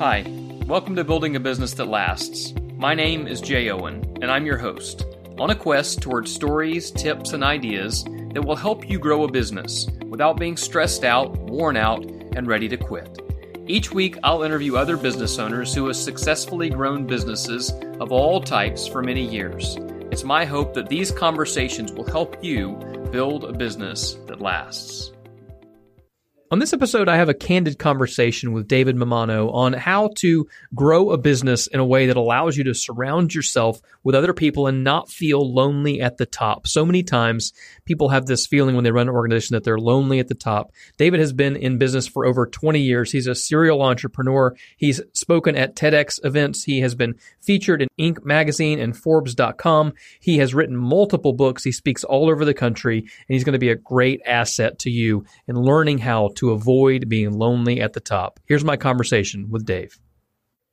Hi, 0.00 0.24
welcome 0.66 0.96
to 0.96 1.04
Building 1.04 1.36
a 1.36 1.40
Business 1.40 1.74
That 1.74 1.84
Lasts. 1.84 2.54
My 2.78 2.94
name 2.94 3.26
is 3.26 3.38
Jay 3.38 3.68
Owen, 3.68 4.02
and 4.22 4.30
I'm 4.30 4.46
your 4.46 4.56
host. 4.56 5.04
On 5.38 5.50
a 5.50 5.54
quest 5.54 6.00
towards 6.00 6.32
stories, 6.32 6.90
tips, 6.90 7.34
and 7.34 7.44
ideas 7.44 8.04
that 8.32 8.42
will 8.42 8.56
help 8.56 8.88
you 8.88 8.98
grow 8.98 9.24
a 9.24 9.30
business 9.30 9.90
without 10.06 10.38
being 10.38 10.56
stressed 10.56 11.04
out, 11.04 11.36
worn 11.40 11.76
out, 11.76 12.02
and 12.34 12.46
ready 12.46 12.66
to 12.66 12.78
quit. 12.78 13.20
Each 13.66 13.92
week, 13.92 14.16
I'll 14.24 14.42
interview 14.42 14.76
other 14.76 14.96
business 14.96 15.38
owners 15.38 15.74
who 15.74 15.86
have 15.88 15.96
successfully 15.96 16.70
grown 16.70 17.06
businesses 17.06 17.70
of 18.00 18.10
all 18.10 18.40
types 18.40 18.86
for 18.86 19.02
many 19.02 19.28
years. 19.28 19.76
It's 20.10 20.24
my 20.24 20.46
hope 20.46 20.72
that 20.72 20.88
these 20.88 21.10
conversations 21.10 21.92
will 21.92 22.10
help 22.10 22.42
you 22.42 22.72
build 23.12 23.44
a 23.44 23.52
business 23.52 24.14
that 24.28 24.40
lasts. 24.40 25.12
On 26.52 26.58
this 26.58 26.72
episode, 26.72 27.08
I 27.08 27.16
have 27.16 27.28
a 27.28 27.34
candid 27.34 27.78
conversation 27.78 28.52
with 28.52 28.66
David 28.66 28.96
Mammano 28.96 29.54
on 29.54 29.72
how 29.72 30.10
to 30.16 30.48
grow 30.74 31.10
a 31.10 31.16
business 31.16 31.68
in 31.68 31.78
a 31.78 31.86
way 31.86 32.06
that 32.06 32.16
allows 32.16 32.56
you 32.56 32.64
to 32.64 32.74
surround 32.74 33.32
yourself 33.32 33.80
with 34.02 34.16
other 34.16 34.34
people 34.34 34.66
and 34.66 34.82
not 34.82 35.08
feel 35.08 35.48
lonely 35.48 36.00
at 36.00 36.16
the 36.16 36.26
top. 36.26 36.66
So 36.66 36.84
many 36.84 37.04
times 37.04 37.52
people 37.84 38.08
have 38.08 38.26
this 38.26 38.48
feeling 38.48 38.74
when 38.74 38.82
they 38.82 38.90
run 38.90 39.08
an 39.08 39.14
organization 39.14 39.54
that 39.54 39.62
they're 39.62 39.78
lonely 39.78 40.18
at 40.18 40.26
the 40.26 40.34
top. 40.34 40.72
David 40.98 41.20
has 41.20 41.32
been 41.32 41.54
in 41.54 41.78
business 41.78 42.08
for 42.08 42.26
over 42.26 42.48
20 42.48 42.80
years. 42.80 43.12
He's 43.12 43.28
a 43.28 43.34
serial 43.36 43.80
entrepreneur. 43.80 44.56
He's 44.76 45.00
spoken 45.12 45.54
at 45.54 45.76
TEDx 45.76 46.18
events. 46.24 46.64
He 46.64 46.80
has 46.80 46.96
been 46.96 47.14
featured 47.40 47.80
in 47.80 47.88
Inc. 47.96 48.24
magazine 48.24 48.80
and 48.80 48.96
Forbes.com. 48.96 49.92
He 50.18 50.38
has 50.38 50.52
written 50.52 50.76
multiple 50.76 51.32
books. 51.32 51.62
He 51.62 51.70
speaks 51.70 52.02
all 52.02 52.28
over 52.28 52.44
the 52.44 52.54
country 52.54 52.98
and 52.98 53.08
he's 53.28 53.44
going 53.44 53.52
to 53.52 53.60
be 53.60 53.70
a 53.70 53.76
great 53.76 54.20
asset 54.26 54.80
to 54.80 54.90
you 54.90 55.24
in 55.46 55.54
learning 55.54 55.98
how 55.98 56.30
to 56.34 56.39
avoid 56.48 57.08
being 57.08 57.32
lonely 57.32 57.80
at 57.80 57.92
the 57.92 58.00
top. 58.00 58.40
Here's 58.46 58.64
my 58.64 58.78
conversation 58.78 59.50
with 59.50 59.66
Dave. 59.66 59.98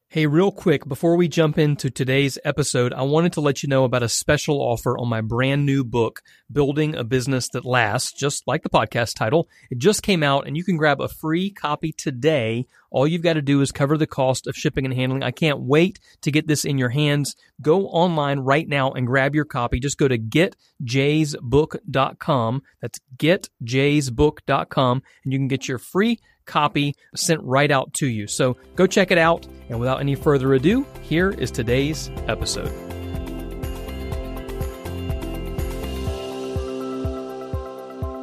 Hey, 0.09 0.25
real 0.25 0.53
quick, 0.53 0.87
before 0.87 1.17
we 1.17 1.27
jump 1.27 1.57
into 1.57 1.89
today's 1.89 2.37
episode, 2.45 2.93
I 2.93 3.01
wanted 3.01 3.33
to 3.33 3.41
let 3.41 3.61
you 3.61 3.67
know 3.67 3.83
about 3.83 4.03
a 4.03 4.09
special 4.09 4.61
offer 4.61 4.97
on 4.97 5.09
my 5.09 5.19
brand 5.19 5.65
new 5.65 5.83
book, 5.83 6.21
Building 6.49 6.95
a 6.95 7.03
Business 7.03 7.49
That 7.51 7.65
Lasts, 7.65 8.13
just 8.13 8.47
like 8.47 8.63
the 8.63 8.69
podcast 8.69 9.15
title. 9.15 9.49
It 9.69 9.79
just 9.79 10.03
came 10.03 10.23
out 10.23 10.47
and 10.47 10.55
you 10.55 10.63
can 10.63 10.77
grab 10.77 11.01
a 11.01 11.09
free 11.09 11.49
copy 11.49 11.91
today. 11.91 12.67
All 12.89 13.05
you've 13.05 13.21
got 13.21 13.33
to 13.33 13.41
do 13.41 13.59
is 13.59 13.73
cover 13.73 13.97
the 13.97 14.07
cost 14.07 14.47
of 14.47 14.55
shipping 14.55 14.85
and 14.85 14.93
handling. 14.93 15.23
I 15.23 15.31
can't 15.31 15.59
wait 15.59 15.99
to 16.21 16.31
get 16.31 16.47
this 16.47 16.63
in 16.63 16.77
your 16.77 16.87
hands. 16.87 17.35
Go 17.61 17.87
online 17.87 18.39
right 18.39 18.65
now 18.65 18.93
and 18.93 19.07
grab 19.07 19.35
your 19.35 19.43
copy. 19.43 19.81
Just 19.81 19.97
go 19.97 20.07
to 20.07 20.17
getjaysbook.com. 20.17 22.63
That's 22.81 23.01
getjaysbook.com 23.17 25.03
and 25.25 25.33
you 25.33 25.39
can 25.39 25.49
get 25.49 25.67
your 25.67 25.79
free 25.79 26.17
copy 26.47 26.95
sent 27.15 27.41
right 27.43 27.69
out 27.69 27.93
to 27.95 28.07
you. 28.07 28.25
So 28.25 28.57
go 28.75 28.87
check 28.87 29.11
it 29.11 29.17
out. 29.17 29.45
And 29.69 29.79
without 29.79 29.99
any 29.99 30.15
further 30.15 30.53
ado, 30.53 30.85
here 31.01 31.29
is 31.29 31.51
today's 31.51 32.09
episode. 32.27 32.71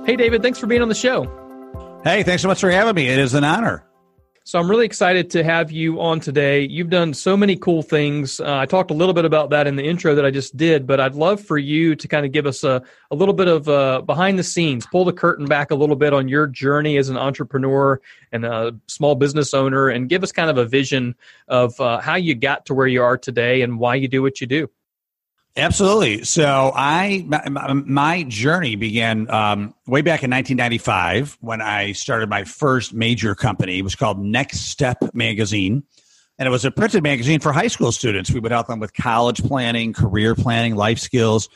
Hey, 0.06 0.16
David, 0.16 0.42
thanks 0.42 0.58
for 0.58 0.66
being 0.66 0.82
on 0.82 0.88
the 0.88 0.94
show. 0.94 1.22
Hey, 2.04 2.22
thanks 2.22 2.42
so 2.42 2.48
much 2.48 2.60
for 2.60 2.70
having 2.70 2.94
me. 2.94 3.08
It 3.08 3.18
is 3.18 3.32
an 3.32 3.44
honor. 3.44 3.86
So 4.46 4.58
I'm 4.58 4.68
really 4.68 4.84
excited 4.84 5.30
to 5.30 5.42
have 5.42 5.72
you 5.72 5.98
on 6.02 6.20
today. 6.20 6.66
You've 6.66 6.90
done 6.90 7.14
so 7.14 7.34
many 7.34 7.56
cool 7.56 7.80
things. 7.80 8.40
Uh, 8.40 8.58
I 8.58 8.66
talked 8.66 8.90
a 8.90 8.94
little 8.94 9.14
bit 9.14 9.24
about 9.24 9.48
that 9.50 9.66
in 9.66 9.76
the 9.76 9.82
intro 9.82 10.14
that 10.14 10.26
I 10.26 10.30
just 10.30 10.54
did, 10.54 10.86
but 10.86 11.00
I'd 11.00 11.14
love 11.14 11.40
for 11.40 11.56
you 11.56 11.96
to 11.96 12.06
kind 12.06 12.26
of 12.26 12.32
give 12.32 12.44
us 12.44 12.62
a, 12.62 12.82
a 13.10 13.16
little 13.16 13.32
bit 13.32 13.48
of 13.48 13.66
uh, 13.70 14.02
behind 14.02 14.38
the 14.38 14.42
scenes, 14.42 14.84
pull 14.84 15.06
the 15.06 15.14
curtain 15.14 15.46
back 15.46 15.70
a 15.70 15.74
little 15.74 15.96
bit 15.96 16.12
on 16.12 16.28
your 16.28 16.46
journey 16.46 16.98
as 16.98 17.08
an 17.08 17.16
entrepreneur 17.16 17.98
and 18.32 18.44
a 18.44 18.78
small 18.86 19.14
business 19.14 19.54
owner, 19.54 19.88
and 19.88 20.10
give 20.10 20.22
us 20.22 20.30
kind 20.30 20.50
of 20.50 20.58
a 20.58 20.66
vision 20.66 21.14
of 21.48 21.80
uh, 21.80 22.02
how 22.02 22.16
you 22.16 22.34
got 22.34 22.66
to 22.66 22.74
where 22.74 22.86
you 22.86 23.02
are 23.02 23.16
today 23.16 23.62
and 23.62 23.78
why 23.78 23.94
you 23.94 24.08
do 24.08 24.20
what 24.20 24.42
you 24.42 24.46
do. 24.46 24.68
Absolutely. 25.56 26.24
So 26.24 26.72
I 26.74 27.24
my, 27.28 27.72
my 27.72 28.22
journey 28.24 28.74
began 28.74 29.30
um, 29.30 29.74
way 29.86 30.02
back 30.02 30.24
in 30.24 30.30
1995 30.30 31.38
when 31.40 31.62
I 31.62 31.92
started 31.92 32.28
my 32.28 32.42
first 32.42 32.92
major 32.92 33.36
company. 33.36 33.78
It 33.78 33.82
was 33.82 33.94
called 33.94 34.18
Next 34.18 34.62
Step 34.62 34.98
Magazine, 35.14 35.84
and 36.38 36.48
it 36.48 36.50
was 36.50 36.64
a 36.64 36.72
printed 36.72 37.04
magazine 37.04 37.38
for 37.38 37.52
high 37.52 37.68
school 37.68 37.92
students. 37.92 38.32
We 38.32 38.40
would 38.40 38.50
help 38.50 38.66
them 38.66 38.80
with 38.80 38.94
college 38.94 39.44
planning, 39.44 39.92
career 39.92 40.34
planning, 40.34 40.74
life 40.74 40.98
skills. 40.98 41.48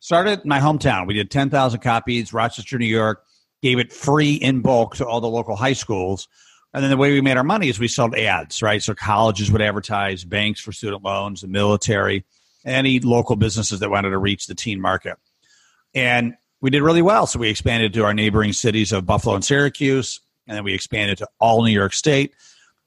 Started 0.00 0.40
in 0.40 0.48
my 0.48 0.58
hometown. 0.58 1.06
We 1.06 1.14
did 1.14 1.30
10,000 1.30 1.78
copies, 1.80 2.32
Rochester, 2.32 2.78
New 2.78 2.86
York. 2.86 3.22
Gave 3.62 3.78
it 3.78 3.92
free 3.92 4.34
in 4.34 4.60
bulk 4.60 4.96
to 4.96 5.06
all 5.06 5.20
the 5.20 5.28
local 5.28 5.54
high 5.54 5.74
schools. 5.74 6.26
And 6.74 6.82
then 6.82 6.90
the 6.90 6.96
way 6.96 7.12
we 7.12 7.20
made 7.20 7.36
our 7.36 7.44
money 7.44 7.68
is 7.68 7.78
we 7.78 7.86
sold 7.86 8.16
ads, 8.16 8.62
right? 8.62 8.82
So 8.82 8.94
colleges 8.94 9.52
would 9.52 9.62
advertise, 9.62 10.24
banks 10.24 10.58
for 10.60 10.72
student 10.72 11.04
loans, 11.04 11.42
the 11.42 11.48
military 11.48 12.24
any 12.64 13.00
local 13.00 13.36
businesses 13.36 13.80
that 13.80 13.90
wanted 13.90 14.10
to 14.10 14.18
reach 14.18 14.46
the 14.46 14.54
teen 14.54 14.80
market. 14.80 15.16
And 15.94 16.34
we 16.60 16.70
did 16.70 16.82
really 16.82 17.02
well. 17.02 17.26
So 17.26 17.38
we 17.38 17.48
expanded 17.48 17.92
to 17.94 18.04
our 18.04 18.14
neighboring 18.14 18.52
cities 18.52 18.92
of 18.92 19.04
Buffalo 19.04 19.34
and 19.34 19.44
Syracuse, 19.44 20.20
and 20.46 20.56
then 20.56 20.64
we 20.64 20.74
expanded 20.74 21.18
to 21.18 21.28
all 21.38 21.64
New 21.64 21.72
York 21.72 21.92
State. 21.92 22.34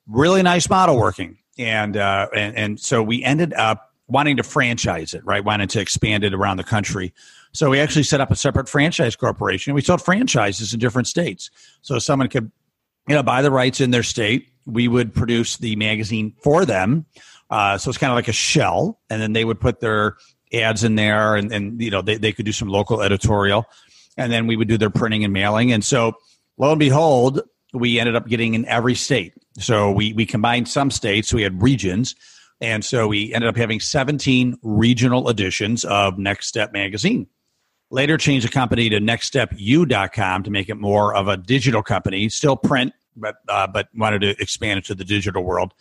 Really 0.07 0.41
nice 0.43 0.69
model 0.69 0.97
working. 0.97 1.37
And, 1.57 1.97
uh, 1.97 2.27
and, 2.35 2.55
and 2.57 2.79
so 2.79 3.03
we 3.03 3.23
ended 3.23 3.53
up 3.53 3.93
wanting 4.07 4.37
to 4.37 4.43
franchise 4.43 5.13
it, 5.13 5.25
right? 5.25 5.43
Wanting 5.43 5.67
to 5.69 5.79
expand 5.79 6.23
it 6.23 6.33
around 6.33 6.57
the 6.57 6.63
country. 6.63 7.13
So 7.53 7.69
we 7.69 7.79
actually 7.79 8.03
set 8.03 8.21
up 8.21 8.31
a 8.31 8.35
separate 8.35 8.69
franchise 8.69 9.15
corporation. 9.15 9.73
We 9.73 9.81
sold 9.81 10.01
franchises 10.01 10.73
in 10.73 10.79
different 10.79 11.07
states. 11.07 11.49
So 11.81 11.99
someone 11.99 12.27
could, 12.27 12.51
you 13.07 13.15
know, 13.15 13.23
buy 13.23 13.41
the 13.41 13.51
rights 13.51 13.81
in 13.81 13.91
their 13.91 14.03
state. 14.03 14.49
We 14.65 14.87
would 14.87 15.13
produce 15.13 15.57
the 15.57 15.75
magazine 15.75 16.33
for 16.41 16.65
them 16.65 17.05
uh, 17.49 17.77
so 17.77 17.89
it's 17.89 17.97
kind 17.97 18.11
of 18.11 18.15
like 18.15 18.27
a 18.27 18.33
shell, 18.33 18.99
and 19.09 19.21
then 19.21 19.33
they 19.33 19.45
would 19.45 19.59
put 19.59 19.79
their 19.79 20.17
ads 20.53 20.83
in 20.83 20.95
there, 20.95 21.35
and, 21.35 21.51
and 21.51 21.81
you 21.81 21.91
know 21.91 22.01
they, 22.01 22.17
they 22.17 22.31
could 22.31 22.45
do 22.45 22.51
some 22.51 22.67
local 22.67 23.01
editorial, 23.01 23.65
and 24.17 24.31
then 24.31 24.47
we 24.47 24.55
would 24.55 24.67
do 24.67 24.77
their 24.77 24.89
printing 24.89 25.23
and 25.23 25.33
mailing. 25.33 25.71
And 25.71 25.83
so 25.83 26.13
lo 26.57 26.71
and 26.71 26.79
behold, 26.79 27.41
we 27.73 27.99
ended 27.99 28.15
up 28.15 28.27
getting 28.27 28.53
in 28.53 28.65
every 28.65 28.95
state. 28.95 29.33
So 29.59 29.91
we 29.91 30.13
we 30.13 30.25
combined 30.25 30.67
some 30.67 30.89
states, 30.89 31.29
so 31.29 31.37
we 31.37 31.43
had 31.43 31.61
regions, 31.61 32.15
and 32.61 32.83
so 32.83 33.07
we 33.07 33.33
ended 33.33 33.47
up 33.47 33.57
having 33.57 33.79
17 33.79 34.57
regional 34.63 35.29
editions 35.29 35.85
of 35.85 36.17
Next 36.17 36.47
Step 36.47 36.73
magazine. 36.73 37.27
Later 37.91 38.17
changed 38.17 38.47
the 38.47 38.51
company 38.51 38.89
to 38.89 38.99
nextstepu.com 38.99 40.43
to 40.43 40.51
make 40.51 40.69
it 40.69 40.75
more 40.75 41.15
of 41.15 41.27
a 41.27 41.37
digital 41.37 41.83
company, 41.83 42.27
still 42.29 42.57
print, 42.57 42.93
but 43.15 43.35
uh, 43.47 43.67
but 43.67 43.89
wanted 43.95 44.21
to 44.21 44.29
expand 44.41 44.79
it 44.79 44.85
to 44.85 44.95
the 44.95 45.05
digital 45.05 45.43
world 45.43 45.73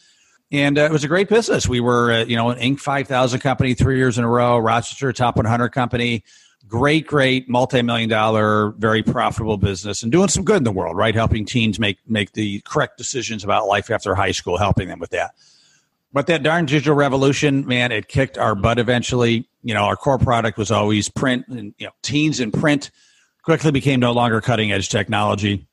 and 0.53 0.79
uh, 0.79 0.83
it 0.83 0.93
was 0.93 1.05
a 1.05 1.09
great 1.09 1.29
business. 1.29 1.69
We 1.69 1.81
were, 1.81 2.13
uh, 2.13 2.25
you 2.25 2.37
know, 2.37 2.51
an 2.51 2.59
Inc. 2.59 2.81
5000 2.81 3.41
company 3.41 3.75
three 3.75 3.97
years 3.97 4.19
in 4.19 4.25
a 4.25 4.29
row, 4.29 4.59
Rochester 4.59 5.13
Top 5.13 5.37
100 5.37 5.71
company. 5.71 6.25
Great, 6.67 7.07
great, 7.07 7.49
multi-million 7.49 8.09
dollar, 8.09 8.71
very 8.79 9.03
profitable 9.03 9.59
business, 9.59 10.03
and 10.03 10.11
doing 10.11 10.29
some 10.29 10.45
good 10.45 10.57
in 10.57 10.65
the 10.65 10.73
world, 10.73 10.97
right? 10.97 11.15
Helping 11.15 11.45
teens 11.45 11.79
make 11.79 11.99
make 12.07 12.33
the 12.33 12.61
correct 12.61 12.97
decisions 12.97 13.45
about 13.45 13.67
life 13.67 13.91
after 13.91 14.15
high 14.15 14.33
school, 14.33 14.57
helping 14.57 14.89
them 14.89 14.99
with 14.99 15.11
that. 15.11 15.35
But 16.15 16.27
that 16.29 16.43
darn 16.43 16.65
digital 16.65 16.95
revolution, 16.95 17.67
man, 17.67 17.93
it 17.93 18.09
kicked 18.09 18.39
our 18.39 18.55
butt 18.55 18.79
eventually. 18.79 19.47
You 19.63 19.75
know, 19.75 19.83
our 19.83 19.97
core 19.97 20.17
product 20.17 20.57
was 20.57 20.71
always 20.71 21.11
print, 21.11 21.49
and 21.49 21.75
you 21.77 21.87
know, 21.87 21.93
teens 22.03 22.41
in 22.41 22.51
print 22.51 22.91
quickly 23.43 23.71
became 23.71 24.01
no 24.01 24.13
longer 24.13 24.41
cutting 24.41 24.73
edge 24.73 24.89
technology, 24.89 25.67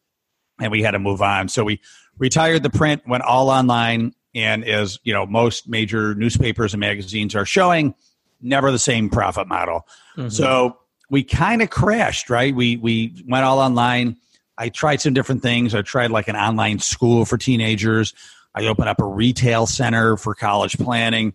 and 0.59 0.71
we 0.71 0.81
had 0.81 0.91
to 0.91 0.99
move 0.99 1.21
on. 1.21 1.47
So 1.47 1.63
we 1.63 1.79
retired 2.17 2.63
the 2.63 2.69
print, 2.69 3.07
went 3.07 3.23
all 3.23 3.49
online, 3.49 4.13
and 4.33 4.63
as 4.63 4.99
you 5.03 5.13
know 5.13 5.25
most 5.25 5.67
major 5.67 6.15
newspapers 6.15 6.73
and 6.73 6.79
magazines 6.79 7.35
are 7.35 7.45
showing 7.45 7.93
never 8.41 8.71
the 8.71 8.79
same 8.79 9.09
profit 9.09 9.47
model. 9.47 9.87
Mm-hmm. 10.17 10.29
so 10.29 10.77
we 11.09 11.23
kind 11.23 11.61
of 11.61 11.69
crashed 11.69 12.29
right? 12.29 12.55
We 12.55 12.77
we 12.77 13.23
went 13.27 13.45
all 13.45 13.59
online. 13.59 14.17
I 14.57 14.69
tried 14.69 15.01
some 15.01 15.13
different 15.13 15.41
things. 15.41 15.73
I 15.75 15.81
tried 15.81 16.11
like 16.11 16.27
an 16.27 16.35
online 16.35 16.79
school 16.79 17.25
for 17.25 17.37
teenagers. 17.37 18.13
I 18.53 18.65
opened 18.67 18.89
up 18.89 18.99
a 18.99 19.05
retail 19.05 19.65
center 19.65 20.17
for 20.17 20.35
college 20.35 20.77
planning. 20.77 21.33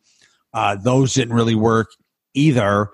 Uh, 0.53 0.77
those 0.77 1.15
didn't 1.15 1.35
really 1.35 1.55
work 1.55 1.89
either. 2.35 2.91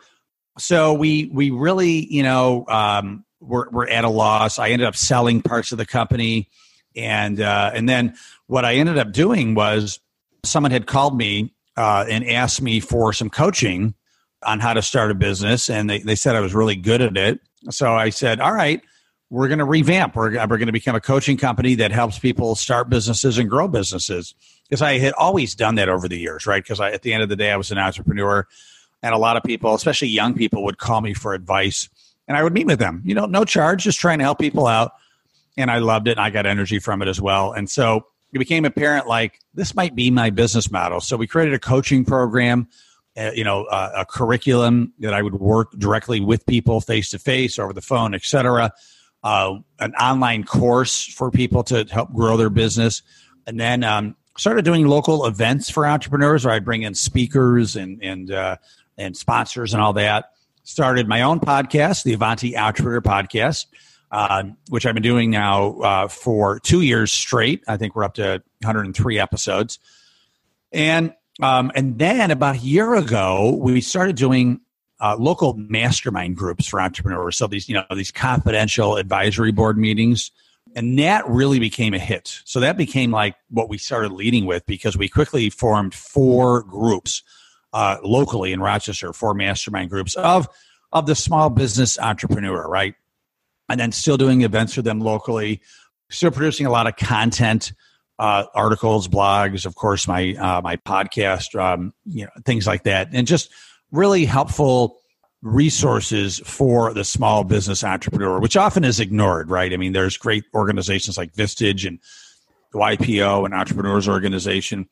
So 0.59 0.95
we 0.95 1.27
we 1.27 1.51
really 1.51 2.07
you 2.13 2.23
know 2.23 2.67
um, 2.69 3.25
we're, 3.43 3.69
we're 3.71 3.89
at 3.89 4.05
a 4.05 4.09
loss. 4.09 4.59
I 4.59 4.71
ended 4.71 4.87
up 4.87 4.97
selling 4.97 5.43
parts 5.43 5.73
of 5.73 5.79
the 5.79 5.87
company. 5.87 6.49
And 6.95 7.41
uh, 7.41 7.71
and 7.73 7.89
then 7.89 8.17
what 8.53 8.67
I 8.67 8.75
ended 8.75 8.99
up 8.99 9.13
doing 9.13 9.55
was 9.55 9.99
someone 10.45 10.73
had 10.73 10.87
called 10.87 11.17
me 11.17 11.55
uh, 11.79 12.05
and 12.07 12.29
asked 12.29 12.61
me 12.61 12.81
for 12.81 13.15
some 13.15 13.31
coaching 13.31 13.95
on 14.43 14.61
how 14.61 14.75
to 14.75 14.83
start 14.83 15.11
a 15.11 15.15
business, 15.15 15.71
and 15.71 15.89
they, 15.89 16.01
they 16.01 16.15
said 16.15 16.37
I 16.37 16.41
was 16.41 16.55
really 16.55 16.77
good 16.77 17.01
at 17.01 17.17
it. 17.17 17.41
So 17.71 17.95
I 17.95 18.11
said, 18.11 18.41
"All 18.41 18.53
right, 18.53 18.83
we're 19.31 19.49
going 19.49 19.61
to 19.61 19.65
revamp. 19.65 20.15
We're, 20.15 20.33
we're 20.33 20.59
going 20.59 20.67
to 20.67 20.73
become 20.73 20.95
a 20.95 21.01
coaching 21.01 21.39
company 21.39 21.77
that 21.77 21.93
helps 21.93 22.19
people 22.19 22.55
start 22.55 22.91
businesses 22.91 23.39
and 23.39 23.49
grow 23.49 23.69
businesses." 23.69 24.35
Because 24.69 24.83
I 24.83 24.99
had 24.99 25.15
always 25.15 25.55
done 25.55 25.77
that 25.77 25.89
over 25.89 26.07
the 26.07 26.19
years, 26.19 26.47
right? 26.47 26.63
Because 26.63 26.79
at 26.79 27.01
the 27.01 27.15
end 27.15 27.23
of 27.23 27.31
the 27.31 27.37
day, 27.37 27.53
I 27.53 27.57
was 27.57 27.71
an 27.71 27.79
entrepreneur, 27.79 28.47
and 29.03 29.15
a 29.15 29.19
lot 29.19 29.39
of 29.39 29.45
people, 29.45 29.75
especially 29.75 30.09
young 30.09 30.35
people, 30.35 30.63
would 30.65 30.77
call 30.77 31.01
me 31.01 31.15
for 31.15 31.33
advice, 31.33 31.89
and 32.29 32.37
I 32.37 32.43
would 32.43 32.53
meet 32.53 32.67
with 32.67 32.81
them. 32.81 33.01
You 33.03 33.15
know, 33.15 33.25
no 33.25 33.47
charge, 33.47 33.85
just 33.85 33.99
trying 33.99 34.19
to 34.19 34.25
help 34.25 34.39
people 34.39 34.67
out 34.67 34.93
and 35.57 35.71
I 35.71 35.79
loved 35.79 36.09
it. 36.09 36.13
And 36.13 36.21
I 36.21 36.31
got 36.31 36.47
energy 36.47 36.79
from 36.79 37.03
it 37.03 37.09
as 37.09 37.21
well. 37.21 37.53
And 37.53 37.69
so 37.69 38.07
it 38.33 38.39
became 38.39 38.65
apparent 38.65 39.07
like 39.07 39.41
this 39.55 39.75
might 39.75 39.95
be 39.95 40.11
my 40.11 40.31
business 40.31 40.71
model. 40.71 41.01
So 41.01 41.17
we 41.17 41.27
created 41.27 41.55
a 41.55 41.59
coaching 41.59 42.05
program, 42.05 42.69
uh, 43.17 43.31
you 43.35 43.45
know, 43.45 43.65
uh, 43.65 43.93
a 43.99 44.07
curriculum 44.07 44.95
that 45.01 45.13
I 45.13 45.21
would 45.21 45.35
work 45.35 45.73
directly 45.73 46.21
with 46.21 46.47
people 46.47 46.81
face 46.81 47.11
to 47.11 47.19
face, 47.19 47.59
over 47.59 47.73
the 47.73 47.83
phone, 47.83 48.15
etc. 48.15 48.73
Uh, 49.23 49.57
an 49.79 49.95
online 49.95 50.45
course 50.45 51.05
for 51.05 51.31
people 51.31 51.63
to 51.65 51.85
help 51.91 52.13
grow 52.13 52.37
their 52.37 52.51
business, 52.51 53.03
and 53.47 53.61
then 53.61 53.85
um, 53.85 54.17
started 54.37 54.65
doing 54.65 54.87
local 54.87 55.27
events 55.27 55.71
for 55.71 55.87
entrepreneurs 55.87 56.45
where 56.45 56.55
I 56.55 56.59
bring 56.59 56.83
in 56.83 56.95
speakers 56.95 57.77
and 57.77 58.03
and 58.03 58.31
uh, 58.31 58.57
and 58.97 59.17
sponsors 59.17 59.75
and 59.75 59.83
all 59.83 59.93
that. 59.93 60.31
Started 60.65 61.07
my 61.07 61.23
own 61.23 61.41
podcast, 61.41 62.05
the 62.05 62.15
Avanti 62.15 62.57
Entrepreneur 62.57 63.01
Podcast 63.01 63.67
uh, 64.13 64.45
which 64.69 64.87
I've 64.87 64.95
been 64.95 65.03
doing 65.03 65.31
now 65.31 65.79
uh, 65.81 66.09
for 66.09 66.61
two 66.61 66.83
years 66.83 67.11
straight. 67.13 67.65
I 67.67 67.79
think 67.79 67.97
we're 67.97 68.05
up 68.05 68.15
to 68.15 68.43
103 68.61 69.19
episodes, 69.19 69.79
and 70.71 71.15
um, 71.41 71.73
and 71.75 71.99
then 71.99 72.31
about 72.31 72.57
a 72.57 72.59
year 72.59 72.95
ago, 72.95 73.59
we 73.59 73.81
started 73.81 74.17
doing 74.17 74.61
uh, 75.01 75.17
local 75.19 75.55
mastermind 75.55 76.37
groups 76.37 76.67
for 76.67 76.81
entrepreneurs. 76.81 77.37
So 77.39 77.47
these 77.47 77.69
you 77.69 77.75
know 77.75 77.85
these 77.95 78.11
confidential 78.11 78.97
advisory 78.97 79.51
board 79.53 79.79
meetings. 79.79 80.31
And 80.75 80.99
that 81.01 81.29
really 81.29 81.59
became 81.59 81.93
a 81.93 81.99
hit. 81.99 82.41
So 82.47 82.61
that 82.61 82.79
became 82.79 83.11
like 83.11 83.35
what 83.51 83.69
we 83.69 83.77
started 83.77 84.13
leading 84.13 84.47
with 84.47 84.65
because 84.65 84.97
we 84.97 85.07
quickly 85.07 85.51
formed 85.51 85.93
four 85.93 86.63
groups 86.63 87.23
uh, 87.75 87.99
locally 88.03 88.53
in 88.53 88.61
Rochester, 88.61 89.13
four 89.13 89.35
mastermind 89.35 89.91
groups 89.91 90.15
of 90.15 90.49
of 90.93 91.07
the 91.07 91.15
small 91.15 91.51
business 91.51 91.99
entrepreneur, 91.99 92.67
right? 92.69 92.95
And 93.69 93.81
then 93.81 93.93
still 93.93 94.17
doing 94.17 94.43
events 94.43 94.75
for 94.75 94.83
them 94.83 95.01
locally, 95.01 95.61
still 96.11 96.31
producing 96.31 96.67
a 96.67 96.71
lot 96.71 96.87
of 96.87 96.97
content, 96.97 97.73
uh, 98.19 98.45
articles, 98.55 99.09
blogs, 99.09 99.67
of 99.67 99.75
course, 99.75 100.07
my 100.07 100.35
uh, 100.35 100.61
my 100.61 100.77
podcast, 100.77 101.59
um, 101.61 101.93
you 102.05 102.25
know, 102.25 102.31
things 102.45 102.67
like 102.67 102.85
that, 102.85 103.09
and 103.13 103.27
just 103.27 103.51
really 103.91 104.25
helpful 104.25 104.99
resources 105.43 106.41
for 106.45 106.95
the 106.95 107.05
small 107.05 107.43
business 107.43 107.83
entrepreneur, 107.83 108.39
which 108.39 108.57
often 108.57 108.85
is 108.85 109.01
ignored, 109.01 109.51
right? 109.51 109.73
I 109.73 109.77
mean, 109.77 109.93
there's 109.93 110.17
great 110.17 110.45
organizations 110.55 111.19
like 111.19 111.33
Vistage 111.33 111.87
and 111.87 111.99
the 112.73 112.79
YPO 112.79 113.45
and 113.45 113.53
Entrepreneurs 113.53 114.09
Organization, 114.09 114.89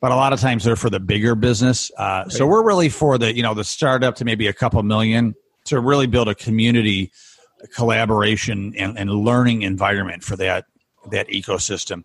but 0.00 0.10
a 0.10 0.16
lot 0.16 0.32
of 0.32 0.40
times 0.40 0.64
they're 0.64 0.76
for 0.76 0.90
the 0.90 1.00
bigger 1.00 1.34
business. 1.34 1.90
Uh, 1.98 2.22
right. 2.24 2.32
So 2.32 2.46
we're 2.46 2.64
really 2.64 2.88
for 2.88 3.18
the 3.18 3.34
you 3.34 3.42
know 3.42 3.54
the 3.54 3.64
startup 3.64 4.16
to 4.16 4.24
maybe 4.24 4.46
a 4.46 4.52
couple 4.52 4.82
million 4.82 5.34
to 5.66 5.80
really 5.80 6.06
build 6.06 6.28
a 6.28 6.34
community 6.34 7.12
collaboration 7.74 8.74
and, 8.76 8.98
and 8.98 9.10
learning 9.10 9.62
environment 9.62 10.22
for 10.22 10.36
that 10.36 10.66
that 11.10 11.28
ecosystem. 11.28 12.04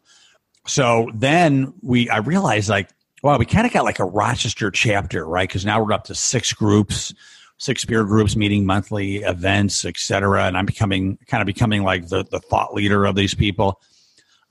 So 0.68 1.10
then 1.14 1.74
we 1.82 2.10
I 2.10 2.18
realized 2.18 2.70
like 2.70 2.90
wow 3.24 3.38
we 3.38 3.46
kind 3.46 3.68
of 3.68 3.74
got 3.74 3.84
like 3.84 4.00
a 4.00 4.06
Rochester 4.06 4.72
chapter 4.72 5.26
right? 5.26 5.48
Because 5.48 5.66
now 5.66 5.84
we're 5.84 5.94
up 5.94 6.06
to 6.06 6.16
six 6.16 6.54
groups 6.54 7.14
six 7.58 7.86
peer 7.86 8.04
groups 8.04 8.36
meeting 8.36 8.66
monthly 8.66 9.20
events 9.20 9.86
etc 9.86 10.44
and 10.44 10.58
i'm 10.58 10.66
becoming 10.66 11.18
kind 11.28 11.42
of 11.42 11.46
becoming 11.46 11.84
like 11.84 12.10
the, 12.10 12.26
the 12.26 12.40
thought 12.42 12.74
leader 12.74 13.06
of 13.06 13.16
these 13.16 13.34
people. 13.34 13.80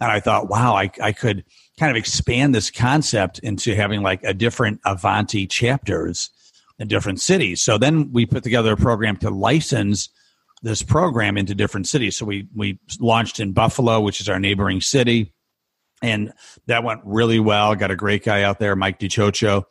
And 0.01 0.11
i 0.11 0.21
thought 0.21 0.49
wow 0.49 0.75
I, 0.75 0.91
I 1.03 1.13
could 1.13 1.45
kind 1.79 1.91
of 1.91 1.97
expand 1.97 2.55
this 2.55 2.71
concept 2.71 3.39
into 3.41 3.75
having 3.75 4.03
like 4.03 4.23
a 4.23 4.35
different 4.35 4.81
avanti 4.85 5.47
chapters 5.47 6.31
in 6.79 6.89
different 6.89 7.21
cities. 7.21 7.63
So 7.63 7.79
then 7.79 8.13
we 8.13 8.27
put 8.27 8.43
together 8.43 8.73
a 8.73 8.77
program 8.77 9.17
to 9.19 9.31
license 9.31 10.09
this 10.65 10.83
program 10.83 11.37
into 11.37 11.55
different 11.55 11.87
cities. 11.87 12.17
So 12.17 12.25
we 12.25 12.49
we 12.55 12.81
launched 12.99 13.39
in 13.39 13.53
Buffalo, 13.53 14.01
which 14.01 14.21
is 14.21 14.29
our 14.29 14.41
neighboring 14.41 14.81
city, 14.81 15.33
and 16.03 16.33
that 16.67 16.83
went 16.83 17.03
really 17.05 17.39
well. 17.39 17.75
Got 17.75 17.91
a 17.91 17.97
great 17.97 18.25
guy 18.25 18.43
out 18.43 18.59
there, 18.59 18.75
Mike 18.75 18.99
DiCiocio, 18.99 19.65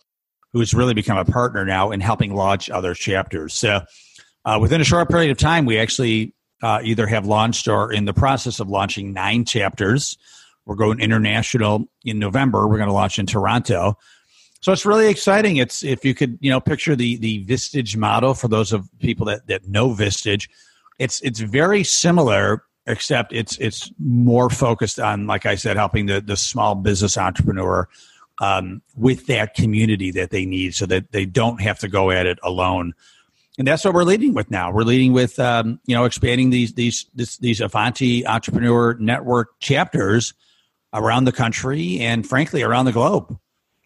who's 0.54 0.74
really 0.74 0.94
become 0.94 1.18
a 1.18 1.25
partner 1.25 1.66
now 1.66 1.92
in 1.92 2.00
helping 2.00 2.36
launch 2.36 2.69
other 2.69 2.94
chapters. 2.94 3.56
So 3.56 3.81
uh, 4.45 4.60
within 4.62 4.81
a 4.81 4.84
short 4.84 5.10
period 5.10 5.31
of 5.31 5.38
time, 5.38 5.66
we 5.66 5.80
actually 5.80 6.36
uh, 6.62 6.80
either 6.84 7.07
have 7.07 7.25
launched 7.25 7.68
or 7.68 7.92
in 7.92 8.06
the 8.06 8.13
process 8.13 8.60
of 8.60 8.69
launching 8.69 9.13
nine 9.13 9.45
chapters. 9.45 10.16
We're 10.66 10.75
going 10.75 11.00
international 11.00 11.88
in 12.06 12.19
November. 12.19 12.68
We're 12.68 12.78
going 12.78 12.88
to 12.88 12.94
launch 12.94 13.18
in 13.18 13.25
Toronto. 13.25 13.98
So 14.62 14.72
it's 14.72 14.86
really 14.86 15.10
exciting. 15.10 15.57
It's 15.57 15.84
if 15.84 16.06
you 16.06 16.13
could, 16.13 16.38
you 16.40 16.51
know, 16.51 16.62
picture 16.62 16.95
the 16.95 17.18
the 17.18 17.44
Vistage 17.45 17.98
model 17.98 18.36
for 18.36 18.48
those 18.48 18.72
of 18.72 18.88
people 19.00 19.25
that 19.25 19.48
that 19.48 19.68
know 19.68 19.90
Vistage 19.90 20.48
it's 21.00 21.22
it's 21.22 21.40
very 21.40 21.84
similar 21.84 22.63
except 22.86 23.34
it's 23.34 23.57
it's 23.57 23.92
more 24.00 24.50
focused 24.50 25.00
on 25.00 25.25
like 25.25 25.45
i 25.45 25.56
said 25.56 25.78
helping 25.78 26.06
the, 26.06 26.19
the 26.19 26.36
small 26.36 26.75
business 26.75 27.18
entrepreneur 27.18 27.88
um, 28.40 28.81
with 28.95 29.28
that 29.28 29.54
community 29.54 30.12
that 30.12 30.31
they 30.31 30.45
need 30.45 30.75
so 30.75 30.86
that 30.86 31.12
they 31.12 31.25
don't 31.25 31.62
have 31.62 31.80
to 31.80 31.88
go 31.88 32.12
at 32.12 32.25
it 32.25 32.40
alone. 32.44 32.94
And 33.57 33.68
that's 33.68 33.86
what 33.86 33.94
we're 33.94 34.04
leading 34.04 34.34
with 34.34 34.50
now. 34.50 34.72
We're 34.72 34.84
leading 34.84 35.13
with 35.13 35.40
um, 35.40 35.80
you 35.86 35.95
know 35.95 36.06
expanding 36.06 36.50
these 36.50 36.74
these 36.74 37.06
this, 37.13 37.38
these 37.38 37.62
avanti 37.62 38.25
entrepreneur 38.25 38.95
network 38.95 39.60
chapters 39.60 40.34
around 40.92 41.25
the 41.25 41.31
country 41.31 42.00
and 42.00 42.28
frankly 42.28 42.63
around 42.63 42.86
the 42.86 42.92
globe. 42.92 43.38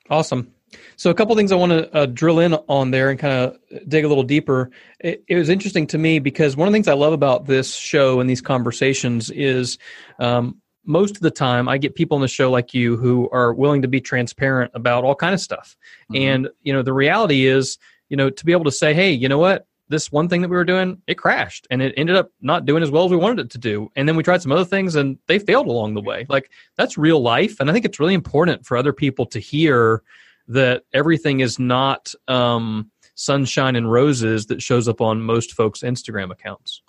Awesome 0.09 0.53
so 0.95 1.09
a 1.09 1.13
couple 1.13 1.35
things 1.35 1.51
I 1.51 1.55
want 1.55 1.71
to 1.71 1.95
uh, 1.95 2.05
drill 2.07 2.39
in 2.39 2.53
on 2.53 2.91
there 2.91 3.09
and 3.09 3.19
kind 3.19 3.33
of 3.33 3.89
dig 3.89 4.03
a 4.03 4.07
little 4.07 4.23
deeper. 4.23 4.71
It, 4.99 5.23
it, 5.27 5.35
was 5.35 5.49
interesting 5.49 5.87
to 5.87 5.97
me 5.97 6.19
because 6.19 6.55
one 6.55 6.67
of 6.67 6.71
the 6.71 6.75
things 6.75 6.87
I 6.87 6.93
love 6.93 7.13
about 7.13 7.45
this 7.45 7.73
show 7.73 8.19
and 8.19 8.29
these 8.29 8.41
conversations 8.41 9.29
is 9.31 9.77
um, 10.19 10.61
most 10.85 11.15
of 11.15 11.21
the 11.21 11.31
time 11.31 11.69
I 11.69 11.77
get 11.77 11.95
people 11.95 12.15
on 12.15 12.21
the 12.21 12.27
show 12.27 12.51
like 12.51 12.73
you 12.73 12.97
who 12.97 13.29
are 13.31 13.53
willing 13.53 13.81
to 13.81 13.87
be 13.87 14.01
transparent 14.01 14.71
about 14.73 15.03
all 15.03 15.15
kind 15.15 15.33
of 15.33 15.39
stuff. 15.39 15.75
Mm-hmm. 16.11 16.23
And 16.23 16.49
you 16.63 16.73
know 16.73 16.81
the 16.81 16.93
reality 16.93 17.45
is, 17.45 17.77
you 18.09 18.17
know, 18.17 18.29
to 18.29 18.45
be 18.45 18.51
able 18.51 18.65
to 18.65 18.71
say, 18.71 18.93
hey, 18.93 19.11
you 19.11 19.29
know 19.29 19.37
what, 19.37 19.67
this 19.89 20.11
one 20.11 20.27
thing 20.27 20.41
that 20.41 20.49
we 20.49 20.55
were 20.55 20.65
doing, 20.65 21.01
it 21.07 21.15
crashed 21.15 21.67
and 21.69 21.81
it 21.81 21.93
ended 21.97 22.15
up 22.15 22.29
not 22.41 22.65
doing 22.65 22.83
as 22.83 22.91
well 22.91 23.05
as 23.05 23.11
we 23.11 23.17
wanted 23.17 23.45
it 23.45 23.51
to 23.51 23.57
do. 23.57 23.89
And 23.95 24.07
then 24.07 24.15
we 24.15 24.23
tried 24.23 24.41
some 24.41 24.51
other 24.51 24.65
things 24.65 24.95
and 24.95 25.17
they 25.27 25.39
failed 25.39 25.67
along 25.67 25.93
the 25.93 26.01
way. 26.01 26.25
Like 26.29 26.51
that's 26.75 26.97
real 26.97 27.21
life. 27.21 27.59
And 27.59 27.69
I 27.69 27.73
think 27.73 27.85
it's 27.85 27.99
really 27.99 28.13
important 28.13 28.65
for 28.65 28.75
other 28.75 28.93
people 28.93 29.25
to 29.27 29.39
hear 29.39 30.03
that 30.47 30.83
everything 30.93 31.39
is 31.39 31.59
not 31.59 32.13
um, 32.27 32.91
sunshine 33.15 33.75
and 33.75 33.91
roses 33.91 34.47
that 34.47 34.61
shows 34.61 34.87
up 34.87 35.01
on 35.01 35.21
most 35.21 35.53
folks' 35.53 35.81
Instagram 35.81 36.31
accounts. 36.31 36.81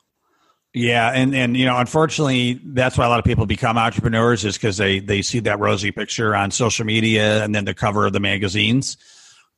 Yeah, 0.75 1.11
and 1.11 1.35
and 1.35 1.57
you 1.57 1.65
know, 1.65 1.79
unfortunately, 1.79 2.61
that's 2.63 2.99
why 2.99 3.07
a 3.07 3.09
lot 3.09 3.19
of 3.19 3.25
people 3.25 3.47
become 3.47 3.79
entrepreneurs 3.79 4.45
is 4.45 4.57
because 4.57 4.77
they 4.77 5.01
they 5.01 5.23
see 5.23 5.41
that 5.41 5.59
rosy 5.59 5.91
picture 5.91 6.37
on 6.37 6.51
social 6.51 6.85
media 6.85 7.43
and 7.43 7.55
then 7.55 7.65
the 7.65 7.75
cover 7.75 8.07
of 8.07 8.13
the 8.13 8.21
magazines, 8.21 8.99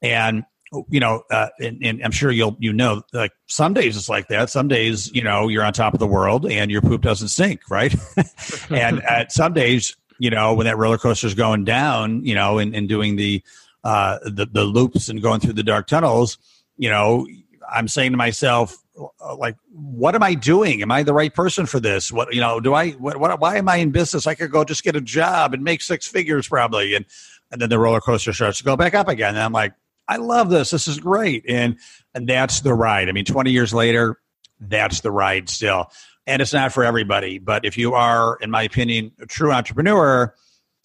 and 0.01 0.45
you 0.89 1.01
know, 1.01 1.25
uh, 1.33 1.49
and, 1.59 1.79
and, 1.83 2.05
I'm 2.05 2.13
sure 2.13 2.31
you'll 2.31 2.57
you 2.61 2.73
know, 2.73 3.03
like 3.13 3.33
some 3.49 3.75
days 3.75 3.97
it's 3.97 4.09
like 4.09 4.29
that. 4.29 4.51
Some 4.51 4.69
days, 4.69 5.13
you 5.13 5.23
know, 5.23 5.49
you're 5.49 5.65
on 5.65 5.73
top 5.73 5.95
of 5.95 5.99
the 6.01 6.07
world 6.07 6.47
and 6.47 6.71
your 6.71 6.81
poop 6.81 7.03
doesn't 7.03 7.29
stink, 7.29 7.69
right? 7.69 7.93
and 8.71 9.03
at 9.03 9.33
some 9.33 9.53
days, 9.53 9.97
you 10.21 10.31
know, 10.31 10.55
when 10.55 10.67
that 10.67 10.79
roller 10.79 10.99
coaster 10.99 11.27
is 11.27 11.35
going 11.35 11.65
down, 11.65 12.25
you 12.25 12.37
know, 12.37 12.59
and, 12.59 12.75
and 12.77 12.89
doing 12.89 13.17
the 13.17 13.43
uh, 13.85 14.19
the 14.25 14.47
the 14.47 14.65
loops 14.65 15.09
and 15.09 15.23
going 15.23 15.41
through 15.41 15.55
the 15.55 15.63
dark 15.63 15.87
tunnels, 15.87 16.39
you 16.77 16.91
know, 16.91 17.27
I'm 17.71 17.89
saying 17.89 18.13
to 18.13 18.17
myself, 18.17 18.77
uh, 19.21 19.37
like, 19.37 19.57
what 19.73 20.15
am 20.15 20.23
I 20.23 20.35
doing? 20.35 20.83
Am 20.83 20.91
I 20.91 21.03
the 21.03 21.15
right 21.15 21.33
person 21.33 21.67
for 21.67 21.81
this? 21.81 22.13
What 22.13 22.35
you 22.35 22.41
know, 22.41 22.61
do 22.61 22.75
I? 22.75 22.91
What, 22.93 23.19
what? 23.19 23.41
Why 23.41 23.57
am 23.57 23.69
I 23.69 23.77
in 23.77 23.91
business? 23.91 24.27
I 24.27 24.35
could 24.35 24.51
go 24.51 24.65
just 24.65 24.85
get 24.85 24.97
a 24.97 25.01
job 25.01 25.55
and 25.55 25.63
make 25.63 25.83
six 25.83 26.07
figures 26.07 26.49
probably, 26.49 26.95
and 26.95 27.07
and 27.51 27.61
then 27.61 27.69
the 27.69 27.79
roller 27.79 28.01
coaster 28.01 28.33
starts 28.33 28.59
to 28.59 28.65
go 28.65 28.77
back 28.77 28.95
up 28.95 29.09
again. 29.09 29.31
And 29.31 29.39
I'm 29.39 29.53
like, 29.53 29.73
I 30.09 30.17
love 30.17 30.51
this. 30.51 30.71
This 30.71 30.89
is 30.89 30.99
great, 30.99 31.45
and 31.49 31.79
and 32.15 32.29
that's 32.29 32.61
the 32.61 32.75
ride. 32.75 33.09
I 33.09 33.13
mean, 33.13 33.25
20 33.25 33.51
years 33.51 33.73
later, 33.73 34.21
that's 34.61 35.01
the 35.01 35.11
ride 35.11 35.49
still. 35.49 35.91
And 36.27 36.43
it's 36.43 36.53
not 36.53 36.73
for 36.73 36.85
everybody, 36.85 37.39
but 37.39 37.65
if 37.65 37.79
you 37.79 37.95
are, 37.95 38.37
in 38.41 38.51
my 38.51 38.63
opinion, 38.63 39.13
a 39.21 39.27
true 39.27 39.53
entrepreneur, 39.53 40.35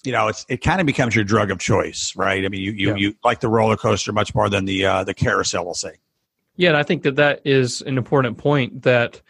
you 0.05 0.12
know, 0.12 0.27
it's 0.27 0.45
it 0.50 0.57
kind 0.57 0.79
of 0.79 0.88
becomes 0.88 1.15
your 1.15 1.24
drug 1.24 1.51
of 1.51 1.59
choice, 1.59 2.13
right? 2.15 2.43
I 2.43 2.50
mean, 2.50 2.62
you 2.62 2.71
you, 2.71 2.89
yeah. 2.89 2.95
you 2.95 3.15
like 3.24 3.39
the 3.39 3.50
roller 3.50 3.77
coaster 3.77 4.12
much 4.13 4.33
more 4.35 4.50
than 4.50 4.65
the 4.65 4.85
uh, 4.85 5.03
the 5.03 5.13
carousel, 5.13 5.65
we'll 5.65 5.74
say. 5.74 5.95
Yeah, 6.55 6.69
and 6.69 6.77
I 6.77 6.83
think 6.83 7.03
that 7.03 7.17
that 7.17 7.41
is 7.45 7.81
an 7.81 7.97
important 7.97 8.38
point 8.38 8.83
that 8.83 9.21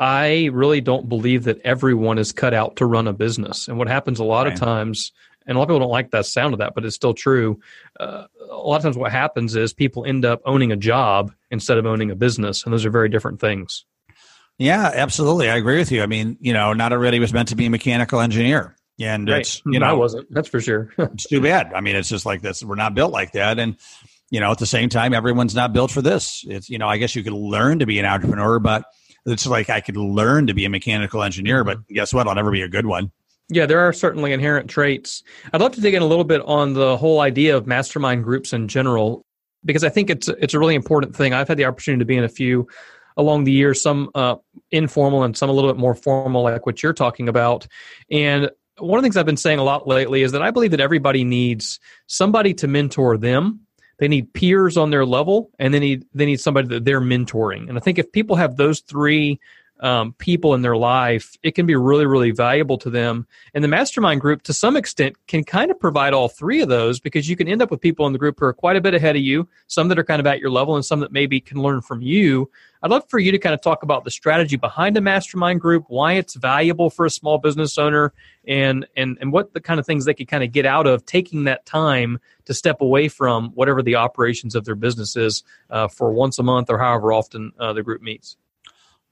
I 0.00 0.50
really 0.52 0.80
don't 0.80 1.08
believe 1.08 1.44
that 1.44 1.60
everyone 1.62 2.18
is 2.18 2.32
cut 2.32 2.52
out 2.52 2.76
to 2.76 2.86
run 2.86 3.06
a 3.06 3.12
business. 3.12 3.68
And 3.68 3.78
what 3.78 3.88
happens 3.88 4.18
a 4.18 4.24
lot 4.24 4.46
right. 4.46 4.52
of 4.52 4.58
times, 4.58 5.12
and 5.46 5.56
a 5.56 5.58
lot 5.58 5.64
of 5.64 5.68
people 5.68 5.80
don't 5.80 5.90
like 5.90 6.10
that 6.10 6.26
sound 6.26 6.52
of 6.52 6.58
that, 6.58 6.74
but 6.74 6.84
it's 6.84 6.96
still 6.96 7.14
true. 7.14 7.60
Uh, 8.00 8.24
a 8.50 8.56
lot 8.56 8.76
of 8.76 8.82
times, 8.82 8.96
what 8.96 9.12
happens 9.12 9.54
is 9.54 9.72
people 9.72 10.04
end 10.04 10.24
up 10.24 10.40
owning 10.44 10.72
a 10.72 10.76
job 10.76 11.32
instead 11.50 11.78
of 11.78 11.86
owning 11.86 12.10
a 12.10 12.16
business, 12.16 12.64
and 12.64 12.72
those 12.72 12.84
are 12.84 12.90
very 12.90 13.08
different 13.08 13.40
things. 13.40 13.84
Yeah, 14.58 14.90
absolutely. 14.94 15.50
I 15.50 15.56
agree 15.56 15.78
with 15.78 15.90
you. 15.90 16.02
I 16.02 16.06
mean, 16.06 16.36
you 16.40 16.52
know, 16.52 16.72
not 16.72 16.92
everybody 16.92 17.18
was 17.18 17.32
meant 17.32 17.48
to 17.48 17.56
be 17.56 17.66
a 17.66 17.70
mechanical 17.70 18.20
engineer. 18.20 18.76
And 19.00 19.28
right. 19.28 19.40
it's 19.40 19.60
you 19.66 19.78
know 19.78 19.86
I 19.86 19.92
wasn't. 19.92 20.32
That's 20.32 20.48
for 20.48 20.60
sure. 20.60 20.90
it's 20.98 21.26
too 21.26 21.40
bad. 21.40 21.72
I 21.74 21.80
mean, 21.80 21.96
it's 21.96 22.08
just 22.08 22.26
like 22.26 22.42
this. 22.42 22.62
We're 22.62 22.76
not 22.76 22.94
built 22.94 23.12
like 23.12 23.32
that, 23.32 23.58
and 23.58 23.76
you 24.30 24.40
know, 24.40 24.50
at 24.50 24.58
the 24.58 24.66
same 24.66 24.88
time, 24.88 25.14
everyone's 25.14 25.54
not 25.54 25.72
built 25.72 25.90
for 25.90 26.02
this. 26.02 26.44
It's 26.46 26.68
you 26.68 26.78
know, 26.78 26.88
I 26.88 26.98
guess 26.98 27.16
you 27.16 27.22
could 27.22 27.32
learn 27.32 27.80
to 27.80 27.86
be 27.86 27.98
an 27.98 28.06
entrepreneur, 28.06 28.58
but 28.58 28.84
it's 29.26 29.46
like 29.46 29.70
I 29.70 29.80
could 29.80 29.96
learn 29.96 30.46
to 30.46 30.54
be 30.54 30.64
a 30.64 30.70
mechanical 30.70 31.22
engineer, 31.22 31.64
but 31.64 31.78
mm-hmm. 31.78 31.94
guess 31.94 32.12
what? 32.12 32.28
I'll 32.28 32.34
never 32.34 32.50
be 32.50 32.62
a 32.62 32.68
good 32.68 32.86
one. 32.86 33.10
Yeah, 33.50 33.66
there 33.66 33.80
are 33.80 33.92
certainly 33.92 34.32
inherent 34.32 34.70
traits. 34.70 35.22
I'd 35.52 35.60
love 35.60 35.72
to 35.72 35.80
dig 35.80 35.94
in 35.94 36.02
a 36.02 36.06
little 36.06 36.24
bit 36.24 36.40
on 36.42 36.72
the 36.72 36.96
whole 36.96 37.20
idea 37.20 37.56
of 37.56 37.66
mastermind 37.66 38.24
groups 38.24 38.52
in 38.52 38.68
general, 38.68 39.24
because 39.64 39.84
I 39.84 39.88
think 39.88 40.08
it's 40.08 40.28
it's 40.28 40.54
a 40.54 40.58
really 40.58 40.74
important 40.74 41.14
thing. 41.14 41.32
I've 41.32 41.48
had 41.48 41.58
the 41.58 41.66
opportunity 41.66 42.00
to 42.00 42.06
be 42.06 42.16
in 42.16 42.24
a 42.24 42.28
few 42.28 42.66
along 43.16 43.44
the 43.44 43.52
years, 43.52 43.80
some 43.80 44.10
uh, 44.14 44.36
informal 44.70 45.22
and 45.22 45.36
some 45.36 45.50
a 45.50 45.52
little 45.52 45.70
bit 45.70 45.78
more 45.78 45.94
formal, 45.94 46.42
like 46.42 46.66
what 46.66 46.82
you're 46.82 46.92
talking 46.92 47.28
about. 47.28 47.66
And 48.10 48.50
one 48.78 48.98
of 48.98 49.02
the 49.02 49.06
things 49.06 49.16
I've 49.16 49.26
been 49.26 49.36
saying 49.36 49.58
a 49.58 49.64
lot 49.64 49.86
lately 49.86 50.22
is 50.22 50.32
that 50.32 50.42
I 50.42 50.50
believe 50.50 50.72
that 50.72 50.80
everybody 50.80 51.24
needs 51.24 51.78
somebody 52.06 52.54
to 52.54 52.68
mentor 52.68 53.16
them. 53.16 53.60
They 53.98 54.08
need 54.08 54.32
peers 54.32 54.76
on 54.76 54.90
their 54.90 55.06
level, 55.06 55.50
and 55.58 55.72
they 55.72 55.78
need 55.78 56.04
they 56.14 56.26
need 56.26 56.40
somebody 56.40 56.68
that 56.68 56.84
they're 56.84 57.00
mentoring. 57.00 57.68
And 57.68 57.78
I 57.78 57.80
think 57.80 57.98
if 57.98 58.10
people 58.10 58.36
have 58.36 58.56
those 58.56 58.80
three 58.80 59.38
um, 59.80 60.12
people 60.14 60.54
in 60.54 60.62
their 60.62 60.76
life, 60.76 61.36
it 61.42 61.54
can 61.54 61.66
be 61.66 61.74
really, 61.74 62.06
really 62.06 62.30
valuable 62.30 62.78
to 62.78 62.90
them. 62.90 63.26
And 63.54 63.62
the 63.62 63.68
mastermind 63.68 64.20
group, 64.20 64.42
to 64.42 64.52
some 64.52 64.76
extent, 64.76 65.16
can 65.26 65.44
kind 65.44 65.70
of 65.70 65.78
provide 65.78 66.14
all 66.14 66.28
three 66.28 66.62
of 66.62 66.68
those 66.68 67.00
because 67.00 67.28
you 67.28 67.36
can 67.36 67.48
end 67.48 67.60
up 67.60 67.70
with 67.70 67.80
people 67.80 68.06
in 68.06 68.12
the 68.12 68.18
group 68.18 68.38
who 68.38 68.46
are 68.46 68.52
quite 68.52 68.76
a 68.76 68.80
bit 68.80 68.94
ahead 68.94 69.16
of 69.16 69.22
you, 69.22 69.48
some 69.66 69.88
that 69.88 69.98
are 69.98 70.04
kind 70.04 70.20
of 70.20 70.26
at 70.26 70.38
your 70.38 70.50
level, 70.50 70.76
and 70.76 70.84
some 70.84 71.00
that 71.00 71.12
maybe 71.12 71.40
can 71.40 71.60
learn 71.60 71.80
from 71.80 72.02
you. 72.02 72.50
I'd 72.82 72.90
love 72.90 73.08
for 73.08 73.18
you 73.18 73.32
to 73.32 73.38
kind 73.38 73.54
of 73.54 73.62
talk 73.62 73.82
about 73.82 74.04
the 74.04 74.10
strategy 74.10 74.56
behind 74.56 74.96
a 74.96 75.00
mastermind 75.00 75.60
group, 75.60 75.84
why 75.88 76.12
it's 76.14 76.34
valuable 76.34 76.90
for 76.90 77.06
a 77.06 77.10
small 77.10 77.38
business 77.38 77.78
owner, 77.78 78.12
and 78.46 78.86
and 78.96 79.16
and 79.20 79.32
what 79.32 79.54
the 79.54 79.60
kind 79.60 79.80
of 79.80 79.86
things 79.86 80.04
they 80.04 80.14
could 80.14 80.28
kind 80.28 80.44
of 80.44 80.52
get 80.52 80.66
out 80.66 80.86
of 80.86 81.04
taking 81.06 81.44
that 81.44 81.66
time 81.66 82.20
to 82.44 82.54
step 82.54 82.80
away 82.80 83.08
from 83.08 83.50
whatever 83.50 83.82
the 83.82 83.96
operations 83.96 84.54
of 84.54 84.64
their 84.66 84.74
business 84.74 85.16
is 85.16 85.42
uh, 85.70 85.88
for 85.88 86.12
once 86.12 86.38
a 86.38 86.42
month 86.42 86.68
or 86.68 86.78
however 86.78 87.12
often 87.12 87.52
uh, 87.58 87.72
the 87.72 87.82
group 87.82 88.02
meets. 88.02 88.36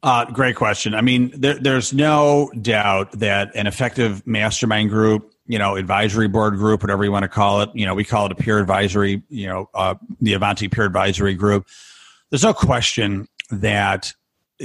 Uh, 0.02 0.24
great 0.24 0.56
question. 0.56 0.94
I 0.94 1.00
mean, 1.00 1.32
there, 1.34 1.54
there's 1.54 1.92
no 1.92 2.50
doubt 2.60 3.12
that 3.20 3.54
an 3.54 3.68
effective 3.68 4.26
mastermind 4.26 4.90
group, 4.90 5.32
you 5.46 5.58
know, 5.58 5.76
advisory 5.76 6.26
board 6.26 6.56
group, 6.56 6.82
whatever 6.82 7.04
you 7.04 7.12
want 7.12 7.22
to 7.22 7.28
call 7.28 7.60
it, 7.60 7.70
you 7.74 7.86
know, 7.86 7.94
we 7.94 8.04
call 8.04 8.26
it 8.26 8.32
a 8.32 8.34
peer 8.34 8.58
advisory, 8.58 9.22
you 9.28 9.46
know, 9.46 9.70
uh, 9.74 9.94
the 10.20 10.32
Avanti 10.32 10.66
peer 10.68 10.86
advisory 10.86 11.34
group. 11.34 11.68
There's 12.30 12.42
no 12.42 12.52
question 12.52 13.28
that 13.52 14.12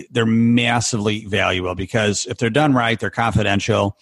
they're 0.09 0.25
massively 0.25 1.25
valuable 1.25 1.75
because 1.75 2.25
if 2.25 2.37
they're 2.37 2.49
done 2.49 2.73
right, 2.73 2.99
they're 2.99 3.09
confidential. 3.09 3.95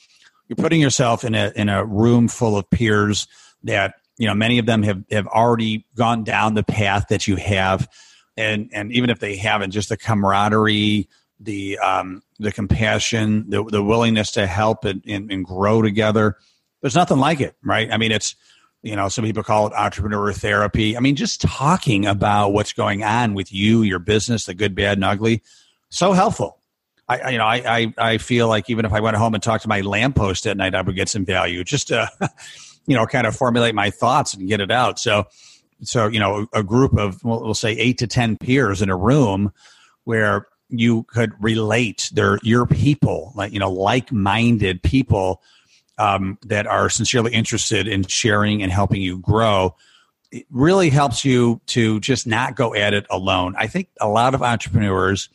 You're 0.47 0.55
putting 0.57 0.79
yourself 0.79 1.23
in 1.23 1.35
a 1.35 1.51
in 1.55 1.69
a 1.69 1.83
room 1.83 2.27
full 2.27 2.57
of 2.57 2.69
peers 2.69 3.27
that 3.63 3.95
you 4.17 4.27
know 4.27 4.35
many 4.35 4.59
of 4.59 4.65
them 4.65 4.83
have 4.83 5.03
have 5.09 5.27
already 5.27 5.85
gone 5.95 6.23
down 6.23 6.53
the 6.53 6.63
path 6.63 7.07
that 7.09 7.27
you 7.27 7.35
have, 7.37 7.89
and 8.37 8.69
and 8.73 8.91
even 8.91 9.09
if 9.09 9.19
they 9.19 9.37
haven't, 9.37 9.71
just 9.71 9.89
the 9.89 9.97
camaraderie, 9.97 11.07
the 11.39 11.77
um, 11.79 12.23
the 12.39 12.51
compassion, 12.51 13.49
the 13.49 13.63
the 13.63 13.83
willingness 13.83 14.31
to 14.31 14.47
help 14.47 14.85
and, 14.85 15.03
and, 15.07 15.31
and 15.31 15.45
grow 15.45 15.81
together. 15.81 16.37
There's 16.81 16.95
nothing 16.95 17.17
like 17.17 17.41
it, 17.41 17.55
right? 17.63 17.91
I 17.91 17.97
mean, 17.97 18.11
it's 18.11 18.35
you 18.81 18.95
know 18.95 19.09
some 19.09 19.25
people 19.25 19.43
call 19.43 19.67
it 19.67 19.73
entrepreneur 19.73 20.31
therapy. 20.33 20.95
I 20.95 20.99
mean, 20.99 21.15
just 21.15 21.41
talking 21.41 22.05
about 22.05 22.53
what's 22.53 22.73
going 22.73 23.03
on 23.03 23.33
with 23.33 23.51
you, 23.51 23.81
your 23.81 23.99
business, 23.99 24.45
the 24.45 24.53
good, 24.53 24.75
bad, 24.75 24.97
and 24.97 25.05
ugly, 25.05 25.43
so 25.89 26.13
helpful. 26.13 26.59
I, 27.07 27.31
you 27.31 27.37
know, 27.37 27.45
I, 27.45 27.55
I, 27.77 27.93
I 27.97 28.17
feel 28.17 28.47
like 28.47 28.67
even 28.69 28.83
if 28.83 28.91
I 28.91 28.99
went 28.99 29.15
home 29.15 29.35
and 29.35 29.43
talked 29.43 29.61
to 29.63 29.69
my 29.69 29.81
lamppost 29.81 30.47
at 30.47 30.57
night, 30.57 30.73
I 30.73 30.81
would 30.81 30.95
get 30.95 31.07
some 31.07 31.23
value 31.23 31.63
just 31.63 31.89
to, 31.89 32.09
you 32.87 32.95
know, 32.95 33.05
kind 33.05 33.27
of 33.27 33.35
formulate 33.35 33.75
my 33.75 33.91
thoughts 33.91 34.33
and 34.33 34.47
get 34.47 34.59
it 34.59 34.71
out. 34.71 34.97
So, 34.97 35.27
so 35.83 36.07
you 36.07 36.19
know, 36.19 36.47
a 36.53 36.63
group 36.63 36.97
of 36.97 37.23
we'll 37.23 37.53
say 37.53 37.73
eight 37.73 37.99
to 37.99 38.07
ten 38.07 38.37
peers 38.37 38.81
in 38.81 38.89
a 38.89 38.95
room 38.95 39.51
where 40.05 40.47
you 40.69 41.03
could 41.03 41.31
relate. 41.43 42.09
They're 42.13 42.39
your 42.43 42.65
people 42.65 43.31
like 43.35 43.53
you 43.53 43.59
know 43.59 43.71
like-minded 43.71 44.83
people 44.83 45.41
um, 45.97 46.37
that 46.45 46.67
are 46.67 46.89
sincerely 46.89 47.33
interested 47.33 47.87
in 47.87 48.05
sharing 48.05 48.61
and 48.61 48.71
helping 48.71 49.01
you 49.01 49.19
grow. 49.19 49.75
It 50.31 50.45
really 50.49 50.89
helps 50.89 51.23
you 51.23 51.61
to 51.67 51.99
just 51.99 52.27
not 52.27 52.55
go 52.55 52.75
at 52.75 52.93
it 52.93 53.05
alone. 53.09 53.55
I 53.57 53.67
think 53.67 53.89
a 54.01 54.07
lot 54.07 54.35
of 54.35 54.41
entrepreneurs 54.41 55.29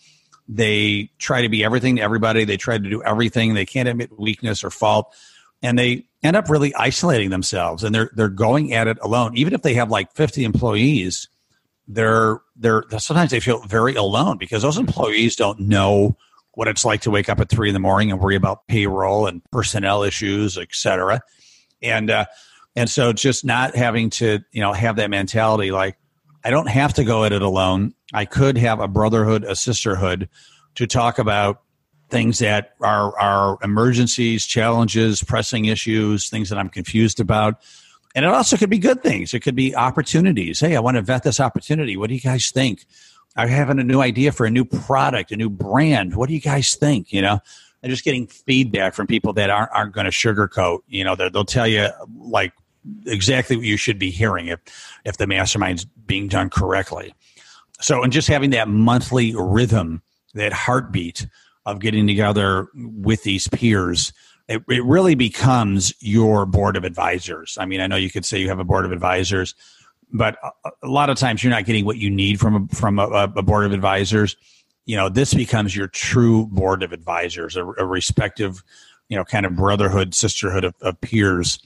they 0.49 1.11
try 1.19 1.43
to 1.43 1.49
be 1.49 1.63
everything 1.63 1.97
to 1.97 2.03
everybody. 2.03 2.45
They 2.45 2.57
try 2.57 2.77
to 2.77 2.91
do 2.91 3.03
everything. 3.05 3.55
They 3.55 3.65
can't 3.65 3.89
admit 3.89 4.19
weakness 4.19 4.65
or 4.65 4.71
fault 4.71 5.15
and 5.63 5.79
they 5.79 6.07
end 6.23 6.37
up 6.37 6.49
really 6.49 6.75
isolating 6.75 7.31
themselves 7.31 7.85
and 7.85 7.95
they're 7.95 8.11
they're 8.15 8.29
going 8.29 8.73
at 8.73 8.87
it 8.87 8.99
alone. 9.03 9.37
Even 9.37 9.55
if 9.55 9.63
they 9.63 9.75
have 9.75 9.91
like 9.91 10.13
50 10.13 10.45
employees 10.45 11.29
they're 11.93 12.41
they're 12.57 12.85
sometimes 12.99 13.31
they 13.31 13.41
feel 13.41 13.61
very 13.63 13.95
alone 13.95 14.39
because 14.39 14.63
those 14.63 14.79
employees 14.79 15.37
don't 15.37 15.59
know 15.61 16.17
what 16.55 16.69
it's 16.69 16.85
like 16.85 17.03
to 17.03 17.11
wake 17.11 17.29
up 17.29 17.41
at 17.41 17.49
three 17.49 17.69
in 17.69 17.75
the 17.75 17.81
morning 17.81 18.11
and 18.11 18.21
worry 18.21 18.37
about 18.37 18.67
payroll 18.67 19.27
and 19.27 19.43
personnel 19.51 20.03
issues, 20.03 20.59
et 20.59 20.69
cetera. 20.73 21.21
And 21.83 22.11
uh, 22.11 22.27
and 22.77 22.89
so 22.89 23.13
just 23.13 23.45
not 23.45 23.75
having 23.75 24.11
to 24.11 24.41
you 24.53 24.61
know 24.61 24.73
have 24.73 24.97
that 24.97 25.11
mentality 25.11 25.71
like 25.71 25.97
I 26.45 26.51
don't 26.51 26.69
have 26.69 26.95
to 26.95 27.05
go 27.05 27.25
at 27.25 27.33
it 27.33 27.43
alone. 27.43 27.95
I 28.13 28.25
could 28.25 28.57
have 28.57 28.81
a 28.81 28.89
brotherhood, 28.89 29.45
a 29.45 29.57
sisterhood 29.57 30.29
to 30.77 30.87
talk 30.87 31.19
about 31.19 31.63
things 32.09 32.39
that 32.39 32.75
are 32.81 33.19
are 33.19 33.59
emergencies, 33.63 34.47
challenges, 34.47 35.23
pressing 35.23 35.65
issues, 35.65 36.29
things 36.29 36.51
that 36.51 36.59
I'm 36.59 36.69
confused 36.69 37.21
about 37.21 37.63
and 38.15 38.25
it 38.25 38.29
also 38.29 38.57
could 38.57 38.71
be 38.71 38.79
good 38.79 39.03
things. 39.03 39.35
It 39.35 39.41
could 39.41 39.55
be 39.55 39.75
opportunities. 39.75 40.61
Hey, 40.61 40.77
I 40.77 40.81
want 40.81 40.97
to 40.97 41.03
vet 41.03 41.23
this 41.23 41.41
opportunity. 41.41 41.97
What 41.97 42.09
do 42.09 42.15
you 42.15 42.21
guys 42.21 42.51
think? 42.51 42.87
I'm 43.37 43.49
having 43.49 43.79
a 43.79 43.85
new 43.85 44.01
idea 44.01 44.33
for 44.33 44.47
a 44.47 44.51
new 44.51 44.65
product, 44.65 45.31
a 45.31 45.37
new 45.37 45.51
brand. 45.51 46.17
What 46.17 46.29
do 46.29 46.35
you 46.35 46.41
guys 46.41 46.75
think? 46.75 47.13
You 47.13 47.23
know, 47.23 47.41
and 47.83 47.91
just 47.91 48.05
getting 48.05 48.27
feedback 48.27 48.95
from 48.95 49.07
people 49.07 49.33
that 49.35 49.51
aren't 49.51 49.71
aren't 49.73 49.93
going 49.95 50.07
to 50.07 50.11
sugarcoat. 50.11 50.81
You 50.89 51.05
know, 51.05 51.15
they'll 51.15 51.45
tell 51.45 51.67
you 51.67 51.89
like 52.19 52.53
exactly 53.07 53.57
what 53.57 53.67
you 53.67 53.77
should 53.77 53.99
be 53.99 54.11
hearing 54.11 54.49
if 54.49 54.61
if 55.05 55.17
the 55.17 55.27
mastermind's 55.27 55.85
being 55.85 56.29
done 56.29 56.51
correctly. 56.51 57.15
So, 57.81 58.03
and 58.03 58.13
just 58.13 58.29
having 58.29 58.51
that 58.51 58.69
monthly 58.69 59.35
rhythm, 59.35 60.03
that 60.35 60.53
heartbeat 60.53 61.27
of 61.67 61.81
getting 61.81 62.07
together 62.07 62.69
with 62.75 63.23
these 63.23 63.49
peers 63.49 64.13
it, 64.49 64.63
it 64.69 64.85
really 64.85 65.15
becomes 65.15 65.93
your 66.01 66.47
board 66.47 66.77
of 66.77 66.85
advisors. 66.85 67.57
I 67.61 67.67
mean, 67.67 67.81
I 67.81 67.87
know 67.87 67.97
you 67.97 68.11
could 68.11 68.25
say 68.25 68.41
you 68.41 68.49
have 68.49 68.59
a 68.59 68.65
board 68.65 68.85
of 68.85 68.93
advisors, 68.93 69.55
but 70.13 70.37
a, 70.43 70.71
a 70.83 70.89
lot 70.89 71.11
of 71.11 71.17
times 71.17 71.43
you're 71.43 71.53
not 71.53 71.65
getting 71.65 71.85
what 71.85 71.97
you 71.97 72.11
need 72.11 72.41
from 72.41 72.55
a, 72.71 72.75
from 72.75 72.99
a, 72.99 73.33
a, 73.37 73.43
board 73.43 73.65
of 73.65 73.73
advisors. 73.73 74.37
You 74.87 74.97
know, 74.97 75.09
this 75.09 75.35
becomes 75.35 75.77
your 75.77 75.87
true 75.87 76.47
board 76.47 76.83
of 76.83 76.93
advisors, 76.93 77.57
a, 77.57 77.65
a 77.65 77.87
respective, 77.87 78.65
you 79.09 79.17
know, 79.17 79.25
kind 79.25 79.47
of 79.47 79.55
brotherhood, 79.55 80.15
sisterhood 80.15 80.65
of, 80.65 80.75
of 80.81 81.01
peers 81.01 81.61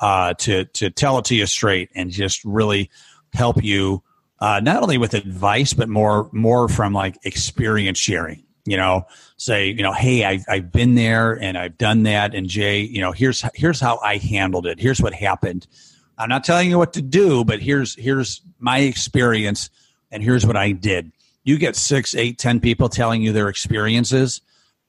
uh, 0.00 0.34
to 0.34 0.64
to 0.64 0.90
tell 0.90 1.18
it 1.18 1.24
to 1.26 1.34
you 1.34 1.46
straight 1.46 1.90
and 1.94 2.10
just 2.10 2.44
really 2.44 2.90
help 3.32 3.62
you 3.62 4.02
uh, 4.40 4.60
not 4.60 4.82
only 4.82 4.98
with 4.98 5.14
advice 5.14 5.72
but 5.72 5.88
more 5.88 6.28
more 6.32 6.68
from 6.68 6.92
like 6.92 7.18
experience 7.24 7.98
sharing 7.98 8.42
you 8.70 8.76
know, 8.76 9.04
say, 9.36 9.66
you 9.66 9.82
know, 9.82 9.92
hey, 9.92 10.24
I've, 10.24 10.44
I've 10.48 10.70
been 10.70 10.94
there 10.94 11.32
and 11.32 11.58
I've 11.58 11.76
done 11.76 12.04
that. 12.04 12.36
And 12.36 12.46
Jay, 12.46 12.80
you 12.82 13.00
know, 13.00 13.10
here's, 13.10 13.44
here's 13.54 13.80
how 13.80 13.98
I 13.98 14.18
handled 14.18 14.64
it. 14.66 14.78
Here's 14.78 15.02
what 15.02 15.12
happened. 15.12 15.66
I'm 16.16 16.28
not 16.28 16.44
telling 16.44 16.70
you 16.70 16.78
what 16.78 16.92
to 16.92 17.02
do, 17.02 17.44
but 17.44 17.60
here's, 17.60 17.96
here's 17.96 18.42
my 18.60 18.78
experience 18.78 19.70
and 20.12 20.22
here's 20.22 20.46
what 20.46 20.56
I 20.56 20.70
did. 20.70 21.10
You 21.42 21.58
get 21.58 21.74
six, 21.74 22.14
eight, 22.14 22.38
ten 22.38 22.60
people 22.60 22.88
telling 22.88 23.22
you 23.22 23.32
their 23.32 23.48
experiences. 23.48 24.40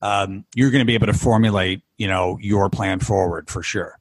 Um, 0.01 0.45
you're 0.53 0.69
going 0.69 0.81
to 0.81 0.85
be 0.85 0.93
able 0.93 1.07
to 1.07 1.13
formulate, 1.13 1.81
you 1.97 2.07
know, 2.07 2.37
your 2.39 2.69
plan 2.69 2.99
forward 2.99 3.49
for 3.49 3.63
sure. 3.63 3.97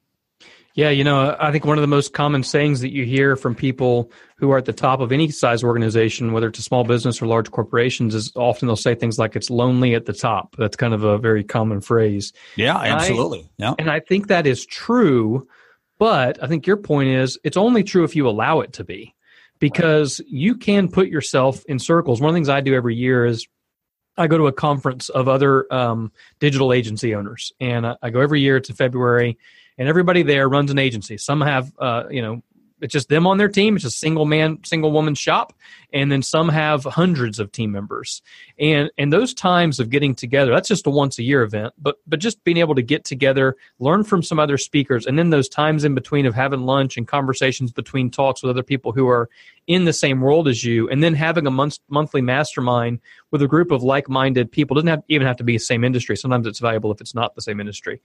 Yeah, 0.74 0.90
you 0.90 1.04
know, 1.04 1.36
I 1.40 1.52
think 1.52 1.64
one 1.64 1.78
of 1.78 1.82
the 1.82 1.88
most 1.88 2.12
common 2.12 2.42
sayings 2.42 2.80
that 2.80 2.92
you 2.92 3.04
hear 3.04 3.34
from 3.34 3.54
people 3.54 4.10
who 4.40 4.50
are 4.50 4.58
at 4.58 4.64
the 4.64 4.72
top 4.72 5.00
of 5.00 5.12
any 5.12 5.30
size 5.30 5.62
organization, 5.62 6.32
whether 6.32 6.48
it's 6.48 6.58
a 6.58 6.62
small 6.62 6.82
business 6.82 7.20
or 7.20 7.26
large 7.26 7.50
corporations, 7.50 8.14
is 8.14 8.32
often 8.34 8.66
they'll 8.66 8.76
say 8.76 8.94
things 8.94 9.18
like 9.18 9.36
"it's 9.36 9.50
lonely 9.50 9.94
at 9.94 10.06
the 10.06 10.14
top." 10.14 10.56
That's 10.56 10.76
kind 10.76 10.94
of 10.94 11.04
a 11.04 11.18
very 11.18 11.44
common 11.44 11.82
phrase. 11.82 12.32
Yeah, 12.56 12.78
absolutely. 12.78 13.40
I, 13.40 13.50
yeah, 13.58 13.74
and 13.78 13.90
I 13.90 14.00
think 14.00 14.28
that 14.28 14.46
is 14.46 14.64
true. 14.64 15.46
But 15.98 16.42
I 16.42 16.46
think 16.46 16.66
your 16.66 16.78
point 16.78 17.10
is 17.10 17.38
it's 17.44 17.58
only 17.58 17.84
true 17.84 18.04
if 18.04 18.16
you 18.16 18.26
allow 18.26 18.60
it 18.60 18.72
to 18.74 18.84
be, 18.84 19.14
because 19.58 20.18
right. 20.20 20.28
you 20.30 20.56
can 20.56 20.88
put 20.88 21.08
yourself 21.08 21.62
in 21.66 21.78
circles. 21.78 22.22
One 22.22 22.30
of 22.30 22.34
the 22.34 22.38
things 22.38 22.48
I 22.48 22.62
do 22.62 22.74
every 22.74 22.96
year 22.96 23.26
is 23.26 23.46
I 24.16 24.26
go 24.26 24.38
to 24.38 24.46
a 24.46 24.52
conference 24.52 25.10
of 25.10 25.28
other 25.28 25.70
um, 25.72 26.10
digital 26.38 26.72
agency 26.72 27.14
owners, 27.14 27.52
and 27.60 27.86
I, 27.86 27.96
I 28.02 28.08
go 28.08 28.20
every 28.20 28.40
year. 28.40 28.56
It's 28.56 28.70
in 28.70 28.76
February 28.76 29.36
and 29.80 29.88
everybody 29.88 30.22
there 30.22 30.46
runs 30.46 30.70
an 30.70 30.78
agency. 30.78 31.16
Some 31.16 31.40
have, 31.40 31.72
uh, 31.78 32.04
you 32.10 32.20
know, 32.20 32.42
it's 32.80 32.92
just 32.92 33.08
them 33.08 33.26
on 33.26 33.38
their 33.38 33.48
team. 33.48 33.76
It's 33.76 33.84
a 33.84 33.90
single 33.90 34.24
man, 34.24 34.58
single 34.64 34.92
woman 34.92 35.14
shop, 35.14 35.52
and 35.92 36.10
then 36.10 36.22
some 36.22 36.48
have 36.48 36.84
hundreds 36.84 37.38
of 37.38 37.52
team 37.52 37.72
members. 37.72 38.22
And 38.58 38.90
and 38.98 39.12
those 39.12 39.34
times 39.34 39.80
of 39.80 39.90
getting 39.90 40.14
together, 40.14 40.52
that's 40.52 40.68
just 40.68 40.86
a 40.86 40.90
once 40.90 41.18
a 41.18 41.22
year 41.22 41.42
event. 41.42 41.74
But 41.78 41.96
but 42.06 42.20
just 42.20 42.42
being 42.44 42.56
able 42.56 42.74
to 42.74 42.82
get 42.82 43.04
together, 43.04 43.56
learn 43.78 44.04
from 44.04 44.22
some 44.22 44.38
other 44.38 44.58
speakers, 44.58 45.06
and 45.06 45.18
then 45.18 45.30
those 45.30 45.48
times 45.48 45.84
in 45.84 45.94
between 45.94 46.26
of 46.26 46.34
having 46.34 46.60
lunch 46.60 46.96
and 46.96 47.06
conversations 47.06 47.72
between 47.72 48.10
talks 48.10 48.42
with 48.42 48.50
other 48.50 48.62
people 48.62 48.92
who 48.92 49.08
are 49.08 49.28
in 49.66 49.84
the 49.84 49.92
same 49.92 50.20
world 50.20 50.48
as 50.48 50.64
you, 50.64 50.88
and 50.88 51.02
then 51.02 51.14
having 51.14 51.46
a 51.46 51.50
month, 51.50 51.78
monthly 51.88 52.20
mastermind 52.20 52.98
with 53.30 53.42
a 53.42 53.48
group 53.48 53.70
of 53.70 53.82
like 53.82 54.08
minded 54.08 54.50
people 54.50 54.74
doesn't 54.74 54.88
have, 54.88 55.02
even 55.08 55.26
have 55.26 55.36
to 55.36 55.44
be 55.44 55.54
the 55.54 55.58
same 55.58 55.84
industry. 55.84 56.16
Sometimes 56.16 56.46
it's 56.46 56.58
valuable 56.58 56.90
if 56.90 57.00
it's 57.00 57.14
not 57.14 57.34
the 57.34 57.42
same 57.42 57.60
industry 57.60 58.00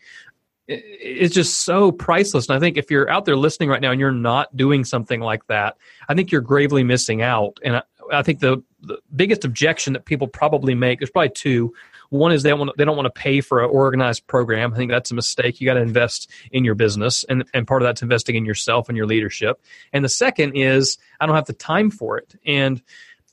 it's 0.67 1.35
just 1.35 1.63
so 1.63 1.91
priceless. 1.91 2.47
And 2.47 2.55
I 2.55 2.59
think 2.59 2.77
if 2.77 2.89
you're 2.89 3.09
out 3.09 3.25
there 3.25 3.37
listening 3.37 3.69
right 3.69 3.81
now 3.81 3.91
and 3.91 3.99
you're 3.99 4.11
not 4.11 4.55
doing 4.55 4.83
something 4.83 5.21
like 5.21 5.45
that, 5.47 5.77
I 6.09 6.15
think 6.15 6.31
you're 6.31 6.41
gravely 6.41 6.83
missing 6.83 7.21
out. 7.21 7.59
And 7.63 7.77
I, 7.77 7.83
I 8.11 8.23
think 8.23 8.39
the, 8.39 8.63
the 8.81 8.97
biggest 9.15 9.45
objection 9.45 9.93
that 9.93 10.05
people 10.05 10.27
probably 10.27 10.73
make, 10.73 10.99
there's 10.99 11.11
probably 11.11 11.29
two. 11.29 11.73
One 12.09 12.31
is 12.31 12.43
they 12.43 12.49
don't 12.49 12.59
want, 12.59 12.77
they 12.77 12.85
don't 12.85 12.95
want 12.95 13.07
to 13.07 13.19
pay 13.19 13.41
for 13.41 13.63
an 13.63 13.69
organized 13.69 14.25
program. 14.27 14.73
I 14.73 14.77
think 14.77 14.91
that's 14.91 15.11
a 15.11 15.15
mistake. 15.15 15.59
You 15.59 15.65
got 15.65 15.73
to 15.73 15.81
invest 15.81 16.29
in 16.51 16.63
your 16.63 16.75
business, 16.75 17.25
and 17.25 17.43
and 17.53 17.67
part 17.67 17.81
of 17.81 17.87
that's 17.87 18.03
investing 18.03 18.35
in 18.35 18.45
yourself 18.45 18.89
and 18.89 18.95
your 18.95 19.07
leadership. 19.07 19.59
And 19.91 20.05
the 20.05 20.09
second 20.09 20.53
is 20.53 20.99
I 21.19 21.25
don't 21.25 21.35
have 21.35 21.47
the 21.47 21.53
time 21.53 21.89
for 21.89 22.17
it. 22.19 22.35
And 22.45 22.81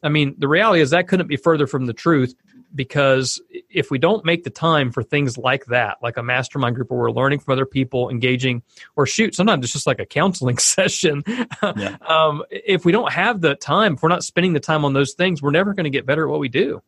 I 0.02 0.08
mean, 0.08 0.34
the 0.38 0.48
reality 0.48 0.80
is 0.80 0.90
that 0.90 1.06
couldn't 1.06 1.28
be 1.28 1.36
further 1.36 1.66
from 1.66 1.84
the 1.84 1.92
truth 1.92 2.34
because 2.74 3.40
if 3.70 3.90
we 3.90 3.98
don't 3.98 4.24
make 4.24 4.44
the 4.44 4.50
time 4.50 4.92
for 4.92 5.02
things 5.02 5.36
like 5.38 5.66
that, 5.66 5.98
like 6.02 6.16
a 6.16 6.22
mastermind 6.22 6.76
group 6.76 6.90
where 6.90 7.00
we're 7.00 7.10
learning 7.10 7.38
from 7.40 7.52
other 7.52 7.66
people, 7.66 8.10
engaging, 8.10 8.62
or 8.96 9.06
shoot, 9.06 9.34
sometimes 9.34 9.64
it's 9.64 9.72
just 9.72 9.86
like 9.86 10.00
a 10.00 10.06
counseling 10.06 10.58
session. 10.58 11.22
Yeah. 11.26 11.96
um, 12.06 12.42
if 12.50 12.84
we 12.84 12.92
don't 12.92 13.12
have 13.12 13.40
the 13.40 13.54
time, 13.54 13.94
if 13.94 14.02
we're 14.02 14.08
not 14.08 14.24
spending 14.24 14.52
the 14.52 14.60
time 14.60 14.84
on 14.84 14.92
those 14.92 15.12
things, 15.14 15.42
we're 15.42 15.50
never 15.50 15.74
going 15.74 15.84
to 15.84 15.90
get 15.90 16.06
better 16.06 16.24
at 16.24 16.30
what 16.30 16.40
we 16.40 16.48
do. 16.48 16.82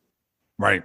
Right. 0.57 0.83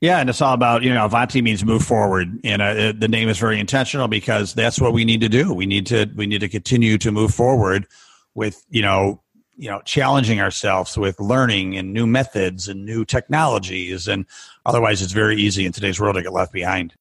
Yeah, 0.00 0.18
and 0.18 0.28
it's 0.28 0.42
all 0.42 0.52
about 0.52 0.82
you 0.82 0.92
know 0.92 1.06
Avanti 1.06 1.40
means 1.40 1.64
move 1.64 1.82
forward, 1.82 2.38
and 2.44 2.60
uh, 2.60 2.92
the 2.94 3.08
name 3.08 3.30
is 3.30 3.38
very 3.38 3.58
intentional 3.58 4.06
because 4.06 4.52
that's 4.52 4.78
what 4.78 4.92
we 4.92 5.04
need 5.04 5.22
to 5.22 5.30
do. 5.30 5.54
We 5.54 5.64
need 5.64 5.86
to 5.86 6.10
we 6.14 6.26
need 6.26 6.40
to 6.40 6.48
continue 6.48 6.98
to 6.98 7.10
move 7.10 7.32
forward 7.32 7.86
with 8.34 8.62
you 8.68 8.82
know 8.82 9.22
you 9.56 9.70
know 9.70 9.80
challenging 9.84 10.40
ourselves 10.40 10.96
with 10.96 11.18
learning 11.20 11.76
and 11.76 11.92
new 11.92 12.06
methods 12.06 12.68
and 12.68 12.84
new 12.84 13.04
technologies. 13.04 14.08
And 14.08 14.26
otherwise 14.66 15.02
it's 15.02 15.12
very 15.12 15.36
easy 15.36 15.66
in 15.66 15.72
today's 15.72 16.00
world 16.00 16.16
to 16.16 16.22
get 16.22 16.32
left 16.32 16.52
behind. 16.52 16.94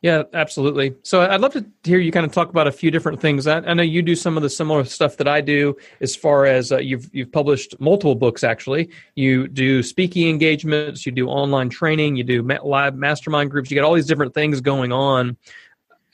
Yeah 0.00 0.22
absolutely. 0.32 0.94
So 1.02 1.22
i'd 1.22 1.40
love 1.40 1.52
to 1.54 1.66
hear 1.82 1.98
you 1.98 2.12
kind 2.12 2.24
of 2.24 2.30
talk 2.32 2.50
about 2.50 2.68
a 2.68 2.72
few 2.72 2.90
different 2.90 3.20
things. 3.20 3.46
I, 3.46 3.58
I 3.58 3.74
know 3.74 3.82
you 3.82 4.00
do 4.00 4.14
some 4.14 4.36
of 4.36 4.42
the 4.42 4.50
similar 4.50 4.84
stuff 4.84 5.16
that 5.16 5.26
i 5.26 5.40
do 5.40 5.76
as 6.00 6.14
far 6.14 6.46
as 6.46 6.70
uh, 6.70 6.78
you've 6.78 7.12
you've 7.12 7.32
published 7.32 7.78
multiple 7.80 8.14
books 8.14 8.44
actually. 8.44 8.90
You 9.16 9.48
do 9.48 9.82
speaking 9.82 10.28
engagements 10.28 11.04
you 11.04 11.12
do 11.12 11.28
online 11.28 11.68
training 11.68 12.16
you 12.16 12.24
do 12.24 12.42
live 12.42 12.94
mastermind 12.94 13.50
groups 13.50 13.70
you 13.70 13.76
got 13.76 13.84
all 13.84 13.94
these 13.94 14.06
different 14.06 14.34
things 14.34 14.60
going 14.60 14.92
on. 14.92 15.36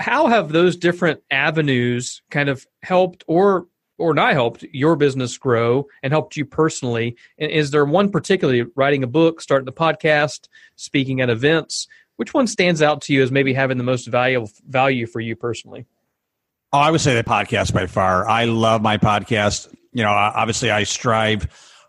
How 0.00 0.26
have 0.26 0.50
those 0.50 0.76
different 0.76 1.22
avenues 1.30 2.22
kind 2.30 2.48
of 2.48 2.66
helped 2.82 3.22
or 3.28 3.66
or 3.98 4.14
not 4.14 4.32
helped 4.32 4.64
your 4.72 4.96
business 4.96 5.38
grow 5.38 5.86
and 6.02 6.12
helped 6.12 6.36
you 6.36 6.44
personally? 6.44 7.16
And 7.38 7.50
is 7.50 7.70
there 7.70 7.84
one 7.84 8.10
particularly 8.10 8.64
writing 8.74 9.02
a 9.02 9.08
book, 9.08 9.40
starting 9.40 9.68
a 9.68 9.72
podcast, 9.72 10.48
speaking 10.76 11.20
at 11.20 11.30
events? 11.30 11.86
Which 12.16 12.34
one 12.34 12.46
stands 12.46 12.82
out 12.82 13.02
to 13.02 13.12
you 13.12 13.22
as 13.22 13.30
maybe 13.30 13.52
having 13.52 13.78
the 13.78 13.84
most 13.84 14.06
value 14.06 14.46
value 14.68 15.06
for 15.06 15.20
you 15.20 15.36
personally? 15.36 15.86
Oh, 16.72 16.78
I 16.78 16.90
would 16.90 17.00
say 17.00 17.14
the 17.14 17.24
podcast 17.24 17.72
by 17.72 17.86
far. 17.86 18.28
I 18.28 18.46
love 18.46 18.82
my 18.82 18.98
podcast. 18.98 19.72
You 19.92 20.02
know, 20.02 20.10
obviously, 20.10 20.70
I 20.70 20.84
strive 20.84 21.48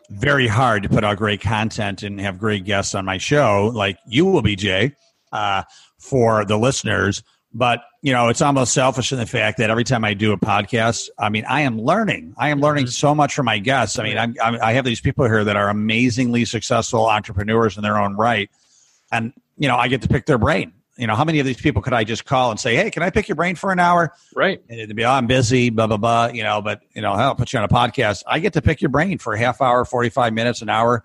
very 0.10 0.48
hard 0.48 0.84
to 0.84 0.90
put 0.90 1.04
out 1.04 1.18
great 1.18 1.42
content 1.42 2.04
and 2.04 2.20
have 2.22 2.38
great 2.38 2.66
guests 2.66 2.94
on 2.94 3.06
my 3.06 3.18
show, 3.18 3.72
like 3.74 3.98
you 4.08 4.26
will 4.26 4.44
be, 4.44 4.56
Jay, 4.56 4.96
uh, 5.32 5.64
for 5.98 6.46
the 6.46 6.58
listeners. 6.58 7.24
But 7.54 7.82
you 8.06 8.12
know, 8.12 8.30
it's 8.30 8.44
almost 8.44 8.72
selfish 8.72 9.12
in 9.12 9.18
the 9.18 9.26
fact 9.26 9.58
that 9.58 9.72
every 9.72 9.84
time 9.84 10.06
I 10.06 10.14
do 10.14 10.32
a 10.32 10.38
podcast, 10.38 11.10
I 11.18 11.30
mean, 11.30 11.44
I 11.50 11.62
am 11.62 11.82
learning. 11.82 12.36
I 12.38 12.50
am 12.50 12.62
learning 12.62 12.84
mm-hmm. 12.84 12.92
so 12.92 13.16
much 13.16 13.34
from 13.34 13.48
my 13.48 13.58
guests. 13.58 13.98
I 13.98 14.04
mean, 14.04 14.16
I'm, 14.16 14.36
I'm, 14.44 14.62
i 14.62 14.74
have 14.74 14.86
these 14.86 15.02
people 15.02 15.26
here 15.26 15.44
that 15.44 15.56
are 15.56 15.70
amazingly 15.70 16.46
successful 16.46 17.08
entrepreneurs 17.08 17.78
in 17.78 17.82
their 17.82 17.98
own 17.98 18.16
right, 18.16 18.52
and 19.12 19.34
you 19.58 19.68
know, 19.68 19.76
I 19.76 19.88
get 19.88 20.04
to 20.04 20.08
pick 20.08 20.28
their 20.28 20.38
brain. 20.38 20.72
You 20.98 21.08
know, 21.08 21.16
how 21.16 21.24
many 21.24 21.40
of 21.40 21.48
these 21.48 21.60
people 21.60 21.82
could 21.82 21.94
I 21.94 22.04
just 22.04 22.26
call 22.26 22.52
and 22.52 22.60
say, 22.60 22.76
"Hey, 22.76 22.92
can 22.92 23.02
I 23.02 23.10
pick 23.10 23.28
your 23.28 23.38
brain 23.38 23.56
for 23.56 23.72
an 23.72 23.80
hour?" 23.80 24.14
Right. 24.36 24.62
And 24.70 24.80
it'd 24.80 24.96
be, 24.96 25.04
"Oh, 25.04 25.10
I'm 25.10 25.26
busy," 25.26 25.72
blah 25.72 25.88
blah 25.88 25.98
blah. 25.98 26.28
You 26.28 26.44
know, 26.44 26.62
but 26.62 26.82
you 26.94 27.02
know, 27.02 27.12
I'll 27.12 27.34
put 27.34 27.54
you 27.54 27.58
on 27.58 27.66
a 27.66 27.70
podcast. 27.70 28.22
I 28.28 28.38
get 28.38 28.54
to 28.54 28.62
pick 28.62 28.82
your 28.82 28.90
brain 28.90 29.18
for 29.18 29.34
a 29.34 29.40
half 29.40 29.62
hour, 29.62 29.84
forty 29.84 30.10
five 30.10 30.32
minutes, 30.32 30.62
an 30.62 30.70
hour, 30.70 31.04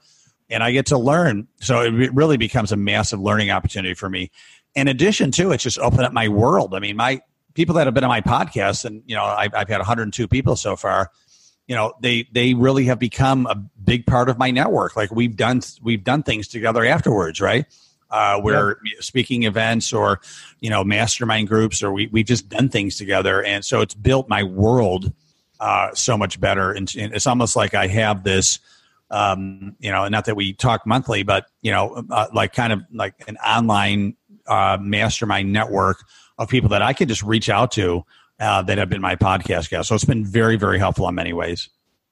and 0.50 0.62
I 0.62 0.70
get 0.72 0.84
to 0.86 0.98
learn. 0.98 1.48
So 1.60 1.80
it 1.80 2.12
really 2.12 2.36
becomes 2.36 2.72
a 2.72 2.76
massive 2.76 3.20
learning 3.20 3.50
opportunity 3.50 3.94
for 3.94 4.10
me 4.10 4.30
in 4.74 4.88
addition 4.88 5.30
to 5.32 5.52
it's 5.52 5.62
just 5.62 5.78
opened 5.78 6.02
up 6.02 6.12
my 6.12 6.28
world. 6.28 6.74
I 6.74 6.78
mean, 6.78 6.96
my 6.96 7.20
people 7.54 7.74
that 7.76 7.86
have 7.86 7.94
been 7.94 8.04
on 8.04 8.10
my 8.10 8.20
podcast, 8.20 8.84
and 8.84 9.02
you 9.06 9.14
know, 9.14 9.24
I've, 9.24 9.54
I've 9.54 9.68
had 9.68 9.78
102 9.78 10.28
people 10.28 10.56
so 10.56 10.76
far. 10.76 11.10
You 11.66 11.76
know, 11.76 11.92
they 12.00 12.28
they 12.32 12.54
really 12.54 12.86
have 12.86 12.98
become 12.98 13.46
a 13.46 13.54
big 13.54 14.06
part 14.06 14.28
of 14.28 14.38
my 14.38 14.50
network. 14.50 14.96
Like 14.96 15.10
we've 15.10 15.36
done 15.36 15.60
we've 15.82 16.02
done 16.02 16.22
things 16.22 16.48
together 16.48 16.84
afterwards, 16.84 17.40
right? 17.40 17.66
Uh, 18.10 18.40
we're 18.42 18.76
yeah. 18.84 18.92
speaking 18.98 19.44
events 19.44 19.92
or 19.92 20.20
you 20.60 20.68
know 20.68 20.82
mastermind 20.82 21.48
groups, 21.48 21.82
or 21.82 21.92
we 21.92 22.08
we've 22.08 22.26
just 22.26 22.48
done 22.48 22.68
things 22.68 22.96
together, 22.96 23.42
and 23.44 23.64
so 23.64 23.80
it's 23.80 23.94
built 23.94 24.28
my 24.28 24.42
world 24.42 25.12
uh, 25.60 25.94
so 25.94 26.16
much 26.16 26.40
better. 26.40 26.72
And, 26.72 26.92
and, 26.96 27.14
it's 27.14 27.26
almost 27.26 27.54
like 27.54 27.74
I 27.74 27.86
have 27.86 28.24
this. 28.24 28.58
Um, 29.12 29.74
you 29.80 29.90
know, 29.90 30.06
not 30.06 30.26
that 30.26 30.36
we 30.36 30.52
talk 30.52 30.86
monthly, 30.86 31.24
but 31.24 31.46
you 31.62 31.72
know, 31.72 32.04
uh, 32.10 32.28
like 32.32 32.52
kind 32.52 32.72
of 32.72 32.82
like 32.92 33.14
an 33.26 33.36
online 33.38 34.16
uh, 34.46 34.78
mastermind 34.80 35.52
network 35.52 36.04
of 36.38 36.48
people 36.48 36.70
that 36.70 36.82
I 36.82 36.92
can 36.92 37.08
just 37.08 37.22
reach 37.22 37.48
out 37.48 37.72
to 37.72 38.04
uh, 38.38 38.62
that 38.62 38.78
have 38.78 38.88
been 38.88 39.02
my 39.02 39.16
podcast 39.16 39.68
guests. 39.68 39.88
So 39.88 39.94
it's 39.94 40.04
been 40.04 40.24
very, 40.24 40.56
very 40.56 40.78
helpful 40.78 41.08
in 41.08 41.14
many 41.14 41.32
ways. 41.32 41.68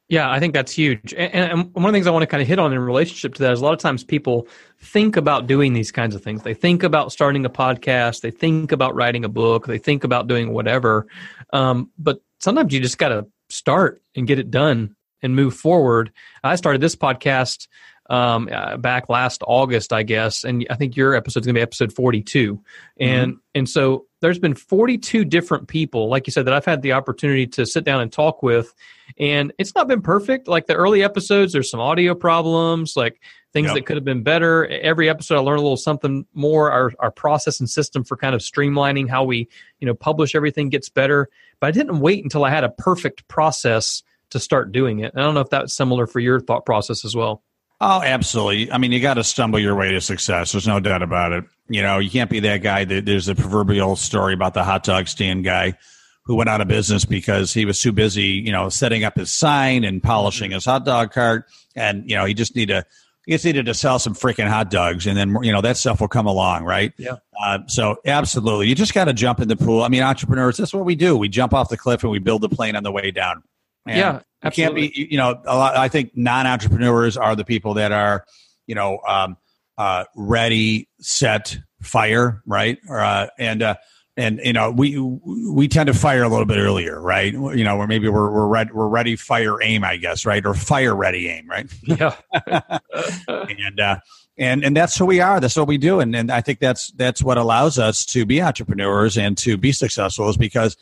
Yeah, 0.09 0.31
I 0.31 0.41
think 0.41 0.55
that's 0.55 0.73
huge. 0.73 1.12
And, 1.14 1.35
and, 1.35 1.75
one 1.75 1.85
of 1.85 1.93
the 1.93 1.97
things 1.97 2.07
I 2.07 2.11
want 2.11 2.23
to 2.23 2.27
kind 2.27 2.41
of 2.41 2.49
hit 2.49 2.59
on 2.59 2.73
in 2.73 2.79
relationship 2.79 3.35
to 3.35 3.43
that 3.43 3.53
is 3.53 3.61
a 3.61 3.64
lot 3.64 3.75
of 3.75 3.79
times 3.79 4.05
people 4.05 4.49
think 4.81 5.17
about 5.17 5.47
doing 5.47 5.75
these 5.75 5.93
kinds 5.93 6.14
of 6.14 6.23
things. 6.23 6.43
They 6.43 6.55
think 6.55 6.83
about 6.83 7.12
starting 7.12 7.45
a 7.45 7.51
podcast, 7.51 8.23
they 8.23 8.31
think 8.31 8.73
about 8.73 8.95
writing 8.95 9.25
a 9.27 9.29
book, 9.29 9.67
they 9.67 9.77
think 9.77 10.05
about 10.05 10.27
doing 10.27 10.55
whatever. 10.55 11.07
Um, 11.53 11.91
but 11.99 12.23
sometimes 12.41 12.73
you 12.73 12.81
just 12.81 12.97
got 12.97 13.11
to 13.11 13.27
start 13.51 14.03
and 14.17 14.27
get 14.27 14.38
it 14.38 14.51
done 14.51 14.97
and 15.23 15.37
move 15.37 15.55
forward. 15.55 16.11
I 16.43 16.57
started 16.57 16.81
this 16.81 16.97
podcast 16.97 17.69
um, 18.09 18.49
uh, 18.51 18.77
back 18.79 19.09
last 19.09 19.42
August, 19.47 19.92
I 19.92 20.03
guess, 20.03 20.44
and 20.44 20.66
I 20.71 20.77
think 20.77 20.97
your 20.97 21.14
episode 21.14 21.40
is 21.40 21.47
going 21.47 21.55
to 21.55 21.59
be 21.59 21.62
episode 21.62 21.92
42. 21.92 22.61
And 22.99 23.33
mm-hmm. 23.33 23.38
and 23.55 23.68
so 23.68 24.07
there's 24.21 24.38
been 24.38 24.55
42 24.55 25.25
different 25.25 25.68
people, 25.68 26.09
like 26.09 26.27
you 26.27 26.33
said, 26.33 26.47
that 26.47 26.55
I've 26.55 26.64
had 26.64 26.83
the 26.83 26.92
opportunity 26.92 27.47
to 27.49 27.66
sit 27.66 27.85
down 27.85 28.01
and 28.01 28.11
talk 28.11 28.42
with, 28.42 28.75
and 29.18 29.53
it's 29.59 29.75
not 29.75 29.88
been 29.88 30.01
perfect. 30.01 30.49
Like 30.49 30.66
the 30.66 30.75
early 30.75 31.03
episodes, 31.03 31.53
there's 31.53 31.71
some 31.71 31.81
audio 31.81 32.14
problems, 32.14 32.94
like 32.97 33.21
things 33.53 33.66
yep. 33.66 33.75
that 33.75 33.87
could 33.87 33.97
have 33.97 34.05
been 34.05 34.23
better. 34.23 34.66
Every 34.66 35.11
episode, 35.11 35.37
I 35.37 35.40
learn 35.40 35.59
a 35.59 35.62
little 35.62 35.77
something 35.77 36.27
more. 36.33 36.71
Our 36.71 36.92
our 36.99 37.11
process 37.11 37.61
and 37.61 37.68
system 37.68 38.05
for 38.05 38.16
kind 38.16 38.35
of 38.35 38.40
streamlining 38.40 39.09
how 39.09 39.25
we 39.25 39.49
you 39.81 39.87
know 39.87 39.94
publish 39.94 40.35
everything 40.35 40.71
gets 40.71 40.88
better. 40.88 41.29
But 41.61 41.66
I 41.66 41.71
didn't 41.73 42.01
wait 42.01 42.25
until 42.25 42.44
I 42.44 42.51
had 42.51 42.64
a 42.64 42.71
perfect 42.71 43.29
process 43.29 44.03
to 44.31 44.40
start 44.40 44.73
doing 44.73 45.01
it. 45.01 45.12
And 45.12 45.21
I 45.21 45.25
don't 45.25 45.35
know 45.35 45.40
if 45.40 45.51
that's 45.51 45.75
similar 45.75 46.07
for 46.07 46.21
your 46.21 46.40
thought 46.40 46.66
process 46.66 47.05
as 47.05 47.14
well. 47.14 47.42
Oh, 47.81 48.03
absolutely. 48.03 48.73
I 48.73 48.79
mean, 48.79 48.91
you 48.91 49.01
got 49.01 49.14
to 49.14 49.25
stumble 49.25 49.59
your 49.59 49.77
way 49.77 49.93
to 49.93 50.01
success. 50.01 50.53
There's 50.53 50.67
no 50.67 50.81
doubt 50.81 51.03
about 51.03 51.33
it. 51.33 51.45
You 51.69 51.81
know, 51.83 51.99
you 51.99 52.11
can't 52.11 52.29
be 52.29 52.41
that 52.41 52.59
guy 52.59 52.85
that 52.85 53.05
there's 53.05 53.29
a 53.29 53.37
proverbial 53.37 53.95
story 53.95 54.35
about 54.35 54.55
the 54.55 54.64
hot 54.64 54.83
dog 54.83 55.07
stand 55.07 55.45
guy 55.45 55.79
who 56.25 56.35
went 56.35 56.51
out 56.51 56.61
of 56.61 56.67
business 56.69 57.05
because 57.05 57.55
he 57.55 57.64
was 57.64 57.81
too 57.81 57.93
busy, 57.93 58.23
you 58.23 58.51
know, 58.51 58.69
setting 58.69 59.05
up 59.05 59.17
his 59.17 59.33
sign 59.33 59.85
and 59.85 60.03
polishing 60.03 60.51
his 60.51 60.64
hot 60.64 60.85
dog 60.85 61.12
cart. 61.12 61.47
And, 61.77 62.09
you 62.09 62.17
know, 62.17 62.25
he 62.25 62.35
just 62.35 62.57
need 62.57 62.67
to, 62.69 62.85
he 63.27 63.33
just 63.33 63.45
needed 63.45 63.67
to 63.67 63.75
sell 63.75 63.99
some 64.01 64.14
freaking 64.14 64.49
hot 64.49 64.71
dogs 64.71 65.07
and 65.07 65.17
then, 65.17 65.37
you 65.43 65.53
know, 65.53 65.61
that 65.61 65.77
stuff 65.77 66.01
will 66.01 66.09
come 66.09 66.27
along, 66.27 66.64
right? 66.64 66.93
Yeah. 66.99 67.17
Uh, 67.41 67.61
so 67.69 67.97
absolutely. 68.05 68.69
You 68.69 68.75
just 68.75 68.93
got 68.93 69.05
to 69.05 69.12
jump 69.12 69.41
in 69.41 69.49
the 69.49 69.57
pool. 69.57 69.83
I 69.85 69.88
mean, 69.88 70.03
entrepreneurs, 70.03 70.57
that's 70.57 70.75
what 70.75 70.85
we 70.85 70.97
do. 70.97 71.17
We 71.17 71.29
jump 71.29 71.55
off 71.55 71.69
the 71.69 71.77
cliff 71.77 72.03
and 72.03 72.11
we 72.11 72.19
build 72.19 72.43
the 72.43 72.49
plane 72.49 72.75
on 72.75 72.83
the 72.83 72.93
way 72.93 73.12
down. 73.12 73.45
And 73.88 73.98
yeah. 73.98 74.20
Absolutely. 74.42 74.90
Can't 74.90 74.94
be, 74.94 75.09
you 75.11 75.18
know, 75.18 75.40
a 75.44 75.57
lot, 75.57 75.77
I 75.77 75.88
think 75.88 76.16
non 76.16 76.46
entrepreneurs 76.46 77.16
are 77.16 77.35
the 77.35 77.44
people 77.44 77.74
that 77.74 77.90
are, 77.90 78.24
you 78.68 78.77
know, 78.77 79.01
um, 79.07 79.37
uh, 79.77 80.05
ready, 80.14 80.88
set, 81.01 81.59
fire, 81.83 82.42
right? 82.46 82.79
Uh, 82.88 83.27
and, 83.37 83.62
uh, 83.62 83.74
and 84.16 84.40
you 84.42 84.53
know 84.53 84.72
we 84.72 84.98
we 84.98 85.68
tend 85.68 85.87
to 85.87 85.94
fire 85.94 86.24
a 86.24 86.29
little 86.29 86.44
bit 86.44 86.59
earlier, 86.59 87.01
right? 87.01 87.33
You 87.33 87.62
know, 87.62 87.79
or 87.79 87.87
maybe 87.87 88.09
we're 88.09 88.31
we're 88.33 88.48
ready, 88.48 88.72
we're 88.72 88.88
ready, 88.88 89.14
fire, 89.14 89.62
aim, 89.62 89.85
I 89.85 89.96
guess, 89.96 90.27
right? 90.27 90.44
Or 90.44 90.55
fire, 90.55 90.94
ready, 90.94 91.29
aim, 91.29 91.48
right? 91.48 91.72
Yeah. 91.85 92.16
and 93.29 93.81
uh, 93.81 94.01
and 94.37 94.64
and 94.64 94.77
that's 94.77 94.96
who 94.96 95.07
we 95.07 95.20
are. 95.20 95.38
That's 95.38 95.57
what 95.57 95.68
we 95.68 95.79
do, 95.79 96.01
and 96.01 96.16
and 96.16 96.33
I 96.33 96.40
think 96.40 96.59
that's 96.59 96.90
that's 96.92 97.22
what 97.22 97.38
allows 97.38 97.79
us 97.79 98.05
to 98.07 98.27
be 98.27 98.42
entrepreneurs 98.42 99.16
and 99.16 99.38
to 99.38 99.57
be 99.57 99.70
successful 99.70 100.29
is 100.29 100.37
because 100.37 100.77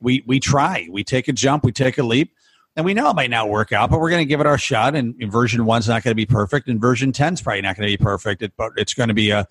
we 0.00 0.24
we 0.26 0.40
try, 0.40 0.88
we 0.90 1.04
take 1.04 1.28
a 1.28 1.32
jump, 1.32 1.62
we 1.62 1.70
take 1.70 1.98
a 1.98 2.02
leap, 2.02 2.34
and 2.76 2.84
we 2.86 2.94
know 2.94 3.10
it 3.10 3.16
might 3.16 3.30
not 3.30 3.48
work 3.48 3.72
out, 3.72 3.90
but 3.90 4.00
we're 4.00 4.10
going 4.10 4.22
to 4.22 4.28
give 4.28 4.40
it 4.40 4.46
our 4.46 4.58
shot. 4.58 4.94
And, 4.94 5.14
version 5.30 5.64
one's 5.64 5.88
not 5.88 6.02
going 6.02 6.12
to 6.12 6.16
be 6.16 6.26
perfect, 6.26 6.68
and 6.68 6.80
version 6.80 7.12
10's 7.12 7.42
probably 7.42 7.62
not 7.62 7.76
going 7.76 7.88
to 7.88 7.96
be 7.98 8.02
perfect, 8.02 8.44
but 8.56 8.72
it's 8.76 8.94
going 8.94 9.08
to 9.08 9.14
be 9.14 9.30
a, 9.30 9.46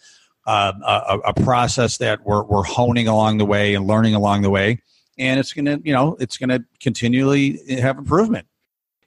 a, 0.46 0.52
a, 0.52 1.20
a 1.26 1.34
process 1.44 1.98
that 1.98 2.26
we're, 2.26 2.44
we're 2.44 2.64
honing 2.64 3.08
along 3.08 3.38
the 3.38 3.46
way 3.46 3.76
and 3.76 3.88
learning 3.88 4.16
along 4.16 4.42
the 4.42 4.50
way. 4.50 4.82
And 5.18 5.40
it's 5.40 5.54
going 5.54 5.66
to, 5.66 5.80
you 5.84 5.94
know, 5.94 6.18
it's 6.20 6.38
going 6.38 6.50
to 6.50 6.66
continually 6.80 7.60
have 7.80 7.98
improvement. 7.98 8.48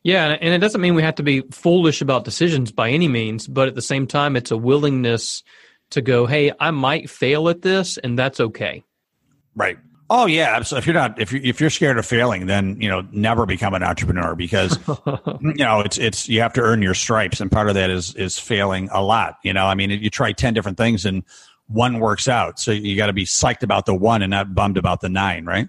Yeah, 0.04 0.36
and 0.38 0.52
it 0.52 0.58
doesn't 0.58 0.82
mean 0.82 0.94
we 0.94 1.02
have 1.02 1.14
to 1.14 1.22
be 1.22 1.40
foolish 1.50 2.02
about 2.02 2.24
decisions 2.24 2.70
by 2.70 2.90
any 2.90 3.08
means, 3.08 3.48
but 3.48 3.68
at 3.68 3.74
the 3.74 3.82
same 3.82 4.06
time, 4.06 4.36
it's 4.36 4.50
a 4.50 4.56
willingness 4.56 5.42
to 5.90 6.02
go, 6.02 6.26
hey, 6.26 6.52
I 6.60 6.72
might 6.72 7.08
fail 7.08 7.48
at 7.48 7.62
this, 7.62 7.96
and 7.96 8.18
that's 8.18 8.38
okay. 8.38 8.84
Right. 9.56 9.78
Oh 10.10 10.26
yeah, 10.26 10.54
absolutely. 10.54 10.82
If 10.82 10.86
you're 10.86 10.94
not 10.94 11.20
if 11.20 11.32
you 11.32 11.40
if 11.42 11.60
you're 11.60 11.70
scared 11.70 11.98
of 11.98 12.04
failing, 12.04 12.46
then 12.46 12.80
you 12.80 12.88
know 12.88 13.06
never 13.10 13.46
become 13.46 13.74
an 13.74 13.82
entrepreneur 13.82 14.34
because 14.34 14.78
you 15.40 15.54
know 15.54 15.80
it's 15.80 15.96
it's 15.96 16.28
you 16.28 16.40
have 16.40 16.52
to 16.54 16.60
earn 16.60 16.82
your 16.82 16.94
stripes, 16.94 17.40
and 17.40 17.50
part 17.50 17.68
of 17.68 17.74
that 17.74 17.90
is 17.90 18.14
is 18.14 18.38
failing 18.38 18.88
a 18.92 19.02
lot. 19.02 19.38
You 19.42 19.52
know, 19.52 19.66
I 19.66 19.74
mean, 19.74 19.90
you 19.90 20.10
try 20.10 20.32
ten 20.32 20.52
different 20.52 20.76
things 20.76 21.06
and 21.06 21.22
one 21.68 21.98
works 22.00 22.28
out, 22.28 22.58
so 22.60 22.70
you 22.70 22.96
got 22.96 23.06
to 23.06 23.14
be 23.14 23.24
psyched 23.24 23.62
about 23.62 23.86
the 23.86 23.94
one 23.94 24.20
and 24.20 24.30
not 24.30 24.54
bummed 24.54 24.76
about 24.76 25.00
the 25.00 25.08
nine, 25.08 25.46
right? 25.46 25.68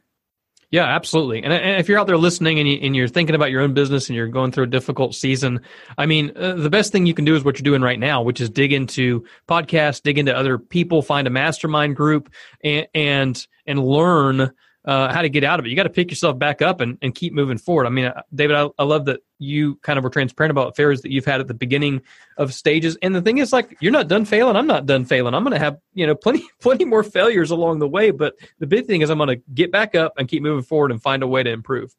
Yeah, 0.75 0.87
absolutely. 0.87 1.41
And, 1.41 1.53
and, 1.53 1.79
if 1.79 1.87
you're 1.87 1.97
out 1.97 2.05
there 2.05 2.17
listening 2.17 2.59
and, 2.59 2.97
you, 2.97 3.05
are 3.05 3.07
thinking 3.07 3.33
about 3.33 3.49
your 3.49 3.61
own 3.61 3.73
business 3.73 4.09
and 4.09 4.15
you're 4.17 4.27
going 4.27 4.51
through 4.51 4.65
a 4.65 4.67
difficult 4.67 5.15
season, 5.15 5.61
I 5.97 6.05
mean, 6.05 6.33
uh, 6.35 6.55
the 6.55 6.69
best 6.69 6.91
thing 6.91 7.05
you 7.05 7.13
can 7.13 7.23
do 7.23 7.33
is 7.33 7.45
what 7.45 7.57
you're 7.57 7.63
doing 7.63 7.81
right 7.81 7.97
now, 7.97 8.21
which 8.21 8.41
is 8.41 8.49
dig 8.49 8.73
into 8.73 9.23
podcasts, 9.47 10.01
dig 10.01 10.17
into 10.17 10.35
other 10.35 10.57
people, 10.57 11.01
find 11.01 11.27
a 11.27 11.29
mastermind 11.29 11.95
group, 11.95 12.29
and 12.61 12.87
and, 12.93 13.47
and 13.65 13.85
learn 13.85 14.51
uh, 14.85 15.11
how 15.11 15.21
to 15.21 15.29
get 15.29 15.43
out 15.43 15.59
of 15.59 15.65
it. 15.65 15.69
You 15.69 15.75
got 15.75 15.83
to 15.83 15.89
pick 15.89 16.11
yourself 16.11 16.37
back 16.37 16.61
up 16.61 16.79
and, 16.79 16.97
and 17.01 17.13
keep 17.13 17.33
moving 17.33 17.57
forward. 17.57 17.87
I 17.87 17.89
mean, 17.89 18.05
uh, 18.05 18.21
David, 18.33 18.55
I, 18.55 18.69
I, 18.77 18.83
love 18.83 19.05
that 19.05 19.21
you 19.39 19.75
kind 19.77 19.97
of 19.97 20.03
were 20.03 20.11
transparent 20.11 20.51
about 20.51 20.75
failures 20.75 21.01
that 21.01 21.11
you've 21.11 21.25
had 21.25 21.41
at 21.41 21.47
the 21.47 21.55
beginning 21.55 22.01
of 22.37 22.53
stages. 22.53 22.95
And 23.01 23.15
the 23.15 23.21
thing 23.21 23.39
is, 23.39 23.51
like, 23.51 23.75
you're 23.81 23.91
not 23.91 24.07
done 24.07 24.25
failing. 24.25 24.55
I'm 24.55 24.67
not 24.67 24.85
done 24.85 25.05
failing. 25.05 25.33
I'm 25.33 25.43
going 25.43 25.53
to 25.53 25.59
have 25.59 25.77
you 25.93 26.05
know 26.05 26.15
plenty 26.23 26.47
plenty 26.61 26.85
more 26.85 27.03
failures 27.03 27.49
along 27.51 27.79
the 27.79 27.87
way. 27.87 28.11
But 28.11 28.35
the 28.59 28.67
big 28.67 28.85
thing 28.85 29.01
is, 29.01 29.09
I'm 29.09 29.17
going 29.17 29.29
to 29.29 29.41
get 29.53 29.71
back 29.71 29.95
up 29.95 30.13
and 30.17 30.27
keep 30.27 30.43
moving 30.43 30.63
forward 30.63 30.91
and 30.91 31.01
find 31.01 31.23
a 31.23 31.27
way 31.27 31.41
to 31.41 31.49
improve. 31.49 31.95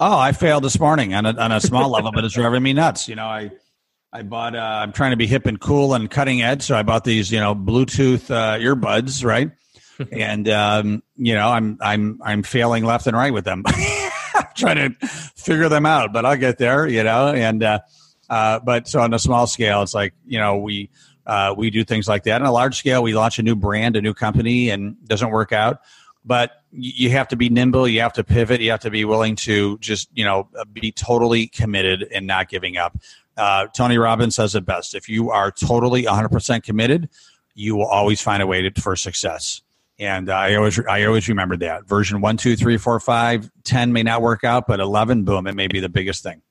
Oh, 0.00 0.18
I 0.18 0.32
failed 0.32 0.62
this 0.62 0.78
morning 0.78 1.14
on 1.14 1.26
a, 1.26 1.36
on 1.36 1.50
a 1.50 1.60
small 1.60 1.90
level, 1.90 2.12
but 2.12 2.24
it's 2.24 2.34
driving 2.34 2.62
me 2.62 2.72
nuts. 2.72 3.08
You 3.08 3.16
know, 3.16 3.26
I. 3.26 3.50
I 4.10 4.22
bought. 4.22 4.56
Uh, 4.56 4.60
I'm 4.60 4.92
trying 4.92 5.10
to 5.10 5.18
be 5.18 5.26
hip 5.26 5.44
and 5.44 5.60
cool 5.60 5.92
and 5.92 6.10
cutting 6.10 6.40
edge, 6.40 6.62
so 6.62 6.74
I 6.74 6.82
bought 6.82 7.04
these, 7.04 7.30
you 7.30 7.40
know, 7.40 7.54
Bluetooth 7.54 8.30
uh, 8.30 8.56
earbuds, 8.56 9.22
right? 9.22 9.50
and 10.12 10.48
um, 10.48 11.02
you 11.16 11.34
know, 11.34 11.48
I'm 11.48 11.78
I'm 11.80 12.20
I'm 12.24 12.42
failing 12.42 12.84
left 12.84 13.06
and 13.06 13.16
right 13.16 13.32
with 13.32 13.44
them, 13.44 13.64
trying 14.54 14.76
to 14.76 15.06
figure 15.34 15.68
them 15.68 15.86
out. 15.86 16.12
But 16.12 16.24
I'll 16.24 16.36
get 16.36 16.58
there, 16.58 16.86
you 16.86 17.02
know. 17.02 17.28
And 17.28 17.62
uh, 17.62 17.80
uh, 18.30 18.60
but 18.60 18.88
so 18.88 19.00
on 19.00 19.12
a 19.14 19.18
small 19.18 19.46
scale, 19.46 19.82
it's 19.82 19.94
like 19.94 20.14
you 20.26 20.38
know 20.38 20.58
we 20.58 20.90
uh, 21.26 21.54
we 21.56 21.70
do 21.70 21.84
things 21.84 22.08
like 22.08 22.24
that. 22.24 22.40
On 22.40 22.46
a 22.46 22.52
large 22.52 22.76
scale, 22.76 23.02
we 23.02 23.14
launch 23.14 23.38
a 23.38 23.42
new 23.42 23.56
brand, 23.56 23.96
a 23.96 24.02
new 24.02 24.14
company, 24.14 24.70
and 24.70 24.96
doesn't 25.06 25.30
work 25.30 25.52
out. 25.52 25.80
But 26.24 26.52
you 26.70 27.10
have 27.10 27.28
to 27.28 27.36
be 27.36 27.48
nimble. 27.48 27.88
You 27.88 28.00
have 28.00 28.12
to 28.14 28.24
pivot. 28.24 28.60
You 28.60 28.70
have 28.70 28.80
to 28.80 28.90
be 28.90 29.04
willing 29.04 29.36
to 29.36 29.78
just 29.78 30.08
you 30.14 30.24
know 30.24 30.48
be 30.72 30.92
totally 30.92 31.48
committed 31.48 32.06
and 32.12 32.26
not 32.26 32.48
giving 32.48 32.76
up. 32.76 32.96
Uh, 33.36 33.66
Tony 33.68 33.98
Robbins 33.98 34.36
says 34.36 34.54
it 34.54 34.64
best: 34.64 34.94
if 34.94 35.08
you 35.08 35.30
are 35.30 35.50
totally 35.50 36.04
100% 36.04 36.62
committed, 36.62 37.08
you 37.54 37.74
will 37.74 37.86
always 37.86 38.20
find 38.20 38.42
a 38.42 38.46
way 38.46 38.62
to, 38.62 38.80
for 38.80 38.94
success. 38.94 39.62
And 39.98 40.28
uh, 40.28 40.34
I 40.34 40.54
always 40.54 40.78
I 40.78 41.04
always 41.04 41.28
remember 41.28 41.56
that 41.58 41.88
version 41.88 42.20
one, 42.20 42.36
two, 42.36 42.54
three, 42.54 42.76
four, 42.76 43.00
five, 43.00 43.50
ten 43.64 43.92
may 43.92 44.02
not 44.02 44.22
work 44.22 44.44
out, 44.44 44.66
but 44.68 44.78
eleven, 44.80 45.24
boom, 45.24 45.46
it 45.46 45.54
may 45.54 45.66
be 45.66 45.80
the 45.80 45.88
biggest 45.88 46.22
thing. 46.22 46.42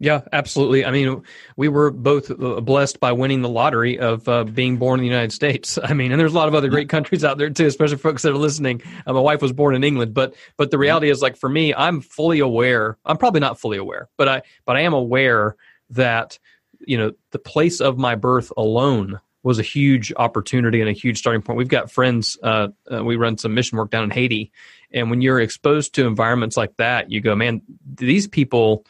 Yeah, 0.00 0.22
absolutely. 0.32 0.84
I 0.84 0.90
mean, 0.90 1.22
we 1.56 1.68
were 1.68 1.90
both 1.90 2.30
uh, 2.30 2.60
blessed 2.60 2.98
by 2.98 3.12
winning 3.12 3.42
the 3.42 3.48
lottery 3.48 3.98
of 3.98 4.28
uh, 4.28 4.42
being 4.42 4.76
born 4.76 4.98
in 4.98 5.04
the 5.04 5.08
United 5.08 5.32
States. 5.32 5.78
I 5.84 5.94
mean, 5.94 6.10
and 6.10 6.20
there's 6.20 6.34
a 6.34 6.36
lot 6.36 6.48
of 6.48 6.54
other 6.54 6.68
great 6.68 6.88
countries 6.88 7.24
out 7.24 7.38
there 7.38 7.48
too, 7.48 7.66
especially 7.66 7.98
folks 7.98 8.22
that 8.22 8.32
are 8.32 8.36
listening. 8.36 8.82
Uh, 9.06 9.12
my 9.12 9.20
wife 9.20 9.40
was 9.40 9.52
born 9.52 9.74
in 9.74 9.84
England, 9.84 10.12
but 10.12 10.34
but 10.56 10.70
the 10.70 10.78
reality 10.78 11.10
is, 11.10 11.22
like 11.22 11.36
for 11.36 11.48
me, 11.48 11.72
I'm 11.72 12.00
fully 12.00 12.40
aware. 12.40 12.98
I'm 13.04 13.16
probably 13.16 13.40
not 13.40 13.58
fully 13.58 13.78
aware, 13.78 14.08
but 14.18 14.28
I 14.28 14.42
but 14.66 14.76
I 14.76 14.80
am 14.80 14.92
aware 14.92 15.56
that 15.90 16.38
you 16.80 16.98
know 16.98 17.12
the 17.30 17.38
place 17.38 17.80
of 17.80 17.96
my 17.96 18.16
birth 18.16 18.52
alone 18.56 19.20
was 19.44 19.58
a 19.58 19.62
huge 19.62 20.12
opportunity 20.16 20.80
and 20.80 20.88
a 20.88 20.92
huge 20.92 21.18
starting 21.18 21.42
point. 21.42 21.58
We've 21.58 21.68
got 21.68 21.90
friends. 21.90 22.36
Uh, 22.42 22.68
uh, 22.90 23.04
we 23.04 23.16
run 23.16 23.38
some 23.38 23.54
mission 23.54 23.78
work 23.78 23.90
down 23.90 24.02
in 24.02 24.10
Haiti, 24.10 24.50
and 24.90 25.10
when 25.10 25.20
you're 25.20 25.38
exposed 25.38 25.94
to 25.94 26.06
environments 26.06 26.56
like 26.56 26.76
that, 26.78 27.12
you 27.12 27.20
go, 27.20 27.36
man, 27.36 27.62
these 27.86 28.26
people, 28.26 28.84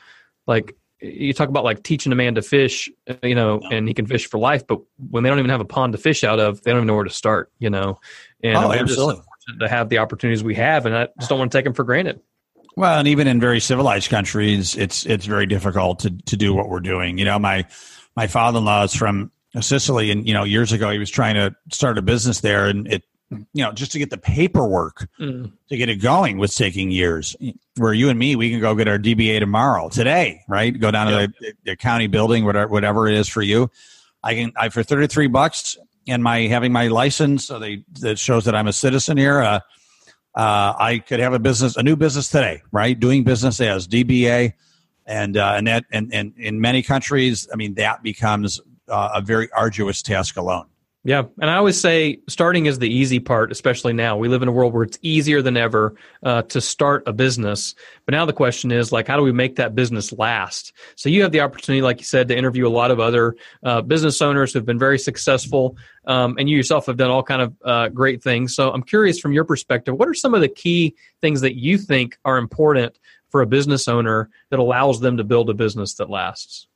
like 0.46 0.76
you 1.00 1.34
talk 1.34 1.48
about 1.48 1.64
like 1.64 1.82
teaching 1.82 2.12
a 2.12 2.14
man 2.14 2.36
to 2.36 2.42
fish, 2.42 2.88
uh, 3.08 3.14
you 3.22 3.34
know, 3.34 3.60
and 3.70 3.88
he 3.88 3.94
can 3.94 4.06
fish 4.06 4.26
for 4.28 4.38
life, 4.38 4.66
but 4.66 4.80
when 5.10 5.24
they 5.24 5.28
don't 5.28 5.40
even 5.40 5.50
have 5.50 5.60
a 5.60 5.66
pond 5.66 5.92
to 5.92 5.98
fish 5.98 6.24
out 6.24 6.38
of, 6.38 6.62
they 6.62 6.70
don't 6.70 6.78
even 6.78 6.86
know 6.86 6.94
where 6.94 7.04
to 7.04 7.10
start, 7.10 7.52
you 7.58 7.68
know. 7.68 7.98
And 8.42 8.56
oh, 8.56 8.72
absolutely. 8.72 9.22
to 9.60 9.68
have 9.68 9.88
the 9.88 9.98
opportunities 9.98 10.44
we 10.44 10.54
have, 10.54 10.86
and 10.86 10.96
I 10.96 11.08
just 11.18 11.28
don't 11.28 11.38
want 11.38 11.50
to 11.52 11.58
take 11.58 11.64
them 11.64 11.74
for 11.74 11.84
granted. 11.84 12.20
Well, 12.76 12.98
and 12.98 13.08
even 13.08 13.26
in 13.26 13.40
very 13.40 13.60
civilized 13.60 14.08
countries, 14.08 14.76
it's 14.76 15.04
it's 15.06 15.26
very 15.26 15.46
difficult 15.46 16.00
to 16.00 16.10
to 16.10 16.36
do 16.36 16.54
what 16.54 16.68
we're 16.68 16.80
doing. 16.80 17.18
You 17.18 17.24
know, 17.24 17.38
my 17.38 17.66
my 18.16 18.26
father 18.26 18.58
in 18.58 18.64
law 18.64 18.84
is 18.84 18.94
from 18.94 19.30
Sicily, 19.60 20.10
and 20.10 20.26
you 20.26 20.34
know, 20.34 20.44
years 20.44 20.72
ago 20.72 20.90
he 20.90 20.98
was 20.98 21.10
trying 21.10 21.34
to 21.34 21.54
start 21.70 21.96
a 21.96 22.02
business 22.02 22.40
there, 22.40 22.66
and 22.66 22.88
it, 22.88 23.04
you 23.30 23.62
know, 23.62 23.72
just 23.72 23.92
to 23.92 23.98
get 23.98 24.10
the 24.10 24.18
paperwork 24.18 25.08
mm. 25.20 25.52
to 25.68 25.76
get 25.76 25.88
it 25.88 25.96
going 25.96 26.38
was 26.38 26.54
taking 26.54 26.90
years. 26.90 27.36
Where 27.76 27.92
you 27.92 28.08
and 28.08 28.18
me, 28.18 28.36
we 28.36 28.50
can 28.50 28.60
go 28.60 28.74
get 28.74 28.88
our 28.88 28.98
DBA 28.98 29.40
tomorrow, 29.40 29.88
today, 29.88 30.42
right? 30.48 30.78
Go 30.78 30.90
down 30.90 31.06
to 31.06 31.32
the, 31.40 31.52
the, 31.64 31.76
county 31.76 32.06
building, 32.06 32.44
whatever, 32.44 32.68
whatever 32.68 33.08
it 33.08 33.14
is 33.14 33.28
for 33.28 33.42
you. 33.42 33.70
I 34.22 34.34
can, 34.34 34.52
I 34.56 34.68
for 34.70 34.82
thirty 34.82 35.06
three 35.06 35.28
bucks, 35.28 35.76
and 36.08 36.22
my 36.22 36.40
having 36.40 36.72
my 36.72 36.88
license, 36.88 37.46
so 37.46 37.58
they 37.58 37.84
that 38.00 38.18
shows 38.18 38.44
that 38.46 38.54
I'm 38.54 38.66
a 38.66 38.72
citizen 38.72 39.16
here. 39.16 39.40
Uh, 39.40 39.60
uh, 40.34 40.74
I 40.76 40.98
could 40.98 41.20
have 41.20 41.32
a 41.32 41.38
business, 41.38 41.76
a 41.76 41.82
new 41.82 41.94
business 41.94 42.28
today, 42.28 42.62
right? 42.72 42.98
Doing 42.98 43.22
business 43.22 43.60
as 43.60 43.86
DBA, 43.86 44.54
and 45.06 45.36
uh, 45.36 45.54
and 45.56 45.66
that 45.68 45.84
and, 45.92 46.12
and 46.12 46.34
in 46.36 46.60
many 46.60 46.82
countries, 46.82 47.48
I 47.52 47.56
mean 47.56 47.74
that 47.74 48.02
becomes 48.02 48.60
uh, 48.88 49.10
a 49.14 49.20
very 49.20 49.50
arduous 49.52 50.02
task 50.02 50.36
alone. 50.36 50.66
Yeah, 51.06 51.24
and 51.38 51.50
I 51.50 51.56
always 51.56 51.78
say 51.78 52.20
starting 52.30 52.64
is 52.64 52.78
the 52.78 52.88
easy 52.88 53.20
part, 53.20 53.52
especially 53.52 53.92
now. 53.92 54.16
We 54.16 54.28
live 54.28 54.40
in 54.40 54.48
a 54.48 54.52
world 54.52 54.72
where 54.72 54.84
it's 54.84 54.98
easier 55.02 55.42
than 55.42 55.54
ever 55.54 55.96
uh, 56.22 56.42
to 56.42 56.62
start 56.62 57.02
a 57.04 57.12
business. 57.12 57.74
But 58.06 58.12
now 58.12 58.24
the 58.24 58.32
question 58.32 58.72
is, 58.72 58.90
like, 58.90 59.06
how 59.06 59.18
do 59.18 59.22
we 59.22 59.30
make 59.30 59.56
that 59.56 59.74
business 59.74 60.12
last? 60.12 60.72
So 60.96 61.10
you 61.10 61.20
have 61.20 61.30
the 61.30 61.40
opportunity, 61.40 61.82
like 61.82 62.00
you 62.00 62.06
said, 62.06 62.28
to 62.28 62.36
interview 62.36 62.66
a 62.66 62.70
lot 62.70 62.90
of 62.90 63.00
other 63.00 63.36
uh, 63.62 63.82
business 63.82 64.22
owners 64.22 64.54
who've 64.54 64.64
been 64.64 64.78
very 64.78 64.98
successful, 64.98 65.76
um, 66.06 66.36
and 66.38 66.48
you 66.48 66.56
yourself 66.56 66.86
have 66.86 66.96
done 66.96 67.10
all 67.10 67.22
kind 67.22 67.42
of 67.42 67.54
uh, 67.62 67.88
great 67.90 68.22
things. 68.22 68.54
So 68.54 68.70
I'm 68.72 68.82
curious, 68.82 69.20
from 69.20 69.34
your 69.34 69.44
perspective, 69.44 69.94
what 69.98 70.08
are 70.08 70.14
some 70.14 70.32
of 70.32 70.40
the 70.40 70.48
key 70.48 70.94
things 71.20 71.42
that 71.42 71.54
you 71.54 71.76
think 71.76 72.16
are 72.24 72.38
important 72.38 72.98
for 73.28 73.42
a 73.42 73.46
business 73.46 73.88
owner 73.88 74.30
that 74.48 74.58
allows 74.58 75.00
them 75.00 75.18
to 75.18 75.24
build 75.24 75.50
a 75.50 75.54
business 75.54 75.96
that 75.96 76.08
lasts? 76.08 76.66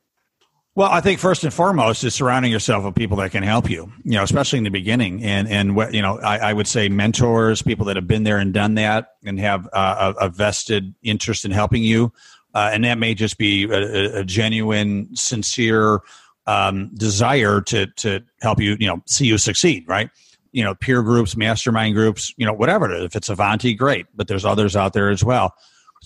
Well, 0.79 0.89
I 0.93 1.01
think 1.01 1.19
first 1.19 1.43
and 1.43 1.53
foremost 1.53 2.05
is 2.05 2.15
surrounding 2.15 2.53
yourself 2.53 2.85
with 2.85 2.95
people 2.95 3.17
that 3.17 3.33
can 3.33 3.43
help 3.43 3.69
you. 3.69 3.93
You 4.05 4.13
know, 4.13 4.23
especially 4.23 4.59
in 4.59 4.63
the 4.63 4.71
beginning, 4.71 5.25
and 5.25 5.49
and 5.49 5.75
what 5.75 5.93
you 5.93 6.01
know, 6.01 6.21
I, 6.21 6.39
I 6.39 6.53
would 6.53 6.69
say 6.69 6.89
mentors, 6.89 7.63
people 7.63 7.87
that 7.87 7.97
have 7.97 8.07
been 8.07 8.23
there 8.23 8.39
and 8.39 8.55
done 8.55 8.77
that, 8.77 9.15
and 9.25 9.41
have 9.41 9.69
uh, 9.73 10.15
a, 10.17 10.27
a, 10.27 10.29
vested 10.29 10.95
interest 11.03 11.45
in 11.45 11.51
helping 11.51 11.83
you, 11.83 12.13
uh, 12.55 12.71
and 12.73 12.85
that 12.85 12.97
may 12.97 13.15
just 13.15 13.39
be 13.39 13.65
a, 13.65 14.21
a 14.21 14.25
genuine, 14.25 15.17
sincere 15.17 15.99
um, 16.47 16.95
desire 16.95 17.61
to 17.63 17.89
to 17.97 18.21
help 18.41 18.61
you. 18.61 18.77
You 18.79 18.87
know, 18.87 19.03
see 19.05 19.27
you 19.27 19.37
succeed, 19.37 19.83
right? 19.89 20.11
You 20.53 20.63
know, 20.63 20.77
peer 20.77 21.03
groups, 21.03 21.37
mastermind 21.37 21.97
groups, 21.97 22.33
you 22.37 22.47
know, 22.47 22.53
whatever. 22.53 22.89
If 22.93 23.17
it's 23.17 23.29
Avanti, 23.29 23.75
great, 23.75 24.07
but 24.15 24.29
there's 24.29 24.45
others 24.45 24.77
out 24.77 24.93
there 24.93 25.11
as 25.11 25.25
well. 25.25 25.55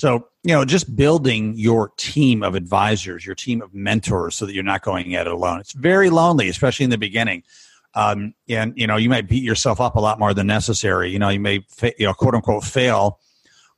So, 0.03 0.27
you 0.43 0.53
know, 0.53 0.65
just 0.65 0.97
building 0.97 1.55
your 1.55 1.93
team 1.97 2.43
of 2.43 2.57
advisors, 2.57 3.25
your 3.25 3.37
team 3.37 3.62
of 3.62 3.73
mentors 3.73 4.35
so 4.35 4.47
that 4.47 4.53
you're 4.53 4.65
not 4.65 4.83
going 4.83 5.15
at 5.15 5.29
it 5.29 5.33
alone. 5.33 5.61
It's 5.61 5.75
very 5.75 6.11
lonely, 6.11 6.49
especially 6.49 6.83
in 6.83 6.91
the 6.91 6.99
beginning. 6.99 7.45
Um, 7.95 8.35
and, 8.49 8.77
you 8.77 8.88
know, 8.88 8.97
you 8.97 9.09
might 9.09 9.29
beat 9.29 9.45
yourself 9.45 9.81
up 9.81 9.95
a 9.95 10.01
lot 10.01 10.19
more 10.19 10.35
than 10.35 10.49
necessary. 10.49 11.11
You 11.11 11.21
know, 11.21 11.29
you 11.29 11.38
may, 11.38 11.65
fa- 11.69 11.93
you 12.01 12.07
know, 12.07 12.15
quote 12.15 12.35
unquote 12.35 12.65
fail. 12.65 13.21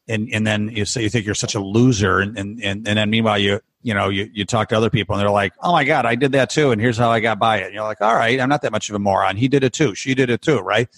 And, 0.08 0.30
and 0.32 0.46
then 0.46 0.70
you 0.70 0.86
say 0.86 1.02
you 1.02 1.10
think 1.10 1.26
you're 1.26 1.34
such 1.34 1.54
a 1.54 1.60
loser. 1.60 2.20
And, 2.20 2.38
and, 2.38 2.58
and, 2.64 2.88
and 2.88 2.96
then 2.96 3.10
meanwhile, 3.10 3.38
you, 3.38 3.60
you 3.82 3.92
know, 3.92 4.08
you, 4.08 4.30
you 4.32 4.46
talk 4.46 4.70
to 4.70 4.76
other 4.78 4.88
people 4.88 5.14
and 5.14 5.20
they're 5.20 5.30
like, 5.30 5.52
oh 5.60 5.72
my 5.72 5.84
God, 5.84 6.06
I 6.06 6.14
did 6.14 6.32
that 6.32 6.48
too. 6.48 6.70
And 6.70 6.80
here's 6.80 6.96
how 6.96 7.10
I 7.10 7.20
got 7.20 7.38
by 7.38 7.58
it. 7.58 7.66
And 7.66 7.74
you're 7.74 7.84
like, 7.84 8.00
all 8.00 8.14
right, 8.14 8.40
I'm 8.40 8.48
not 8.48 8.62
that 8.62 8.72
much 8.72 8.88
of 8.88 8.94
a 8.94 8.98
moron. 8.98 9.36
He 9.36 9.46
did 9.46 9.62
it 9.62 9.74
too. 9.74 9.94
She 9.94 10.14
did 10.14 10.30
it 10.30 10.40
too. 10.40 10.60
Right. 10.60 10.88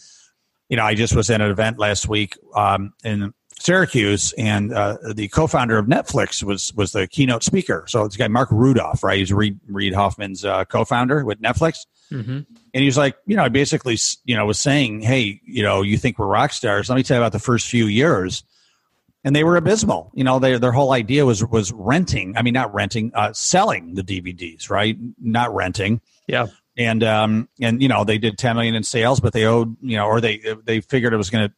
You 0.69 0.77
know, 0.77 0.85
I 0.85 0.95
just 0.95 1.17
was 1.17 1.31
at 1.31 1.41
an 1.41 1.51
event 1.51 1.81
last 1.81 2.09
week 2.09 2.37
um, 2.55 2.93
in 3.03 3.35
Syracuse, 3.59 4.33
and 4.35 4.73
uh, 4.73 4.99
the 5.15 5.29
co-founder 5.29 5.79
of 5.79 5.87
Netflix 5.87 6.43
was 6.43 6.75
was 6.75 6.93
the 6.93 7.07
keynote 7.07 7.43
speaker. 7.43 7.85
So 7.89 8.05
it's 8.05 8.17
guy 8.17 8.29
Marc 8.29 8.51
Randolph, 8.53 9.03
right? 9.03 9.19
He's 9.19 9.33
Reid, 9.33 9.59
Reid 9.67 9.95
Hoffman's 9.95 10.45
uh, 10.45 10.65
co-founder 10.67 11.25
with 11.25 11.41
Netflix, 11.41 11.87
mm-hmm. 12.13 12.31
and 12.31 12.47
he's 12.75 12.99
like, 12.99 13.17
you 13.27 13.37
know, 13.37 13.49
basically, 13.49 13.97
you 14.25 14.37
know, 14.37 14.45
was 14.45 14.59
saying, 14.59 15.01
hey, 15.01 15.41
you 15.45 15.63
know, 15.63 15.83
you 15.83 15.97
think 15.97 16.19
we're 16.19 16.27
rock 16.27 16.53
stars? 16.53 16.89
Let 16.91 16.97
me 16.97 17.03
tell 17.03 17.17
you 17.17 17.23
about 17.23 17.33
the 17.33 17.39
first 17.39 17.67
few 17.67 17.87
years, 17.87 18.45
and 19.25 19.35
they 19.35 19.43
were 19.43 19.57
abysmal. 19.57 20.11
You 20.15 20.25
know, 20.25 20.39
they, 20.39 20.59
their 20.59 20.73
whole 20.73 20.93
idea 20.93 21.25
was 21.25 21.45
was 21.45 21.73
renting. 21.73 22.37
I 22.37 22.43
mean, 22.43 22.55
not 22.55 22.75
renting, 22.75 23.11
uh, 23.15 23.33
selling 23.33 23.95
the 23.95 24.03
DVDs, 24.03 24.69
right? 24.69 24.99
Not 25.19 25.55
renting. 25.55 26.03
Yeah. 26.27 26.47
And 26.79 27.03
um 27.03 27.49
and 27.59 27.81
you 27.81 27.89
know 27.89 28.05
they 28.05 28.19
did 28.19 28.37
10 28.37 28.55
million 28.55 28.75
in 28.75 28.83
sales, 28.83 29.19
but 29.19 29.33
they 29.33 29.47
owed 29.47 29.77
you 29.81 29.97
know 29.97 30.07
or 30.07 30.21
they 30.21 30.43
they 30.65 30.83
figured 30.83 31.15
it 31.15 31.17
was 31.17 31.31
going 31.31 31.49
to 31.49 31.55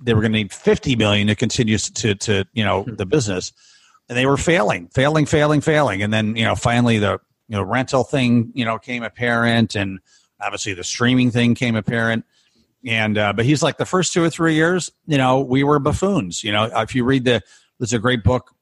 they 0.00 0.14
were 0.14 0.20
going 0.20 0.32
to 0.32 0.38
need 0.38 0.52
50 0.52 0.96
million 0.96 1.26
to 1.28 1.34
continue 1.34 1.78
to 1.78 2.14
to 2.14 2.44
you 2.52 2.64
know 2.64 2.82
hmm. 2.82 2.94
the 2.94 3.06
business 3.06 3.52
and 4.08 4.16
they 4.16 4.26
were 4.26 4.36
failing 4.36 4.88
failing 4.88 5.26
failing 5.26 5.60
failing 5.60 6.02
and 6.02 6.12
then 6.12 6.36
you 6.36 6.44
know 6.44 6.54
finally 6.54 6.98
the 6.98 7.20
you 7.48 7.56
know 7.56 7.62
rental 7.62 8.04
thing 8.04 8.50
you 8.54 8.64
know 8.64 8.78
came 8.78 9.02
apparent 9.02 9.74
and 9.74 10.00
obviously 10.40 10.74
the 10.74 10.84
streaming 10.84 11.30
thing 11.30 11.54
came 11.54 11.76
apparent 11.76 12.24
And 12.84 13.18
uh, 13.18 13.32
but 13.32 13.44
he's 13.44 13.62
like 13.62 13.76
the 13.76 13.86
first 13.86 14.12
two 14.12 14.22
or 14.22 14.30
three 14.30 14.54
years, 14.54 14.90
you 15.06 15.18
know, 15.18 15.40
we 15.40 15.64
were 15.64 15.78
buffoons. 15.78 16.44
You 16.44 16.52
know, 16.52 16.64
if 16.76 16.94
you 16.94 17.04
read 17.04 17.24
the 17.24 17.42
there's 17.78 17.92
a 17.92 17.98
great 17.98 18.22
book 18.22 18.54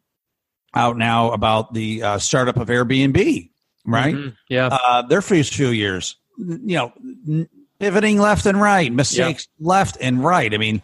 out 0.74 0.96
now 0.96 1.32
about 1.32 1.74
the 1.74 2.02
uh, 2.02 2.18
startup 2.18 2.56
of 2.56 2.68
Airbnb, 2.68 3.50
right? 3.84 4.14
Mm-hmm. 4.14 4.28
Yeah, 4.48 4.68
uh, 4.72 5.02
their 5.02 5.22
first 5.22 5.54
few 5.54 5.68
years, 5.68 6.16
you 6.38 6.76
know, 6.76 7.46
pivoting 7.78 8.18
left 8.18 8.46
and 8.46 8.60
right, 8.60 8.90
mistakes 8.90 9.48
yeah. 9.58 9.68
left 9.68 9.98
and 10.00 10.24
right. 10.24 10.52
I 10.52 10.58
mean, 10.58 10.82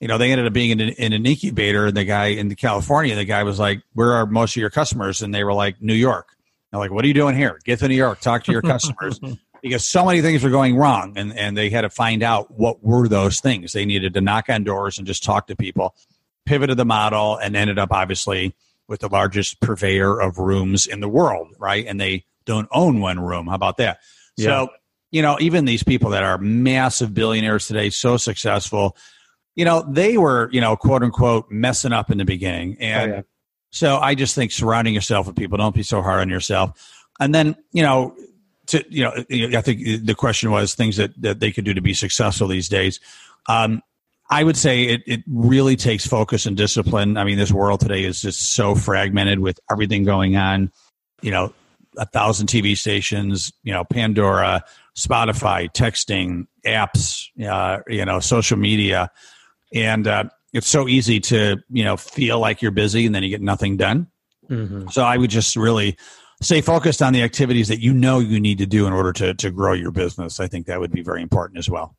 you 0.00 0.08
know, 0.08 0.18
they 0.18 0.30
ended 0.30 0.46
up 0.46 0.52
being 0.52 0.70
in 0.70 0.80
an, 0.80 0.88
in 0.90 1.12
an 1.12 1.26
incubator, 1.26 1.86
and 1.86 1.96
the 1.96 2.04
guy 2.04 2.26
in 2.26 2.54
California, 2.54 3.14
the 3.14 3.24
guy 3.24 3.42
was 3.42 3.58
like, 3.58 3.82
"Where 3.94 4.12
are 4.12 4.26
most 4.26 4.56
of 4.56 4.60
your 4.60 4.70
customers?" 4.70 5.22
And 5.22 5.34
they 5.34 5.44
were 5.44 5.54
like, 5.54 5.80
"New 5.82 5.94
York." 5.94 6.36
I'm 6.72 6.78
like, 6.78 6.90
"What 6.90 7.04
are 7.04 7.08
you 7.08 7.14
doing 7.14 7.36
here? 7.36 7.58
Get 7.64 7.80
to 7.80 7.88
New 7.88 7.96
York, 7.96 8.20
talk 8.20 8.44
to 8.44 8.52
your 8.52 8.62
customers." 8.62 9.20
because 9.62 9.84
so 9.84 10.04
many 10.04 10.22
things 10.22 10.42
were 10.42 10.50
going 10.50 10.76
wrong 10.76 11.14
and, 11.16 11.36
and 11.36 11.56
they 11.56 11.70
had 11.70 11.82
to 11.82 11.90
find 11.90 12.22
out 12.22 12.50
what 12.52 12.82
were 12.82 13.08
those 13.08 13.40
things. 13.40 13.72
They 13.72 13.84
needed 13.84 14.14
to 14.14 14.20
knock 14.20 14.48
on 14.48 14.64
doors 14.64 14.98
and 14.98 15.06
just 15.06 15.24
talk 15.24 15.46
to 15.48 15.56
people, 15.56 15.94
pivoted 16.46 16.76
the 16.76 16.84
model 16.84 17.36
and 17.36 17.56
ended 17.56 17.78
up 17.78 17.92
obviously 17.92 18.54
with 18.88 19.00
the 19.00 19.08
largest 19.08 19.60
purveyor 19.60 20.20
of 20.20 20.38
rooms 20.38 20.86
in 20.86 21.00
the 21.00 21.08
world, 21.08 21.48
right? 21.58 21.84
And 21.86 22.00
they 22.00 22.24
don't 22.44 22.68
own 22.72 23.00
one 23.00 23.20
room. 23.20 23.48
How 23.48 23.54
about 23.54 23.76
that? 23.78 23.98
Yeah. 24.36 24.44
So, 24.44 24.68
you 25.10 25.22
know, 25.22 25.36
even 25.40 25.64
these 25.64 25.82
people 25.82 26.10
that 26.10 26.22
are 26.22 26.38
massive 26.38 27.12
billionaires 27.12 27.66
today, 27.66 27.90
so 27.90 28.16
successful, 28.16 28.96
you 29.58 29.64
know, 29.64 29.84
they 29.88 30.16
were, 30.16 30.48
you 30.52 30.60
know, 30.60 30.76
quote 30.76 31.02
unquote, 31.02 31.50
messing 31.50 31.92
up 31.92 32.12
in 32.12 32.18
the 32.18 32.24
beginning. 32.24 32.76
And 32.78 33.12
oh, 33.12 33.14
yeah. 33.16 33.22
so 33.70 33.96
I 33.96 34.14
just 34.14 34.36
think 34.36 34.52
surrounding 34.52 34.94
yourself 34.94 35.26
with 35.26 35.34
people, 35.34 35.58
don't 35.58 35.74
be 35.74 35.82
so 35.82 36.00
hard 36.00 36.20
on 36.20 36.28
yourself. 36.28 36.96
And 37.18 37.34
then, 37.34 37.56
you 37.72 37.82
know, 37.82 38.14
to 38.68 38.84
you 38.88 39.02
know, 39.02 39.12
I 39.58 39.60
think 39.60 40.06
the 40.06 40.14
question 40.14 40.52
was 40.52 40.76
things 40.76 40.96
that 40.98 41.10
that 41.22 41.40
they 41.40 41.50
could 41.50 41.64
do 41.64 41.74
to 41.74 41.80
be 41.80 41.92
successful 41.92 42.46
these 42.46 42.68
days. 42.68 43.00
Um, 43.48 43.82
I 44.30 44.44
would 44.44 44.56
say 44.56 44.84
it, 44.84 45.02
it 45.06 45.24
really 45.26 45.74
takes 45.74 46.06
focus 46.06 46.46
and 46.46 46.56
discipline. 46.56 47.16
I 47.16 47.24
mean, 47.24 47.36
this 47.36 47.50
world 47.50 47.80
today 47.80 48.04
is 48.04 48.22
just 48.22 48.52
so 48.52 48.76
fragmented 48.76 49.40
with 49.40 49.58
everything 49.68 50.04
going 50.04 50.36
on. 50.36 50.70
You 51.20 51.32
know, 51.32 51.52
a 51.96 52.06
thousand 52.06 52.46
TV 52.46 52.76
stations. 52.76 53.52
You 53.64 53.72
know, 53.72 53.82
Pandora, 53.82 54.62
Spotify, 54.96 55.68
texting, 55.72 56.46
apps. 56.64 57.26
Uh, 57.44 57.82
you 57.88 58.04
know, 58.04 58.20
social 58.20 58.56
media, 58.56 59.10
and 59.72 60.06
uh, 60.06 60.24
it's 60.52 60.68
so 60.68 60.88
easy 60.88 61.20
to 61.20 61.56
you 61.70 61.84
know 61.84 61.96
feel 61.96 62.38
like 62.38 62.62
you're 62.62 62.70
busy 62.70 63.06
and 63.06 63.14
then 63.14 63.22
you 63.22 63.28
get 63.28 63.42
nothing 63.42 63.76
done. 63.76 64.08
Mm-hmm. 64.48 64.88
So 64.88 65.02
I 65.02 65.16
would 65.16 65.30
just 65.30 65.56
really 65.56 65.96
stay 66.40 66.60
focused 66.60 67.02
on 67.02 67.12
the 67.12 67.22
activities 67.22 67.68
that 67.68 67.80
you 67.80 67.92
know 67.92 68.18
you 68.18 68.40
need 68.40 68.58
to 68.58 68.66
do 68.66 68.86
in 68.86 68.92
order 68.92 69.12
to 69.14 69.34
to 69.34 69.50
grow 69.50 69.72
your 69.72 69.90
business. 69.90 70.40
I 70.40 70.46
think 70.46 70.66
that 70.66 70.80
would 70.80 70.92
be 70.92 71.02
very 71.02 71.22
important 71.22 71.58
as 71.58 71.68
well. 71.68 71.96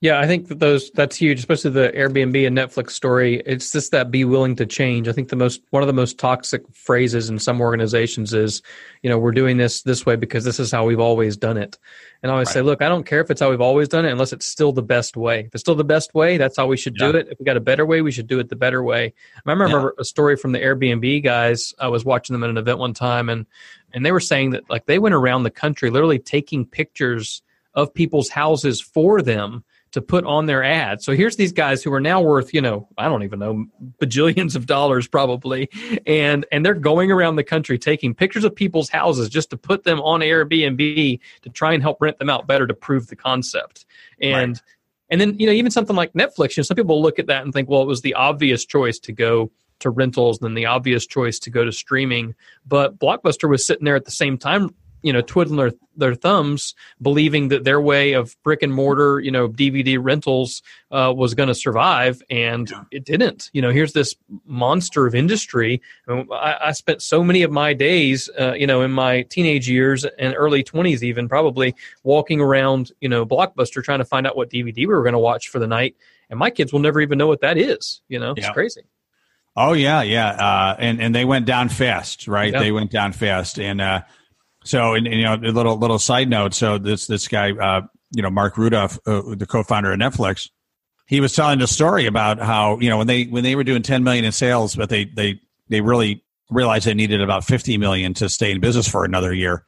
Yeah, 0.00 0.20
I 0.20 0.28
think 0.28 0.46
that 0.46 0.60
those 0.60 0.92
that's 0.92 1.16
huge, 1.16 1.40
especially 1.40 1.72
the 1.72 1.90
Airbnb 1.90 2.46
and 2.46 2.56
Netflix 2.56 2.90
story. 2.90 3.42
It's 3.44 3.72
just 3.72 3.90
that 3.90 4.12
be 4.12 4.24
willing 4.24 4.54
to 4.56 4.64
change. 4.64 5.08
I 5.08 5.12
think 5.12 5.28
the 5.28 5.34
most 5.34 5.60
one 5.70 5.82
of 5.82 5.88
the 5.88 5.92
most 5.92 6.20
toxic 6.20 6.62
phrases 6.72 7.28
in 7.28 7.40
some 7.40 7.60
organizations 7.60 8.32
is, 8.32 8.62
you 9.02 9.10
know, 9.10 9.18
we're 9.18 9.32
doing 9.32 9.56
this 9.56 9.82
this 9.82 10.06
way 10.06 10.14
because 10.14 10.44
this 10.44 10.60
is 10.60 10.70
how 10.70 10.86
we've 10.86 11.00
always 11.00 11.36
done 11.36 11.56
it. 11.56 11.78
And 12.22 12.30
I 12.30 12.34
always 12.34 12.46
right. 12.48 12.54
say, 12.54 12.62
look, 12.62 12.80
I 12.80 12.88
don't 12.88 13.06
care 13.06 13.20
if 13.20 13.28
it's 13.28 13.40
how 13.40 13.50
we've 13.50 13.60
always 13.60 13.88
done 13.88 14.04
it 14.04 14.12
unless 14.12 14.32
it's 14.32 14.46
still 14.46 14.70
the 14.70 14.82
best 14.82 15.16
way. 15.16 15.40
If 15.40 15.54
it's 15.54 15.62
still 15.62 15.74
the 15.74 15.82
best 15.82 16.14
way, 16.14 16.36
that's 16.36 16.56
how 16.56 16.68
we 16.68 16.76
should 16.76 16.94
yeah. 16.96 17.10
do 17.10 17.18
it. 17.18 17.28
If 17.32 17.40
we 17.40 17.44
got 17.44 17.56
a 17.56 17.60
better 17.60 17.84
way, 17.84 18.00
we 18.00 18.12
should 18.12 18.28
do 18.28 18.38
it 18.38 18.50
the 18.50 18.56
better 18.56 18.84
way. 18.84 19.12
I 19.44 19.50
remember 19.50 19.94
yeah. 19.96 20.02
a 20.02 20.04
story 20.04 20.36
from 20.36 20.52
the 20.52 20.60
Airbnb 20.60 21.24
guys. 21.24 21.74
I 21.80 21.88
was 21.88 22.04
watching 22.04 22.34
them 22.34 22.44
at 22.44 22.50
an 22.50 22.58
event 22.58 22.78
one 22.78 22.94
time 22.94 23.28
and 23.28 23.46
and 23.92 24.06
they 24.06 24.12
were 24.12 24.20
saying 24.20 24.50
that 24.50 24.70
like 24.70 24.86
they 24.86 25.00
went 25.00 25.16
around 25.16 25.42
the 25.42 25.50
country 25.50 25.90
literally 25.90 26.20
taking 26.20 26.64
pictures 26.64 27.42
of 27.74 27.92
people's 27.92 28.28
houses 28.28 28.80
for 28.80 29.22
them 29.22 29.64
to 29.92 30.02
put 30.02 30.24
on 30.24 30.46
their 30.46 30.62
ad. 30.62 31.02
So 31.02 31.12
here's 31.12 31.36
these 31.36 31.52
guys 31.52 31.82
who 31.82 31.92
are 31.92 32.00
now 32.00 32.20
worth, 32.20 32.52
you 32.52 32.60
know, 32.60 32.88
I 32.98 33.08
don't 33.08 33.22
even 33.22 33.38
know, 33.38 33.66
bajillions 34.00 34.56
of 34.56 34.66
dollars 34.66 35.08
probably, 35.08 35.68
and 36.06 36.46
and 36.52 36.64
they're 36.64 36.74
going 36.74 37.10
around 37.10 37.36
the 37.36 37.44
country 37.44 37.78
taking 37.78 38.14
pictures 38.14 38.44
of 38.44 38.54
people's 38.54 38.88
houses 38.88 39.28
just 39.28 39.50
to 39.50 39.56
put 39.56 39.84
them 39.84 40.00
on 40.00 40.20
Airbnb 40.20 41.20
to 41.42 41.50
try 41.50 41.72
and 41.72 41.82
help 41.82 42.00
rent 42.00 42.18
them 42.18 42.30
out 42.30 42.46
better 42.46 42.66
to 42.66 42.74
prove 42.74 43.08
the 43.08 43.16
concept. 43.16 43.86
And 44.20 44.52
right. 44.52 44.62
and 45.10 45.20
then 45.20 45.38
you 45.38 45.46
know 45.46 45.52
even 45.52 45.70
something 45.70 45.96
like 45.96 46.12
Netflix, 46.12 46.56
you 46.56 46.60
know, 46.60 46.64
some 46.64 46.76
people 46.76 47.00
look 47.00 47.18
at 47.18 47.26
that 47.26 47.44
and 47.44 47.52
think, 47.52 47.68
well, 47.68 47.82
it 47.82 47.86
was 47.86 48.02
the 48.02 48.14
obvious 48.14 48.64
choice 48.64 48.98
to 49.00 49.12
go 49.12 49.50
to 49.80 49.90
rentals 49.90 50.40
than 50.40 50.54
the 50.54 50.66
obvious 50.66 51.06
choice 51.06 51.38
to 51.38 51.50
go 51.50 51.64
to 51.64 51.72
streaming. 51.72 52.34
But 52.66 52.98
Blockbuster 52.98 53.48
was 53.48 53.64
sitting 53.64 53.84
there 53.84 53.96
at 53.96 54.04
the 54.04 54.10
same 54.10 54.36
time 54.36 54.74
you 55.02 55.12
know 55.12 55.20
twiddling 55.20 55.56
their, 55.56 55.72
their 55.96 56.14
thumbs 56.14 56.74
believing 57.00 57.48
that 57.48 57.64
their 57.64 57.80
way 57.80 58.12
of 58.12 58.36
brick 58.42 58.62
and 58.62 58.72
mortar 58.72 59.20
you 59.20 59.30
know 59.30 59.48
dvd 59.48 59.98
rentals 60.00 60.62
uh, 60.90 61.12
was 61.14 61.34
going 61.34 61.48
to 61.48 61.54
survive 61.54 62.22
and 62.30 62.70
yeah. 62.70 62.82
it 62.90 63.04
didn't 63.04 63.50
you 63.52 63.62
know 63.62 63.70
here's 63.70 63.92
this 63.92 64.14
monster 64.46 65.06
of 65.06 65.14
industry 65.14 65.80
I, 66.08 66.56
I 66.60 66.72
spent 66.72 67.02
so 67.02 67.22
many 67.22 67.42
of 67.42 67.50
my 67.50 67.74
days 67.74 68.28
uh, 68.38 68.52
you 68.54 68.66
know 68.66 68.82
in 68.82 68.90
my 68.90 69.22
teenage 69.22 69.68
years 69.68 70.04
and 70.04 70.34
early 70.36 70.64
20s 70.64 71.02
even 71.02 71.28
probably 71.28 71.74
walking 72.02 72.40
around 72.40 72.92
you 73.00 73.08
know 73.08 73.24
blockbuster 73.24 73.82
trying 73.82 73.98
to 73.98 74.04
find 74.04 74.26
out 74.26 74.36
what 74.36 74.50
dvd 74.50 74.76
we 74.76 74.86
were 74.86 75.02
going 75.02 75.12
to 75.12 75.18
watch 75.18 75.48
for 75.48 75.58
the 75.58 75.66
night 75.66 75.96
and 76.30 76.38
my 76.38 76.50
kids 76.50 76.72
will 76.72 76.80
never 76.80 77.00
even 77.00 77.18
know 77.18 77.26
what 77.26 77.40
that 77.40 77.58
is 77.58 78.00
you 78.08 78.18
know 78.18 78.34
yeah. 78.36 78.44
it's 78.44 78.50
crazy 78.52 78.82
Oh 79.60 79.72
yeah, 79.72 80.02
yeah, 80.02 80.28
uh, 80.28 80.76
and 80.78 81.02
and 81.02 81.12
they 81.12 81.24
went 81.24 81.44
down 81.44 81.68
fast, 81.68 82.28
right? 82.28 82.52
They 82.52 82.70
went 82.70 82.92
down 82.92 83.12
fast, 83.12 83.58
and 83.58 83.80
uh, 83.80 84.02
so, 84.68 84.92
and, 84.92 85.06
and, 85.06 85.16
you 85.16 85.22
know, 85.22 85.34
a 85.34 85.52
little 85.52 85.78
little 85.78 85.98
side 85.98 86.28
note. 86.28 86.52
So 86.52 86.76
this 86.76 87.06
this 87.06 87.26
guy, 87.26 87.52
uh, 87.52 87.82
you 88.14 88.22
know, 88.22 88.28
Marc 88.28 88.58
Randolph, 88.58 88.98
uh, 89.06 89.34
the 89.34 89.46
co-founder 89.46 89.92
of 89.92 89.98
Netflix, 89.98 90.50
he 91.06 91.20
was 91.20 91.34
telling 91.34 91.62
a 91.62 91.66
story 91.66 92.04
about 92.04 92.38
how 92.38 92.78
you 92.78 92.90
know 92.90 92.98
when 92.98 93.06
they 93.06 93.24
when 93.24 93.44
they 93.44 93.56
were 93.56 93.64
doing 93.64 93.82
10 93.82 94.04
million 94.04 94.26
in 94.26 94.32
sales, 94.32 94.76
but 94.76 94.90
they 94.90 95.06
they 95.06 95.40
they 95.70 95.80
really 95.80 96.22
realized 96.50 96.86
they 96.86 96.92
needed 96.92 97.22
about 97.22 97.44
50 97.44 97.78
million 97.78 98.12
to 98.14 98.28
stay 98.28 98.50
in 98.50 98.60
business 98.60 98.86
for 98.86 99.06
another 99.06 99.32
year. 99.32 99.64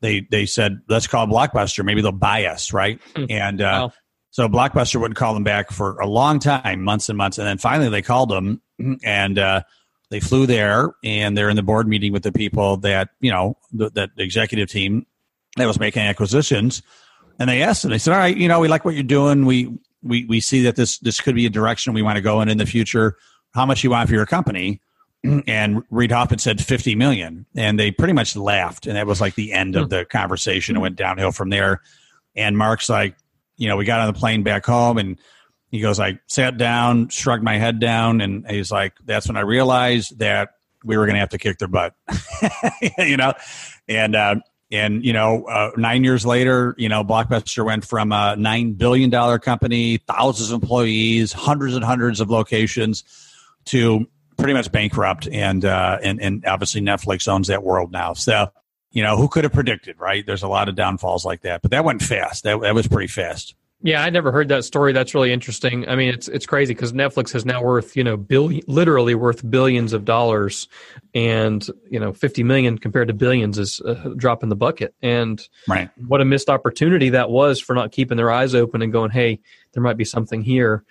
They 0.00 0.20
they 0.30 0.46
said, 0.46 0.80
let's 0.88 1.08
call 1.08 1.26
Blockbuster. 1.26 1.84
Maybe 1.84 2.00
they'll 2.00 2.12
buy 2.12 2.46
us, 2.46 2.72
right? 2.72 3.00
Hmm. 3.16 3.24
and 3.30 3.60
uh, 3.60 3.88
wow. 3.88 3.92
so 4.30 4.48
Blockbuster 4.48 5.00
wouldn't 5.00 5.18
call 5.18 5.34
them 5.34 5.44
back 5.44 5.72
for 5.72 5.98
a 5.98 6.06
long 6.06 6.38
time, 6.38 6.84
months 6.84 7.08
and 7.08 7.18
months, 7.18 7.38
and 7.38 7.48
then 7.48 7.58
finally 7.58 7.88
they 7.88 8.02
called 8.02 8.28
them 8.28 8.62
and. 9.02 9.40
Uh, 9.40 9.62
they 10.10 10.20
flew 10.20 10.46
there 10.46 10.90
and 11.02 11.36
they're 11.36 11.48
in 11.48 11.56
the 11.56 11.62
board 11.62 11.88
meeting 11.88 12.12
with 12.12 12.22
the 12.22 12.32
people 12.32 12.76
that 12.78 13.10
you 13.20 13.30
know 13.30 13.56
the, 13.72 13.90
that 13.90 14.10
executive 14.18 14.68
team 14.70 15.06
that 15.56 15.66
was 15.66 15.80
making 15.80 16.02
acquisitions. 16.02 16.82
And 17.38 17.50
they 17.50 17.62
asked 17.62 17.82
them 17.82 17.90
they 17.90 17.98
said 17.98 18.12
all 18.12 18.18
right 18.18 18.36
you 18.36 18.48
know 18.48 18.60
we 18.60 18.68
like 18.68 18.84
what 18.84 18.94
you're 18.94 19.02
doing. 19.02 19.46
We 19.46 19.78
we 20.02 20.24
we 20.26 20.40
see 20.40 20.62
that 20.62 20.76
this 20.76 20.98
this 20.98 21.20
could 21.20 21.34
be 21.34 21.46
a 21.46 21.50
direction 21.50 21.92
we 21.92 22.02
want 22.02 22.16
to 22.16 22.22
go 22.22 22.40
in 22.40 22.48
in 22.48 22.58
the 22.58 22.66
future. 22.66 23.16
How 23.54 23.66
much 23.66 23.82
you 23.82 23.90
want 23.90 24.08
for 24.08 24.14
your 24.14 24.26
company? 24.26 24.80
And 25.48 25.82
reid 25.90 26.12
hoffman 26.12 26.38
said 26.38 26.62
50 26.62 26.94
million. 26.94 27.46
And 27.56 27.80
they 27.80 27.90
pretty 27.90 28.12
much 28.12 28.36
laughed 28.36 28.86
and 28.86 28.96
that 28.96 29.08
was 29.08 29.20
like 29.20 29.34
the 29.34 29.52
end 29.52 29.74
of 29.74 29.84
hmm. 29.84 29.88
the 29.88 30.04
conversation. 30.04 30.76
It 30.76 30.80
went 30.80 30.94
downhill 30.94 31.32
from 31.32 31.50
there. 31.50 31.80
And 32.36 32.56
mark's 32.56 32.88
like 32.88 33.16
you 33.56 33.68
know 33.68 33.76
we 33.76 33.84
got 33.84 34.00
on 34.00 34.06
the 34.06 34.18
plane 34.18 34.42
back 34.42 34.64
home 34.66 34.98
and 34.98 35.18
he 35.70 35.80
goes, 35.80 35.98
I 35.98 36.18
sat 36.26 36.58
down, 36.58 37.08
shrugged 37.08 37.42
my 37.42 37.58
head 37.58 37.80
down, 37.80 38.20
and 38.20 38.48
he's 38.48 38.70
like, 38.70 38.94
that's 39.04 39.26
when 39.26 39.36
I 39.36 39.40
realized 39.40 40.18
that 40.20 40.50
we 40.84 40.96
were 40.96 41.06
going 41.06 41.14
to 41.14 41.20
have 41.20 41.30
to 41.30 41.38
kick 41.38 41.58
their 41.58 41.68
butt, 41.68 41.94
you 42.98 43.16
know, 43.16 43.34
and 43.88 44.14
uh, 44.14 44.36
and 44.70 45.04
you 45.04 45.12
know, 45.12 45.44
uh, 45.44 45.70
nine 45.76 46.04
years 46.04 46.24
later, 46.24 46.74
you 46.78 46.88
know, 46.88 47.04
Blockbuster 47.04 47.64
went 47.64 47.84
from 47.84 48.12
a 48.12 48.36
nine 48.36 48.72
billion 48.72 49.10
dollar 49.10 49.38
company, 49.38 49.98
thousands 49.98 50.50
of 50.50 50.62
employees, 50.62 51.32
hundreds 51.32 51.74
and 51.74 51.84
hundreds 51.84 52.20
of 52.20 52.30
locations, 52.30 53.04
to 53.66 54.06
pretty 54.36 54.52
much 54.52 54.70
bankrupt, 54.70 55.28
and 55.30 55.64
uh, 55.64 55.98
and 56.02 56.20
and 56.20 56.44
obviously 56.46 56.80
Netflix 56.80 57.26
owns 57.28 57.48
that 57.48 57.62
world 57.62 57.90
now. 57.90 58.12
So 58.12 58.50
you 58.92 59.02
know, 59.02 59.16
who 59.16 59.28
could 59.28 59.44
have 59.44 59.52
predicted, 59.52 59.98
right? 59.98 60.24
There's 60.24 60.42
a 60.42 60.48
lot 60.48 60.68
of 60.68 60.74
downfalls 60.74 61.24
like 61.24 61.42
that, 61.42 61.62
but 61.62 61.70
that 61.72 61.84
went 61.84 62.02
fast. 62.02 62.44
That 62.44 62.60
that 62.60 62.74
was 62.74 62.86
pretty 62.86 63.08
fast. 63.08 63.54
Yeah, 63.82 64.02
I 64.02 64.08
never 64.10 64.32
heard 64.32 64.48
that 64.48 64.64
story. 64.64 64.92
That's 64.92 65.14
really 65.14 65.32
interesting. 65.32 65.86
I 65.86 65.96
mean, 65.96 66.08
it's 66.08 66.28
it's 66.28 66.46
crazy 66.46 66.72
because 66.72 66.92
Netflix 66.92 67.34
is 67.34 67.44
now 67.44 67.62
worth 67.62 67.94
you 67.94 68.02
know 68.02 68.16
billion, 68.16 68.62
literally 68.66 69.14
worth 69.14 69.48
billions 69.48 69.92
of 69.92 70.04
dollars, 70.04 70.66
and 71.14 71.66
you 71.90 72.00
know 72.00 72.12
fifty 72.14 72.42
million 72.42 72.78
compared 72.78 73.08
to 73.08 73.14
billions 73.14 73.58
is 73.58 73.80
a 73.80 74.14
drop 74.16 74.42
in 74.42 74.48
the 74.48 74.56
bucket. 74.56 74.94
And 75.02 75.46
right, 75.68 75.90
what 76.08 76.22
a 76.22 76.24
missed 76.24 76.48
opportunity 76.48 77.10
that 77.10 77.30
was 77.30 77.60
for 77.60 77.74
not 77.74 77.92
keeping 77.92 78.16
their 78.16 78.30
eyes 78.30 78.54
open 78.54 78.80
and 78.80 78.92
going, 78.92 79.10
hey, 79.10 79.40
there 79.72 79.82
might 79.82 79.98
be 79.98 80.06
something 80.06 80.42
here. 80.42 80.82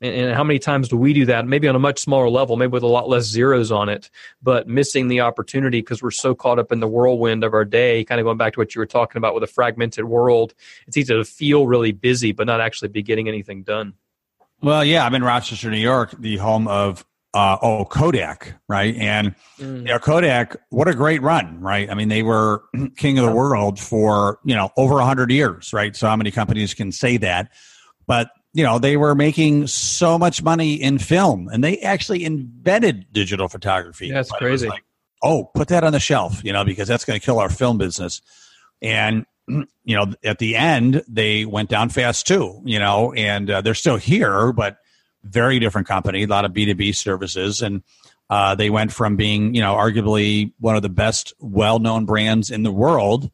And, 0.00 0.14
and, 0.14 0.34
how 0.34 0.44
many 0.44 0.58
times 0.58 0.88
do 0.88 0.96
we 0.96 1.12
do 1.12 1.26
that? 1.26 1.46
Maybe 1.46 1.68
on 1.68 1.76
a 1.76 1.80
much 1.80 2.00
smaller 2.00 2.28
level, 2.28 2.56
maybe 2.56 2.72
with 2.72 2.82
a 2.82 2.88
lot 2.88 3.08
less 3.08 3.24
zeros 3.24 3.70
on 3.70 3.88
it, 3.88 4.10
but 4.42 4.66
missing 4.66 5.08
the 5.08 5.20
opportunity 5.20 5.80
because 5.80 6.02
we're 6.02 6.10
so 6.10 6.34
caught 6.34 6.58
up 6.58 6.72
in 6.72 6.80
the 6.80 6.88
whirlwind 6.88 7.44
of 7.44 7.54
our 7.54 7.64
day. 7.64 8.04
Kind 8.04 8.20
of 8.20 8.24
going 8.24 8.38
back 8.38 8.54
to 8.54 8.60
what 8.60 8.74
you 8.74 8.80
were 8.80 8.86
talking 8.86 9.18
about 9.18 9.34
with 9.34 9.42
a 9.42 9.48
fragmented 9.48 10.04
world, 10.04 10.54
it's 10.86 10.96
easy 10.96 11.14
to 11.14 11.24
feel 11.24 11.66
really 11.66 11.92
busy, 11.92 12.32
but 12.32 12.46
not 12.46 12.60
actually 12.60 12.88
be 12.88 13.02
getting 13.02 13.28
anything 13.28 13.62
done. 13.62 13.94
Well, 14.60 14.84
yeah, 14.84 15.04
I'm 15.04 15.14
in 15.14 15.22
Rochester, 15.22 15.70
New 15.70 15.76
York, 15.76 16.14
the 16.18 16.38
home 16.38 16.66
of 16.68 17.04
uh, 17.34 17.58
oh 17.60 17.84
Kodak, 17.84 18.54
right? 18.68 18.94
And 18.96 19.34
mm. 19.58 19.78
you 19.78 19.84
know, 19.84 19.98
Kodak, 19.98 20.56
what 20.70 20.88
a 20.88 20.94
great 20.94 21.20
run, 21.20 21.60
right? 21.60 21.90
I 21.90 21.94
mean, 21.94 22.08
they 22.08 22.22
were 22.22 22.62
king 22.96 23.18
of 23.18 23.26
the 23.26 23.32
world 23.32 23.78
for 23.78 24.38
you 24.44 24.54
know 24.54 24.70
over 24.76 25.00
a 25.00 25.04
hundred 25.04 25.30
years, 25.30 25.72
right? 25.72 25.94
So 25.94 26.08
how 26.08 26.16
many 26.16 26.30
companies 26.30 26.72
can 26.72 26.92
say 26.92 27.16
that? 27.18 27.50
But 28.06 28.30
you 28.54 28.62
know, 28.62 28.78
they 28.78 28.96
were 28.96 29.14
making 29.14 29.66
so 29.66 30.16
much 30.16 30.42
money 30.42 30.74
in 30.74 30.98
film, 30.98 31.48
and 31.52 31.62
they 31.62 31.78
actually 31.80 32.24
invented 32.24 33.12
digital 33.12 33.48
photography. 33.48 34.10
That's 34.10 34.30
crazy. 34.30 34.68
Like, 34.68 34.84
oh, 35.22 35.50
put 35.54 35.68
that 35.68 35.82
on 35.82 35.92
the 35.92 36.00
shelf, 36.00 36.42
you 36.44 36.52
know, 36.52 36.64
because 36.64 36.86
that's 36.86 37.04
going 37.04 37.18
to 37.18 37.24
kill 37.24 37.40
our 37.40 37.50
film 37.50 37.78
business. 37.78 38.22
And 38.80 39.26
you 39.48 39.66
know, 39.96 40.14
at 40.22 40.38
the 40.38 40.54
end, 40.54 41.02
they 41.08 41.44
went 41.44 41.68
down 41.68 41.88
fast 41.88 42.28
too, 42.28 42.62
you 42.64 42.78
know, 42.78 43.12
and 43.12 43.50
uh, 43.50 43.60
they're 43.60 43.74
still 43.74 43.96
here, 43.96 44.52
but 44.52 44.78
very 45.24 45.58
different 45.58 45.88
company, 45.88 46.22
a 46.22 46.26
lot 46.26 46.44
of 46.44 46.52
B2B 46.52 46.94
services. 46.94 47.60
And 47.60 47.82
uh, 48.30 48.54
they 48.54 48.70
went 48.70 48.92
from 48.92 49.16
being, 49.16 49.54
you 49.54 49.62
know, 49.62 49.74
arguably 49.74 50.52
one 50.60 50.76
of 50.76 50.82
the 50.82 50.88
best 50.88 51.32
well 51.40 51.78
known 51.80 52.04
brands 52.04 52.50
in 52.50 52.62
the 52.62 52.72
world 52.72 53.30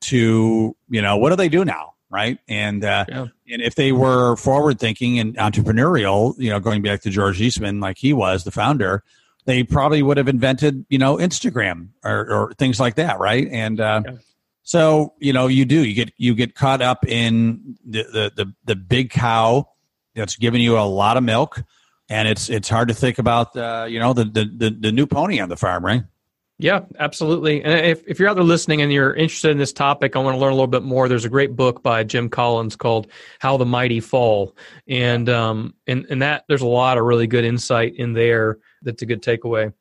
to, 0.00 0.76
you 0.88 1.02
know, 1.02 1.16
what 1.16 1.30
do 1.30 1.36
they 1.36 1.48
do 1.48 1.64
now? 1.64 1.94
Right. 2.08 2.38
And, 2.48 2.84
uh, 2.84 3.04
yeah. 3.08 3.26
and 3.48 3.62
if 3.62 3.74
they 3.74 3.90
were 3.92 4.36
forward 4.36 4.78
thinking 4.78 5.18
and 5.18 5.36
entrepreneurial, 5.36 6.34
you 6.38 6.50
know, 6.50 6.60
going 6.60 6.80
back 6.80 7.00
to 7.02 7.10
George 7.10 7.40
Eastman, 7.40 7.80
like 7.80 7.98
he 7.98 8.12
was 8.12 8.44
the 8.44 8.52
founder, 8.52 9.02
they 9.44 9.64
probably 9.64 10.02
would 10.02 10.16
have 10.16 10.28
invented, 10.28 10.86
you 10.88 10.98
know, 10.98 11.16
Instagram 11.16 11.88
or, 12.04 12.32
or 12.32 12.52
things 12.54 12.78
like 12.78 12.94
that. 12.94 13.18
Right. 13.18 13.48
And, 13.50 13.80
uh, 13.80 14.02
yeah 14.06 14.16
so 14.66 15.14
you 15.20 15.32
know 15.32 15.46
you 15.46 15.64
do 15.64 15.84
you 15.84 15.94
get 15.94 16.12
you 16.16 16.34
get 16.34 16.56
caught 16.56 16.82
up 16.82 17.06
in 17.06 17.78
the 17.86 18.02
the 18.02 18.32
the, 18.34 18.52
the 18.64 18.74
big 18.74 19.10
cow 19.10 19.68
that's 20.16 20.34
giving 20.34 20.60
you 20.60 20.76
a 20.76 20.82
lot 20.82 21.16
of 21.16 21.22
milk, 21.22 21.62
and 22.08 22.26
it's 22.26 22.50
it's 22.50 22.68
hard 22.68 22.88
to 22.88 22.94
think 22.94 23.20
about 23.20 23.56
uh, 23.56 23.86
you 23.88 24.00
know 24.00 24.12
the, 24.12 24.24
the 24.24 24.44
the 24.44 24.70
the 24.70 24.92
new 24.92 25.06
pony 25.06 25.38
on 25.38 25.48
the 25.48 25.56
farm, 25.56 25.84
right? 25.84 26.02
Yeah, 26.58 26.80
absolutely. 26.98 27.62
And 27.62 27.86
if, 27.86 28.02
if 28.06 28.18
you're 28.18 28.30
out 28.30 28.34
there 28.34 28.44
listening 28.44 28.80
and 28.80 28.90
you're 28.90 29.14
interested 29.14 29.50
in 29.50 29.58
this 29.58 29.74
topic, 29.74 30.16
I 30.16 30.20
want 30.20 30.36
to 30.36 30.40
learn 30.40 30.52
a 30.52 30.54
little 30.54 30.66
bit 30.66 30.82
more. 30.82 31.06
There's 31.06 31.26
a 31.26 31.30
great 31.30 31.54
book 31.54 31.82
by 31.82 32.02
Jim 32.02 32.30
Collins 32.30 32.76
called 32.76 33.08
"How 33.40 33.58
the 33.58 33.66
Mighty 33.66 34.00
Fall," 34.00 34.56
and 34.88 35.28
um, 35.28 35.74
and 35.86 36.06
and 36.08 36.22
that 36.22 36.44
there's 36.48 36.62
a 36.62 36.66
lot 36.66 36.96
of 36.96 37.04
really 37.04 37.26
good 37.26 37.44
insight 37.44 37.96
in 37.96 38.14
there. 38.14 38.58
That's 38.80 39.02
a 39.02 39.06
good 39.06 39.22
takeaway. 39.22 39.74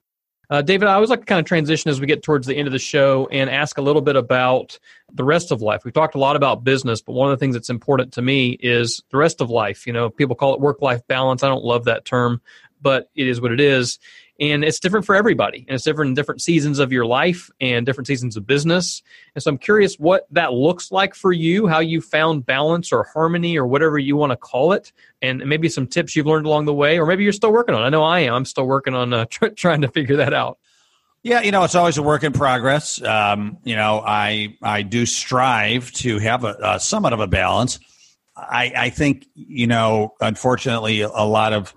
Uh, 0.50 0.62
David, 0.62 0.88
I 0.90 0.94
always 0.94 1.10
like 1.10 1.22
to 1.22 1.26
kind 1.26 1.40
of 1.40 1.46
transition 1.46 1.90
as 1.90 2.00
we 2.00 2.08
get 2.08 2.22
towards 2.22 2.46
the 2.46 2.56
end 2.56 2.68
of 2.68 2.72
the 2.74 2.78
show 2.78 3.28
and 3.32 3.50
ask 3.50 3.78
a 3.78 3.82
little 3.82 4.02
bit 4.02 4.16
about 4.16 4.78
the 5.14 5.24
rest 5.24 5.52
of 5.52 5.62
life. 5.62 5.84
We've 5.84 5.94
talked 5.94 6.14
a 6.14 6.20
lot 6.20 6.36
about 6.36 6.64
business, 6.64 7.02
but 7.02 7.14
one 7.14 7.32
of 7.32 7.40
the 7.40 7.44
things 7.44 7.56
that's 7.56 7.70
important 7.70 8.14
to 8.14 8.22
me 8.22 8.50
is 8.60 9.02
the 9.10 9.18
rest 9.18 9.42
of 9.42 9.50
life. 9.50 9.88
You 9.88 9.94
know, 9.94 10.10
people 10.10 10.36
call 10.36 10.54
it 10.54 10.60
work 10.60 10.82
life 10.82 11.02
balance. 11.08 11.42
I 11.42 11.48
don't 11.48 11.64
love 11.64 11.86
that 11.86 12.06
term, 12.06 12.42
but 12.80 13.10
it 13.16 13.28
is 13.28 13.42
what 13.42 13.54
it 13.54 13.60
is 13.60 13.98
and 14.40 14.66
it's 14.66 14.80
different 14.80 15.06
for 15.06 15.16
everybody 15.16 15.66
and 15.68 15.76
it's 15.76 15.84
different 15.84 16.10
in 16.10 16.16
different 16.16 16.42
seasons 16.42 16.80
of 16.80 16.92
your 16.92 17.06
life 17.06 17.50
and 17.62 17.86
different 17.86 18.08
seasons 18.08 18.36
of 18.36 18.46
business 18.46 19.02
and 19.34 19.44
so 19.44 19.50
i'm 19.50 19.58
curious 19.58 19.96
what 19.96 20.28
that 20.32 20.54
looks 20.54 20.92
like 20.92 21.16
for 21.16 21.32
you 21.32 21.68
how 21.68 21.80
you 21.80 22.02
found 22.02 22.46
balance 22.46 22.92
or 22.92 23.04
harmony 23.04 23.58
or 23.58 23.66
whatever 23.66 23.98
you 23.98 24.16
want 24.16 24.32
to 24.32 24.38
call 24.38 24.74
it 24.74 24.92
and 25.22 25.46
maybe 25.46 25.70
some 25.70 25.88
tips 25.88 26.16
you've 26.16 26.26
learned 26.26 26.46
along 26.46 26.66
the 26.66 26.74
way 26.74 27.00
or 27.00 27.06
maybe 27.06 27.24
you're 27.24 27.34
still 27.34 27.54
working 27.54 27.76
on 27.76 27.82
i 27.82 27.90
know 27.90 28.04
i 28.04 28.20
am 28.20 28.34
i'm 28.34 28.46
still 28.46 28.66
working 28.66 28.94
on 28.94 29.14
uh, 29.14 29.26
tr- 29.30 29.48
trying 29.48 29.82
to 29.82 29.88
figure 29.88 30.18
that 30.18 30.34
out 30.34 30.58
yeah, 31.26 31.42
you 31.42 31.50
know, 31.50 31.64
it's 31.64 31.74
always 31.74 31.98
a 31.98 32.04
work 32.04 32.24
in 32.24 32.34
progress. 32.34 33.02
Um, 33.02 33.58
you 33.64 33.76
know, 33.76 34.00
I 34.06 34.58
I 34.62 34.84
do 34.84 35.08
strive 35.08 35.92
to 35.94 36.20
have 36.20 36.44
a, 36.44 36.56
a 36.62 36.80
somewhat 36.80 37.14
of 37.14 37.20
a 37.20 37.26
balance. 37.26 37.80
I, 38.38 38.72
I 38.76 38.90
think, 38.92 39.26
you 39.34 39.66
know, 39.66 40.14
unfortunately, 40.22 41.02
a 41.02 41.10
lot 41.10 41.54
of 41.54 41.74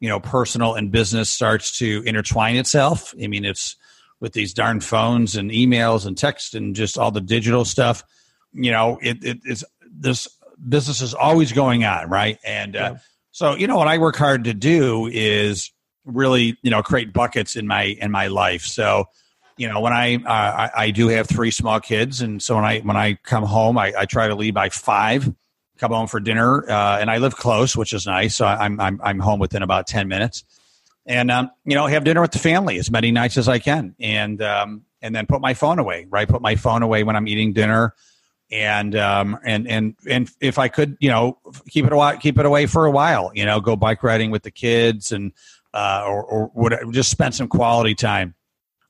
you 0.00 0.08
know 0.08 0.18
personal 0.18 0.74
and 0.74 0.90
business 0.90 1.30
starts 1.30 1.78
to 1.78 2.02
intertwine 2.04 2.56
itself. 2.56 3.14
I 3.22 3.26
mean 3.28 3.44
it's 3.44 3.76
with 4.20 4.32
these 4.32 4.52
darn 4.52 4.80
phones 4.80 5.36
and 5.36 5.50
emails 5.50 6.06
and 6.06 6.16
text 6.16 6.54
and 6.54 6.74
just 6.74 6.98
all 6.98 7.10
the 7.10 7.22
digital 7.22 7.64
stuff 7.64 8.04
you 8.52 8.70
know 8.70 8.98
it, 9.00 9.22
it 9.24 9.38
it's 9.44 9.64
this 9.90 10.28
business 10.68 11.00
is 11.00 11.14
always 11.14 11.52
going 11.52 11.84
on 11.84 12.08
right? 12.10 12.38
And 12.44 12.76
uh, 12.76 12.94
so 13.30 13.54
you 13.54 13.66
know 13.66 13.76
what 13.76 13.88
i 13.88 13.98
work 13.98 14.16
hard 14.16 14.44
to 14.44 14.54
do 14.54 15.06
is 15.06 15.70
really 16.04 16.58
you 16.62 16.70
know 16.70 16.82
create 16.82 17.12
buckets 17.12 17.56
in 17.56 17.66
my 17.66 17.84
in 17.84 18.10
my 18.10 18.26
life. 18.26 18.62
So 18.62 19.06
you 19.56 19.68
know 19.68 19.80
when 19.80 19.92
I, 19.92 20.16
uh, 20.16 20.20
I 20.26 20.70
i 20.84 20.90
do 20.90 21.08
have 21.08 21.28
three 21.28 21.50
small 21.50 21.80
kids 21.80 22.22
and 22.22 22.42
so 22.42 22.56
when 22.56 22.64
i 22.64 22.80
when 22.80 22.96
i 22.96 23.14
come 23.14 23.44
home 23.44 23.76
i, 23.76 23.92
I 23.96 24.06
try 24.06 24.26
to 24.26 24.34
leave 24.34 24.54
by 24.54 24.70
five 24.70 25.30
come 25.80 25.92
home 25.92 26.06
for 26.06 26.20
dinner, 26.20 26.70
uh, 26.70 26.98
and 27.00 27.10
I 27.10 27.16
live 27.16 27.36
close, 27.36 27.76
which 27.76 27.92
is 27.92 28.06
nice. 28.06 28.36
So 28.36 28.46
I'm 28.46 28.78
I'm 28.80 29.00
I'm 29.02 29.18
home 29.18 29.40
within 29.40 29.62
about 29.62 29.86
ten 29.86 30.06
minutes, 30.06 30.44
and 31.06 31.30
um, 31.30 31.50
you 31.64 31.74
know 31.74 31.86
have 31.86 32.04
dinner 32.04 32.20
with 32.20 32.32
the 32.32 32.38
family 32.38 32.78
as 32.78 32.90
many 32.90 33.10
nights 33.10 33.36
as 33.36 33.48
I 33.48 33.58
can, 33.58 33.94
and 33.98 34.40
um, 34.42 34.84
and 35.02 35.14
then 35.14 35.26
put 35.26 35.40
my 35.40 35.54
phone 35.54 35.78
away. 35.78 36.06
Right, 36.08 36.28
put 36.28 36.42
my 36.42 36.54
phone 36.54 36.82
away 36.82 37.02
when 37.02 37.16
I'm 37.16 37.26
eating 37.26 37.52
dinner, 37.52 37.94
and 38.52 38.94
um, 38.94 39.38
and 39.44 39.66
and 39.66 39.96
and 40.08 40.30
if 40.40 40.58
I 40.58 40.68
could, 40.68 40.96
you 41.00 41.08
know, 41.08 41.38
keep 41.68 41.86
it 41.86 41.92
away, 41.92 42.18
keep 42.20 42.38
it 42.38 42.46
away 42.46 42.66
for 42.66 42.84
a 42.84 42.90
while. 42.90 43.32
You 43.34 43.46
know, 43.46 43.60
go 43.60 43.74
bike 43.74 44.02
riding 44.02 44.30
with 44.30 44.42
the 44.42 44.50
kids, 44.50 45.10
and 45.10 45.32
uh, 45.72 46.04
or 46.06 46.22
or 46.24 46.50
would 46.54 46.92
just 46.92 47.10
spend 47.10 47.34
some 47.34 47.48
quality 47.48 47.94
time. 47.94 48.34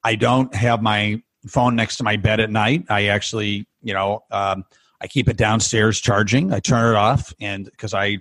I 0.03 0.17
don't 0.17 0.53
have 0.55 0.83
my 0.83 1.23
phone 1.47 1.77
next 1.77 1.99
to 1.99 2.05
my 2.05 2.17
bed 2.17 2.41
at 2.41 2.51
night. 2.51 2.87
I 2.89 3.07
actually, 3.07 3.67
you 3.83 3.95
know. 3.95 4.25
Um, 4.31 4.65
I 5.01 5.07
keep 5.07 5.29
it 5.29 5.37
downstairs 5.37 6.01
charging. 6.01 6.53
I 6.53 6.61
turn 6.61 6.93
it 6.93 6.97
off, 6.97 7.33
and 7.41 7.65
because 7.65 7.95
I 7.95 8.19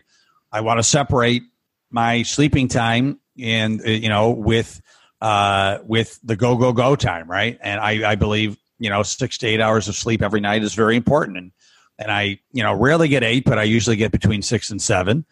I 0.52 0.62
want 0.62 0.80
to 0.80 0.84
separate 0.84 1.44
my 1.92 2.24
sleeping 2.24 2.68
time 2.68 3.20
and 3.42 3.82
uh, 3.82 3.90
you 3.90 4.10
know 4.10 4.32
with 4.32 4.82
uh, 5.22 5.80
with 5.84 6.20
the 6.24 6.36
go 6.36 6.56
go 6.56 6.74
go 6.74 6.96
time, 6.96 7.30
right? 7.30 7.58
And 7.62 7.80
I, 7.80 8.12
I 8.12 8.16
believe 8.16 8.58
you 8.80 8.90
know 8.90 9.04
six 9.04 9.38
to 9.40 9.48
eight 9.48 9.62
hours 9.62 9.88
of 9.88 9.96
sleep 9.96 10.22
every 10.22 10.40
night 10.40 10.64
is 10.64 10.74
very 10.74 10.96
important, 10.96 11.38
and 11.38 11.52
and 11.98 12.12
I 12.12 12.40
you 12.52 12.64
know 12.64 12.74
rarely 12.74 13.08
get 13.08 13.24
eight, 13.24 13.46
but 13.46 13.60
I 13.60 13.64
usually 13.64 13.96
get 13.96 14.12
between 14.12 14.42
six 14.42 14.70
and 14.70 14.82
seven. 14.82 15.26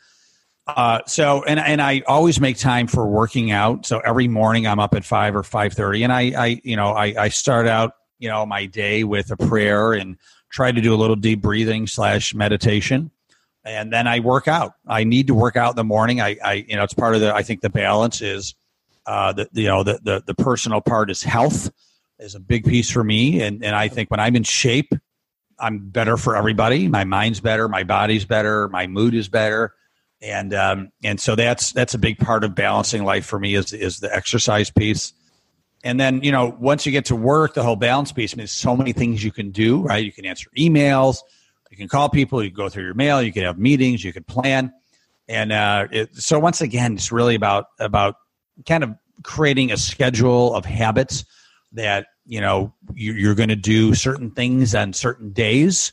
Uh, 0.68 1.00
so 1.08 1.44
and 1.44 1.60
and 1.60 1.82
I 1.82 2.04
always 2.08 2.42
make 2.42 2.58
time 2.58 2.88
for 2.88 3.08
working 3.08 3.52
out. 3.52 3.86
So 3.86 4.00
every 4.00 4.28
morning 4.28 4.68
I'm 4.68 4.80
up 4.80 4.94
at 4.94 5.06
five 5.06 5.36
or 5.36 5.44
five 5.44 5.74
thirty, 5.74 6.04
and 6.04 6.12
I 6.12 6.34
I 6.38 6.62
you 6.64 6.76
know 6.76 6.92
I 6.92 7.16
I 7.18 7.30
start 7.30 7.68
out 7.68 7.94
you 8.20 8.30
know 8.30 8.46
my 8.46 8.66
day 8.66 9.04
with 9.04 9.32
a 9.32 9.38
prayer 9.38 9.94
and 9.94 10.18
try 10.50 10.72
to 10.72 10.82
do 10.82 10.94
a 10.94 10.98
little 10.98 11.16
deep 11.16 11.42
breathing 11.42 11.88
slash 11.88 12.34
meditation 12.34 13.12
and 13.68 13.92
then 13.92 14.08
I 14.08 14.22
work 14.22 14.48
out. 14.48 14.74
I 14.88 15.04
need 15.04 15.28
to 15.28 15.34
work 15.34 15.58
out 15.58 15.72
in 15.72 15.76
the 15.76 15.84
morning. 15.84 16.22
I, 16.22 16.38
I 16.44 16.54
you 16.68 16.76
know, 16.76 16.84
it's 16.84 16.94
part 16.94 17.16
of 17.16 17.22
the. 17.22 17.36
I 17.36 17.44
think 17.44 17.62
the 17.62 17.70
balance 17.70 18.22
is, 18.22 18.56
uh, 19.06 19.34
the 19.34 19.50
you 19.52 19.68
know 19.68 19.84
the, 19.84 20.00
the 20.02 20.24
the 20.26 20.34
personal 20.34 20.80
part 20.82 21.12
is 21.12 21.22
health 21.22 21.70
is 22.18 22.34
a 22.34 22.40
big 22.40 22.66
piece 22.66 22.90
for 22.90 23.04
me, 23.04 23.42
and 23.42 23.64
and 23.64 23.76
I 23.76 23.90
think 23.90 24.10
when 24.10 24.20
I'm 24.20 24.36
in 24.36 24.44
shape, 24.44 24.94
I'm 25.60 25.90
better 25.90 26.16
for 26.18 26.36
everybody. 26.36 26.88
My 26.88 27.04
mind's 27.04 27.42
better, 27.42 27.68
my 27.68 27.84
body's 27.84 28.26
better, 28.26 28.70
my 28.70 28.88
mood 28.88 29.14
is 29.14 29.28
better, 29.28 29.74
and 30.22 30.54
um 30.54 30.90
and 31.04 31.20
so 31.20 31.36
that's 31.36 31.74
that's 31.74 31.94
a 31.94 32.00
big 32.00 32.20
part 32.20 32.46
of 32.46 32.56
balancing 32.56 33.04
life 33.04 33.26
for 33.26 33.38
me 33.38 33.56
is 33.56 33.74
is 33.74 34.00
the 34.00 34.14
exercise 34.16 34.72
piece. 34.72 35.12
And 35.84 36.00
then, 36.00 36.24
you 36.24 36.32
know, 36.32 36.56
once 36.60 36.86
you 36.86 36.92
get 36.92 37.06
to 37.06 37.16
work, 37.16 37.54
the 37.54 37.64
whole 37.64 37.76
balance 37.76 38.12
piece, 38.12 38.34
I 38.34 38.38
mean, 38.38 38.48
so 38.48 38.76
many 38.76 38.94
things 38.94 39.24
you 39.24 39.32
can 39.32 39.52
do, 39.52 39.82
right? 39.82 40.04
You 40.04 40.12
can 40.12 40.26
answer 40.26 40.50
emails, 40.58 41.20
you 41.70 41.78
can 41.78 41.88
call 41.88 42.10
people, 42.10 42.44
you 42.44 42.50
can 42.50 42.58
go 42.58 42.70
through 42.70 42.86
your 42.86 42.94
mail, 42.94 43.22
you 43.22 43.32
can 43.32 43.44
have 43.44 43.60
meetings, 43.60 44.04
you 44.04 44.12
can 44.12 44.24
plan. 44.24 44.74
And 45.28 45.52
uh, 45.52 45.88
it, 45.92 46.16
so 46.16 46.40
once 46.40 46.62
again, 46.62 46.94
it's 46.94 47.12
really 47.12 47.36
about 47.36 47.68
about 47.80 48.16
kind 48.66 48.84
of 48.84 48.96
creating 49.24 49.72
a 49.72 49.78
schedule 49.78 50.56
of 50.56 50.66
habits 50.66 51.26
that 51.74 52.08
you 52.26 52.40
know 52.40 52.74
you're 52.94 53.36
going 53.36 53.50
to 53.50 53.56
do 53.56 53.94
certain 53.94 54.32
things 54.32 54.74
on 54.74 54.94
certain 54.94 55.32
days 55.32 55.92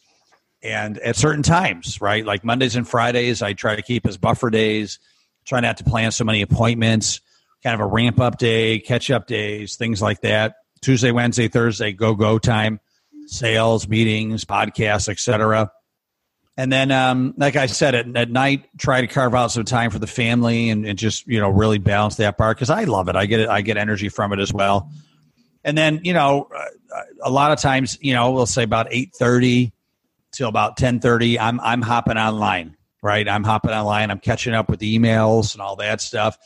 and 0.62 0.98
at 0.98 1.16
certain 1.16 1.42
times, 1.42 2.00
right? 2.00 2.24
Like 2.24 2.44
Mondays 2.44 2.76
and 2.76 2.88
Fridays, 2.88 3.42
I 3.42 3.52
try 3.52 3.76
to 3.76 3.82
keep 3.82 4.06
as 4.06 4.16
buffer 4.16 4.50
days. 4.50 4.98
Try 5.44 5.60
not 5.60 5.76
to 5.76 5.84
plan 5.84 6.10
so 6.10 6.24
many 6.24 6.40
appointments 6.40 7.20
kind 7.64 7.74
of 7.74 7.80
a 7.80 7.86
ramp 7.86 8.20
up 8.20 8.38
day, 8.38 8.78
catch 8.78 9.10
up 9.10 9.26
days, 9.26 9.76
things 9.76 10.02
like 10.02 10.20
that. 10.20 10.56
Tuesday, 10.82 11.10
Wednesday, 11.10 11.48
Thursday, 11.48 11.92
go 11.92 12.14
go 12.14 12.38
time, 12.38 12.78
sales, 13.26 13.88
meetings, 13.88 14.44
podcasts, 14.44 15.08
etc. 15.08 15.72
And 16.58 16.70
then, 16.70 16.92
um, 16.92 17.34
like 17.38 17.56
I 17.56 17.66
said, 17.66 17.94
at, 17.94 18.16
at 18.16 18.30
night, 18.30 18.66
try 18.78 19.00
to 19.00 19.06
carve 19.06 19.34
out 19.34 19.50
some 19.50 19.64
time 19.64 19.90
for 19.90 19.98
the 19.98 20.06
family 20.06 20.68
and, 20.68 20.86
and 20.86 20.98
just 20.98 21.26
you 21.26 21.40
know 21.40 21.48
really 21.48 21.78
balance 21.78 22.16
that 22.16 22.36
part 22.36 22.58
because 22.58 22.68
I 22.68 22.84
love 22.84 23.08
it. 23.08 23.16
I 23.16 23.24
get 23.24 23.40
it. 23.40 23.48
I 23.48 23.62
get 23.62 23.78
energy 23.78 24.10
from 24.10 24.34
it 24.34 24.40
as 24.40 24.52
well. 24.52 24.90
And 25.64 25.76
then 25.76 26.00
you 26.04 26.12
know, 26.12 26.50
a 27.22 27.30
lot 27.30 27.50
of 27.50 27.58
times, 27.58 27.98
you 28.02 28.12
know, 28.12 28.32
we'll 28.32 28.44
say 28.44 28.62
about 28.62 28.88
eight 28.90 29.14
thirty 29.18 29.72
till 30.32 30.50
about 30.50 30.76
ten 30.76 31.00
thirty. 31.00 31.40
I'm 31.40 31.58
I'm 31.60 31.80
hopping 31.80 32.18
online, 32.18 32.76
right? 33.02 33.26
I'm 33.26 33.42
hopping 33.42 33.70
online. 33.70 34.10
I'm 34.10 34.20
catching 34.20 34.52
up 34.52 34.68
with 34.68 34.80
emails 34.80 35.54
and 35.54 35.62
all 35.62 35.76
that 35.76 36.02
stuff 36.02 36.36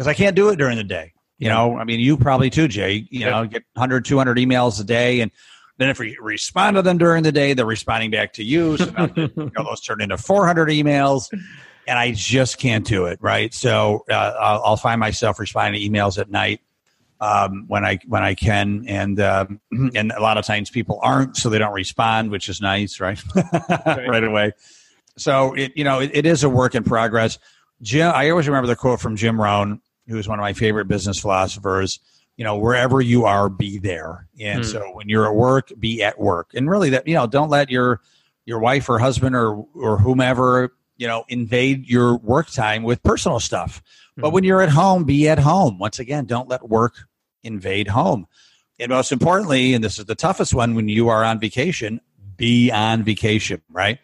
because 0.00 0.08
I 0.08 0.14
can't 0.14 0.34
do 0.34 0.48
it 0.48 0.56
during 0.56 0.78
the 0.78 0.84
day. 0.84 1.12
You 1.36 1.50
know, 1.50 1.76
I 1.76 1.84
mean, 1.84 2.00
you 2.00 2.16
probably 2.16 2.48
too, 2.48 2.68
Jay. 2.68 3.06
You 3.10 3.26
know, 3.26 3.44
get 3.44 3.64
100, 3.74 4.06
200 4.06 4.38
emails 4.38 4.80
a 4.80 4.84
day, 4.84 5.20
and 5.20 5.30
then 5.76 5.90
if 5.90 5.98
we 5.98 6.16
respond 6.18 6.76
to 6.76 6.82
them 6.82 6.96
during 6.96 7.22
the 7.22 7.32
day, 7.32 7.52
they're 7.52 7.66
responding 7.66 8.10
back 8.10 8.32
to 8.34 8.42
you. 8.42 8.78
So 8.78 8.86
now, 8.86 9.10
you 9.14 9.30
know, 9.36 9.64
those 9.64 9.82
turn 9.82 10.00
into 10.00 10.16
400 10.16 10.70
emails, 10.70 11.28
and 11.86 11.98
I 11.98 12.12
just 12.12 12.56
can't 12.56 12.86
do 12.86 13.04
it. 13.04 13.18
Right, 13.20 13.52
so 13.52 14.06
uh, 14.08 14.14
I'll, 14.40 14.62
I'll, 14.64 14.76
find 14.78 15.00
myself 15.00 15.38
responding 15.38 15.78
to 15.78 15.86
emails 15.86 16.16
at 16.16 16.30
night 16.30 16.62
um, 17.20 17.66
when 17.68 17.84
I 17.84 17.98
when 18.06 18.22
I 18.22 18.34
can, 18.34 18.86
and 18.88 19.20
um, 19.20 19.60
and 19.94 20.12
a 20.12 20.20
lot 20.22 20.38
of 20.38 20.46
times 20.46 20.70
people 20.70 20.98
aren't, 21.02 21.36
so 21.36 21.50
they 21.50 21.58
don't 21.58 21.74
respond, 21.74 22.30
which 22.30 22.48
is 22.48 22.62
nice, 22.62 23.00
right? 23.00 23.22
right, 23.34 23.84
right 24.08 24.24
away. 24.24 24.52
so 25.18 25.52
it 25.52 25.72
you 25.76 25.84
know 25.84 26.00
it, 26.00 26.10
it 26.14 26.24
is 26.24 26.42
a 26.42 26.48
work 26.48 26.74
in 26.74 26.84
progress. 26.84 27.38
Jim, 27.82 28.12
I 28.14 28.28
always 28.30 28.46
remember 28.46 28.66
the 28.66 28.76
quote 28.76 29.00
from 29.00 29.16
Jim 29.16 29.40
Rohn, 29.40 29.80
who 30.10 30.18
is 30.18 30.28
one 30.28 30.38
of 30.38 30.42
my 30.42 30.52
favorite 30.52 30.86
business 30.88 31.18
philosophers. 31.18 32.00
You 32.36 32.44
know, 32.44 32.56
wherever 32.56 33.00
you 33.00 33.26
are, 33.26 33.48
be 33.48 33.78
there. 33.78 34.26
And 34.40 34.64
Hmm. 34.64 34.70
so 34.70 34.80
when 34.94 35.08
you're 35.08 35.26
at 35.26 35.34
work, 35.34 35.72
be 35.78 36.02
at 36.02 36.18
work. 36.18 36.50
And 36.54 36.70
really, 36.70 36.90
that 36.90 37.06
you 37.06 37.14
know, 37.14 37.26
don't 37.26 37.50
let 37.50 37.70
your 37.70 38.00
your 38.46 38.58
wife 38.58 38.88
or 38.88 38.98
husband 38.98 39.36
or 39.36 39.66
or 39.74 39.98
whomever 39.98 40.72
you 40.96 41.06
know 41.06 41.24
invade 41.28 41.86
your 41.86 42.16
work 42.18 42.50
time 42.50 42.82
with 42.82 43.02
personal 43.02 43.40
stuff. 43.40 43.82
But 44.16 44.30
Mhm. 44.30 44.32
when 44.32 44.44
you're 44.44 44.62
at 44.62 44.70
home, 44.70 45.04
be 45.04 45.28
at 45.28 45.38
home. 45.38 45.78
Once 45.78 45.98
again, 45.98 46.24
don't 46.24 46.48
let 46.48 46.68
work 46.68 46.94
invade 47.42 47.88
home. 47.88 48.26
And 48.78 48.88
most 48.90 49.12
importantly, 49.12 49.74
and 49.74 49.84
this 49.84 49.98
is 49.98 50.06
the 50.06 50.14
toughest 50.14 50.54
one, 50.54 50.74
when 50.74 50.88
you 50.88 51.08
are 51.10 51.22
on 51.22 51.38
vacation, 51.38 52.00
be 52.36 52.70
on 52.70 53.02
vacation, 53.02 53.60
right? 53.70 53.98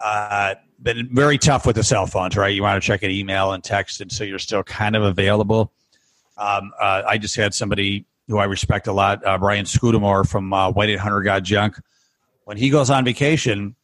Uh, 0.00 0.56
but 0.78 0.96
very 1.10 1.38
tough 1.38 1.66
with 1.66 1.76
the 1.76 1.84
cell 1.84 2.06
phones, 2.06 2.36
right? 2.36 2.54
You 2.54 2.62
want 2.62 2.82
to 2.82 2.86
check 2.86 3.02
an 3.02 3.10
email 3.10 3.52
and 3.52 3.62
text, 3.62 4.00
and 4.00 4.10
so 4.10 4.24
you're 4.24 4.38
still 4.38 4.62
kind 4.62 4.96
of 4.96 5.02
available. 5.02 5.72
Um, 6.36 6.72
uh, 6.80 7.02
I 7.06 7.18
just 7.18 7.36
had 7.36 7.54
somebody 7.54 8.04
who 8.28 8.38
I 8.38 8.44
respect 8.44 8.86
a 8.86 8.92
lot, 8.92 9.24
uh, 9.24 9.38
Brian 9.38 9.64
Scudamore 9.64 10.24
from 10.24 10.52
uh, 10.52 10.70
One 10.70 10.88
Eight 10.88 10.98
Hundred 10.98 11.22
Got 11.22 11.44
Junk. 11.44 11.78
When 12.44 12.56
he 12.56 12.70
goes 12.70 12.90
on 12.90 13.04
vacation, 13.04 13.74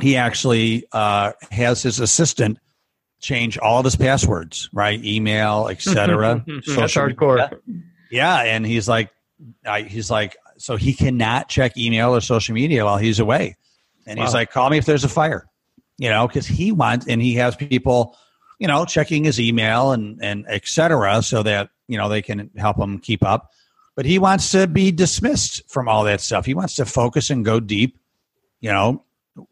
he 0.00 0.16
actually 0.16 0.86
uh, 0.92 1.32
has 1.50 1.82
his 1.82 2.00
assistant 2.00 2.58
change 3.20 3.58
all 3.58 3.80
of 3.80 3.84
his 3.84 3.96
passwords, 3.96 4.70
right? 4.72 5.02
Email, 5.04 5.68
etc. 5.68 6.44
That's 6.46 6.94
hardcore. 6.94 7.58
Yeah, 8.10 8.36
and 8.42 8.64
he's 8.64 8.88
like, 8.88 9.10
I, 9.66 9.82
he's 9.82 10.10
like, 10.10 10.36
so 10.56 10.76
he 10.76 10.94
cannot 10.94 11.48
check 11.48 11.76
email 11.76 12.14
or 12.14 12.20
social 12.20 12.54
media 12.54 12.84
while 12.84 12.96
he's 12.96 13.18
away, 13.18 13.56
and 14.06 14.18
he's 14.18 14.34
like, 14.34 14.50
call 14.50 14.70
me 14.70 14.78
if 14.78 14.86
there's 14.86 15.04
a 15.04 15.08
fire, 15.08 15.47
you 15.98 16.08
know, 16.08 16.26
because 16.26 16.46
he 16.46 16.72
wants, 16.72 17.06
and 17.06 17.20
he 17.20 17.34
has 17.34 17.56
people, 17.56 18.16
you 18.58 18.66
know, 18.66 18.84
checking 18.84 19.24
his 19.24 19.40
email 19.40 19.92
and 19.92 20.22
and 20.22 20.46
etc. 20.48 21.22
so 21.22 21.42
that 21.42 21.70
you 21.88 21.98
know 21.98 22.08
they 22.08 22.22
can 22.22 22.50
help 22.56 22.78
him 22.78 22.98
keep 22.98 23.22
up. 23.24 23.50
But 23.96 24.06
he 24.06 24.20
wants 24.20 24.52
to 24.52 24.68
be 24.68 24.92
dismissed 24.92 25.68
from 25.68 25.88
all 25.88 26.04
that 26.04 26.20
stuff. 26.20 26.46
He 26.46 26.54
wants 26.54 26.76
to 26.76 26.86
focus 26.86 27.30
and 27.30 27.44
go 27.44 27.58
deep, 27.58 27.98
you 28.60 28.70
know, 28.70 29.04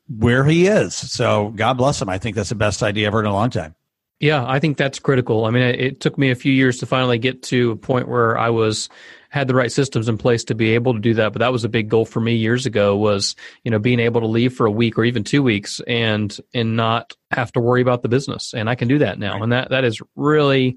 where 0.09 0.44
he 0.44 0.68
is. 0.68 0.94
So 0.94 1.53
God 1.57 1.74
bless 1.74 2.01
him. 2.01 2.09
I 2.09 2.18
think 2.18 2.36
that's 2.36 2.51
the 2.51 2.55
best 2.55 2.82
idea 2.82 3.09
ever 3.09 3.18
in 3.18 3.26
a 3.26 3.32
long 3.32 3.51
time. 3.51 3.74
Yeah, 4.19 4.45
I 4.47 4.61
think 4.61 4.79
that's 4.79 4.99
critical. 4.99 5.45
I 5.45 5.51
mean, 5.51 5.62
it, 5.62 5.81
it 5.81 6.01
took 6.01 6.17
me 6.17 6.31
a 6.31 6.35
few 6.35 6.53
years 6.53 6.79
to 6.79 6.87
finally 6.87 7.19
get 7.19 7.43
to 7.45 7.73
a 7.73 7.77
point 7.77 8.09
where 8.09 8.39
I 8.39 8.49
was 8.51 8.89
had 9.29 9.49
the 9.49 9.55
right 9.55 9.71
systems 9.71 10.09
in 10.09 10.17
place 10.17 10.45
to 10.45 10.55
be 10.55 10.71
able 10.75 10.95
to 10.95 11.01
do 11.01 11.12
that. 11.14 11.33
But 11.35 11.41
that 11.41 11.53
was 11.53 11.64
a 11.64 11.69
big 11.69 11.91
goal 11.91 12.07
for 12.07 12.21
me 12.21 12.35
years 12.35 12.64
ago 12.64 12.97
was, 12.97 13.37
you 13.64 13.71
know, 13.71 13.79
being 13.79 14.01
able 14.01 14.23
to 14.23 14.27
leave 14.27 14.55
for 14.55 14.64
a 14.64 14.71
week 14.71 14.97
or 14.97 15.05
even 15.05 15.25
two 15.25 15.43
weeks 15.43 15.81
and 15.87 16.35
and 16.55 16.77
not 16.77 17.12
have 17.31 17.53
to 17.53 17.61
worry 17.61 17.83
about 17.83 18.03
the 18.03 18.09
business. 18.09 18.55
And 18.55 18.71
I 18.71 18.75
can 18.75 18.89
do 18.89 18.99
that 19.01 19.19
now. 19.19 19.35
Right. 19.35 19.43
And 19.43 19.53
that 19.53 19.69
that 19.71 19.85
is 19.85 20.01
really 20.14 20.77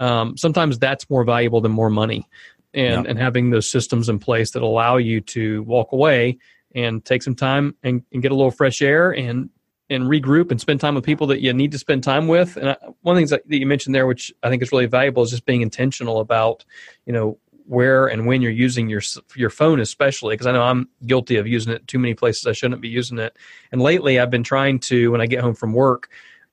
um, 0.00 0.36
sometimes 0.36 0.78
that's 0.78 1.08
more 1.08 1.22
valuable 1.24 1.60
than 1.60 1.72
more 1.72 1.90
money. 1.90 2.26
And 2.74 3.04
Yeah. 3.04 3.10
and 3.10 3.18
having 3.18 3.50
those 3.50 3.70
systems 3.70 4.08
in 4.08 4.18
place 4.18 4.52
that 4.52 4.62
allow 4.62 4.96
you 4.96 5.20
to 5.20 5.62
walk 5.62 5.92
away 5.92 6.38
and 6.74 7.04
take 7.04 7.22
some 7.22 7.34
time 7.36 7.76
and, 7.82 8.02
and 8.12 8.22
get 8.22 8.32
a 8.32 8.34
little 8.34 8.50
fresh 8.50 8.80
air 8.82 9.12
and 9.12 9.50
and 9.90 10.04
regroup 10.04 10.50
and 10.50 10.60
spend 10.60 10.80
time 10.80 10.94
with 10.94 11.04
people 11.04 11.26
that 11.26 11.40
you 11.40 11.52
need 11.52 11.72
to 11.72 11.78
spend 11.78 12.02
time 12.02 12.28
with. 12.28 12.56
And 12.56 12.70
I, 12.70 12.76
one 13.02 13.14
of 13.14 13.16
the 13.16 13.20
things 13.20 13.30
that, 13.30 13.48
that 13.48 13.58
you 13.58 13.66
mentioned 13.66 13.94
there, 13.94 14.06
which 14.06 14.32
I 14.42 14.48
think 14.48 14.62
is 14.62 14.72
really 14.72 14.86
valuable, 14.86 15.22
is 15.22 15.30
just 15.30 15.44
being 15.44 15.62
intentional 15.62 16.20
about, 16.20 16.64
you 17.06 17.12
know, 17.12 17.38
where 17.66 18.08
and 18.08 18.26
when 18.26 18.42
you're 18.42 18.50
using 18.50 18.88
your 18.88 19.02
your 19.36 19.50
phone, 19.50 19.78
especially 19.80 20.34
because 20.34 20.46
I 20.46 20.52
know 20.52 20.62
I'm 20.62 20.88
guilty 21.06 21.36
of 21.36 21.46
using 21.46 21.72
it 21.72 21.86
too 21.86 21.98
many 21.98 22.14
places 22.14 22.46
I 22.46 22.52
shouldn't 22.52 22.80
be 22.80 22.88
using 22.88 23.18
it. 23.18 23.36
And 23.70 23.82
lately, 23.82 24.18
I've 24.18 24.30
been 24.30 24.42
trying 24.42 24.80
to 24.80 25.12
when 25.12 25.20
I 25.20 25.26
get 25.26 25.40
home 25.40 25.54
from 25.54 25.72
work, 25.72 26.08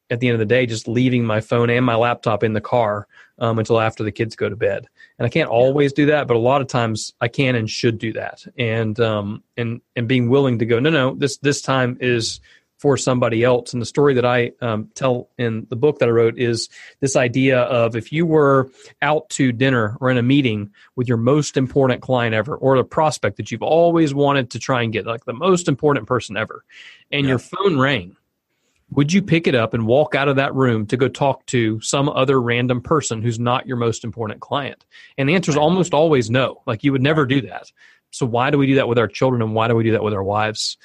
at 0.10 0.20
the 0.20 0.28
end 0.28 0.36
of 0.36 0.40
the 0.40 0.46
day, 0.46 0.66
just 0.66 0.88
leaving 0.88 1.26
my 1.26 1.42
phone 1.42 1.70
and 1.70 1.86
my 1.86 1.96
laptop 1.96 2.44
in 2.44 2.54
the 2.54 2.62
car 2.62 3.08
um, 3.40 3.60
until 3.60 3.80
after 3.80 4.04
the 4.04 4.12
kids 4.12 4.36
go 4.36 4.48
to 4.48 4.56
bed. 4.56 4.88
And 5.20 5.26
I 5.26 5.30
can't 5.30 5.50
always 5.50 5.92
do 5.92 6.06
that, 6.08 6.28
but 6.28 6.38
a 6.38 6.40
lot 6.40 6.62
of 6.62 6.68
times 6.68 7.14
I 7.20 7.28
can 7.28 7.56
and 7.56 7.70
should 7.70 7.98
do 7.98 8.14
that. 8.14 8.46
And 8.58 9.00
um, 9.00 9.44
and 9.58 9.82
and 9.96 10.08
being 10.08 10.30
willing 10.30 10.60
to 10.60 10.66
go, 10.66 10.80
no, 10.80 10.90
no, 10.90 11.16
this 11.16 11.38
this 11.38 11.62
time 11.62 11.98
is 12.00 12.40
for 12.78 12.96
somebody 12.98 13.44
else. 13.44 13.74
And 13.74 13.82
the 13.82 13.86
story 13.86 14.14
that 14.14 14.26
I 14.26 14.52
um, 14.62 14.90
tell 14.94 15.30
in 15.38 15.66
the 15.70 15.76
book 15.76 16.00
that 16.00 16.08
I 16.08 16.12
wrote 16.12 16.38
is 16.38 16.70
this 17.00 17.16
idea 17.16 17.62
of 17.62 17.96
if 17.96 18.12
you 18.12 18.26
were 18.26 18.70
out 19.02 19.30
to 19.32 19.52
dinner 19.52 19.98
or 20.00 20.12
in 20.12 20.18
a 20.18 20.24
meeting 20.24 20.72
with 20.96 21.08
your 21.08 21.18
most 21.18 21.58
important 21.58 22.02
client 22.02 22.36
ever, 22.36 22.56
or 22.56 22.76
a 22.76 22.84
prospect 22.84 23.38
that 23.38 23.52
you've 23.52 23.64
always 23.64 24.14
wanted 24.14 24.52
to 24.52 24.60
try 24.60 24.84
and 24.84 24.94
get, 24.94 25.06
like 25.06 25.26
the 25.26 25.34
most 25.34 25.68
important 25.68 26.08
person 26.08 26.38
ever, 26.38 26.64
and 27.12 27.24
Yeah. 27.24 27.30
your 27.30 27.40
phone 27.40 27.80
rang 27.80 28.16
would 28.92 29.12
you 29.12 29.22
pick 29.22 29.48
it 29.48 29.56
up 29.56 29.74
and 29.74 29.86
walk 29.86 30.16
out 30.16 30.28
of 30.28 30.38
that 30.38 30.56
room 30.56 30.86
to 30.88 30.98
go 30.98 31.08
talk 31.08 31.46
to 31.48 31.80
some 31.82 32.08
other 32.10 32.42
random 32.42 32.82
person 32.82 33.22
who's 33.22 33.40
not 33.40 33.68
your 33.68 33.78
most 33.78 34.04
important 34.04 34.40
client? 34.40 34.86
And 35.18 35.28
the 35.28 35.36
answer 35.36 35.52
is 35.52 35.58
almost 35.58 35.94
always 35.94 36.30
no. 36.30 36.62
Like 36.66 36.84
you 36.84 36.92
would 36.94 37.02
never 37.02 37.26
do 37.26 37.42
that. 37.42 37.72
So 38.12 38.26
why 38.26 38.50
do 38.50 38.58
we 38.58 38.68
do 38.68 38.76
that 38.76 38.88
with 38.88 38.98
our 38.98 39.08
children 39.08 39.42
and 39.42 39.54
why 39.54 39.68
do 39.68 39.76
we 39.76 39.84
do 39.84 39.92
that 39.92 40.04
with 40.04 40.14
our 40.14 40.24
wives? 40.24 40.78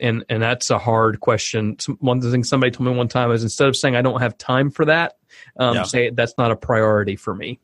And 0.00 0.24
and 0.28 0.42
that's 0.42 0.70
a 0.70 0.78
hard 0.78 1.20
question. 1.20 1.78
Some- 1.78 1.98
One 2.00 2.18
of 2.18 2.22
the 2.22 2.30
things 2.30 2.48
somebody 2.48 2.70
told 2.70 2.88
me 2.88 2.94
one 2.96 3.08
time 3.08 3.30
is 3.32 3.42
instead 3.42 3.68
of 3.68 3.76
saying 3.76 3.96
I 3.96 4.02
don't 4.02 4.20
have 4.20 4.38
time 4.38 4.70
for 4.70 4.84
that, 4.84 5.16
um, 5.58 5.76
Yeah. 5.76 5.82
say 5.84 6.10
that's 6.10 6.34
not 6.38 6.50
a 6.50 6.56
priority 6.56 7.16
for 7.16 7.34
me. 7.34 7.58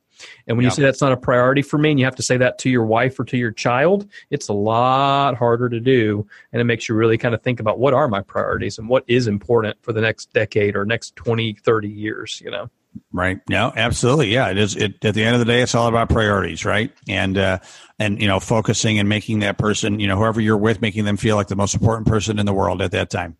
And 0.46 0.56
when 0.56 0.64
you 0.64 0.70
say 0.70 0.80
that's 0.82 1.00
not 1.00 1.10
a 1.12 1.16
priority 1.16 1.60
for 1.60 1.76
me, 1.76 1.90
and 1.90 1.98
you 1.98 2.06
have 2.06 2.14
to 2.16 2.22
say 2.22 2.36
that 2.36 2.58
to 2.60 2.70
your 2.70 2.84
wife 2.86 3.18
or 3.18 3.24
to 3.24 3.36
your 3.36 3.50
child, 3.50 4.08
it's 4.30 4.48
a 4.48 4.52
lot 4.52 5.34
harder 5.36 5.68
to 5.68 5.80
do. 5.80 6.26
And 6.52 6.60
it 6.60 6.64
makes 6.64 6.88
you 6.88 6.94
really 6.94 7.18
kind 7.18 7.34
of 7.34 7.42
think 7.42 7.58
about 7.60 7.78
what 7.80 7.94
are 7.94 8.06
my 8.08 8.22
priorities 8.22 8.78
and 8.78 8.88
what 8.88 9.02
is 9.08 9.26
important 9.26 9.76
for 9.82 9.92
the 9.92 10.00
next 10.00 10.32
decade 10.32 10.76
or 10.76 10.84
next 10.86 11.16
20, 11.16 11.54
30 11.54 11.88
years, 11.88 12.40
you 12.44 12.50
know? 12.50 12.70
Right. 13.12 13.38
No, 13.48 13.72
absolutely. 13.74 14.32
Yeah. 14.32 14.50
It 14.50 14.58
is. 14.58 14.76
It, 14.76 15.04
at 15.04 15.14
the 15.14 15.24
end 15.24 15.34
of 15.34 15.40
the 15.40 15.46
day, 15.46 15.62
it's 15.62 15.74
all 15.74 15.88
about 15.88 16.08
priorities, 16.08 16.64
right? 16.64 16.92
And, 17.08 17.38
uh, 17.38 17.58
and, 17.98 18.20
you 18.20 18.26
know, 18.26 18.40
focusing 18.40 18.98
and 18.98 19.08
making 19.08 19.40
that 19.40 19.58
person, 19.58 20.00
you 20.00 20.06
know, 20.06 20.16
whoever 20.16 20.40
you're 20.40 20.56
with, 20.56 20.80
making 20.80 21.04
them 21.04 21.16
feel 21.16 21.36
like 21.36 21.48
the 21.48 21.56
most 21.56 21.74
important 21.74 22.06
person 22.06 22.38
in 22.38 22.46
the 22.46 22.52
world 22.52 22.82
at 22.82 22.90
that 22.92 23.10
time. 23.10 23.36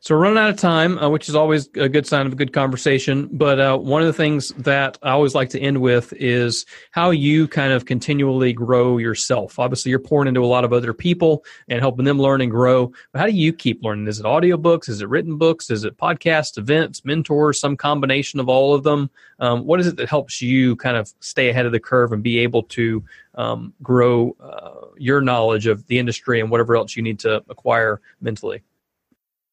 So 0.00 0.14
we're 0.14 0.22
running 0.22 0.38
out 0.38 0.50
of 0.50 0.56
time, 0.56 0.98
uh, 0.98 1.08
which 1.08 1.28
is 1.28 1.34
always 1.34 1.68
a 1.76 1.88
good 1.88 2.06
sign 2.06 2.26
of 2.26 2.32
a 2.32 2.36
good 2.36 2.52
conversation. 2.52 3.28
But 3.32 3.60
uh, 3.60 3.78
one 3.78 4.02
of 4.02 4.06
the 4.06 4.12
things 4.12 4.48
that 4.58 4.98
I 5.02 5.10
always 5.10 5.34
like 5.34 5.50
to 5.50 5.60
end 5.60 5.80
with 5.80 6.12
is 6.14 6.66
how 6.92 7.10
you 7.10 7.48
kind 7.48 7.72
of 7.72 7.84
continually 7.84 8.52
grow 8.52 8.98
yourself. 8.98 9.58
Obviously, 9.58 9.90
you're 9.90 9.98
pouring 9.98 10.28
into 10.28 10.44
a 10.44 10.46
lot 10.46 10.64
of 10.64 10.72
other 10.72 10.92
people 10.92 11.44
and 11.68 11.80
helping 11.80 12.04
them 12.04 12.18
learn 12.18 12.40
and 12.40 12.50
grow. 12.50 12.92
But 13.12 13.20
how 13.20 13.26
do 13.26 13.32
you 13.32 13.52
keep 13.52 13.82
learning? 13.82 14.06
Is 14.08 14.20
it 14.20 14.26
audiobooks? 14.26 14.88
Is 14.88 15.00
it 15.00 15.08
written 15.08 15.36
books? 15.36 15.70
Is 15.70 15.84
it 15.84 15.96
podcasts, 15.96 16.58
events, 16.58 17.04
mentors, 17.04 17.60
some 17.60 17.76
combination 17.76 18.40
of 18.40 18.48
all 18.48 18.74
of 18.74 18.82
them? 18.82 19.10
Um, 19.40 19.64
what 19.64 19.80
is 19.80 19.86
it 19.86 19.96
that 19.96 20.08
helps 20.08 20.42
you 20.42 20.76
kind 20.76 20.96
of 20.96 21.12
stay 21.20 21.48
ahead 21.48 21.66
of 21.66 21.72
the 21.72 21.80
curve 21.80 22.12
and 22.12 22.22
be 22.22 22.38
able 22.38 22.64
to 22.64 23.04
um, 23.34 23.72
grow 23.82 24.36
uh, 24.40 24.86
your 24.96 25.20
knowledge 25.20 25.66
of 25.66 25.86
the 25.86 25.98
industry 25.98 26.40
and 26.40 26.50
whatever 26.50 26.76
else 26.76 26.96
you 26.96 27.02
need 27.02 27.20
to 27.20 27.42
acquire 27.48 28.00
mentally? 28.20 28.62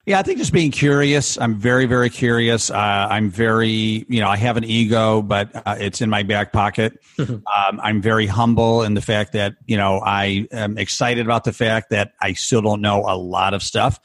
Yeah, 0.05 0.19
I 0.19 0.21
think 0.21 0.37
just 0.37 0.53
being 0.53 0.69
curious. 0.69 1.35
I'm 1.39 1.55
very, 1.55 1.87
very 1.87 2.11
curious. 2.11 2.69
Uh, 2.69 3.07
I'm 3.09 3.31
very, 3.31 4.05
you 4.07 4.19
know, 4.19 4.27
I 4.27 4.37
have 4.37 4.55
an 4.55 4.63
ego, 4.63 5.23
but 5.23 5.49
uh, 5.65 5.77
it's 5.79 5.99
in 5.99 6.11
my 6.11 6.21
back 6.21 6.53
pocket. 6.53 6.99
um, 7.19 7.41
I'm 7.51 8.03
very 8.03 8.27
humble 8.27 8.83
in 8.83 8.93
the 8.93 9.01
fact 9.01 9.33
that, 9.33 9.55
you 9.65 9.77
know, 9.77 9.99
I 10.05 10.47
am 10.51 10.77
excited 10.77 11.25
about 11.25 11.43
the 11.43 11.53
fact 11.53 11.89
that 11.89 12.13
I 12.21 12.33
still 12.33 12.61
don't 12.61 12.81
know 12.81 13.03
a 13.07 13.17
lot 13.17 13.55
of 13.55 13.63
stuff. 13.63 13.99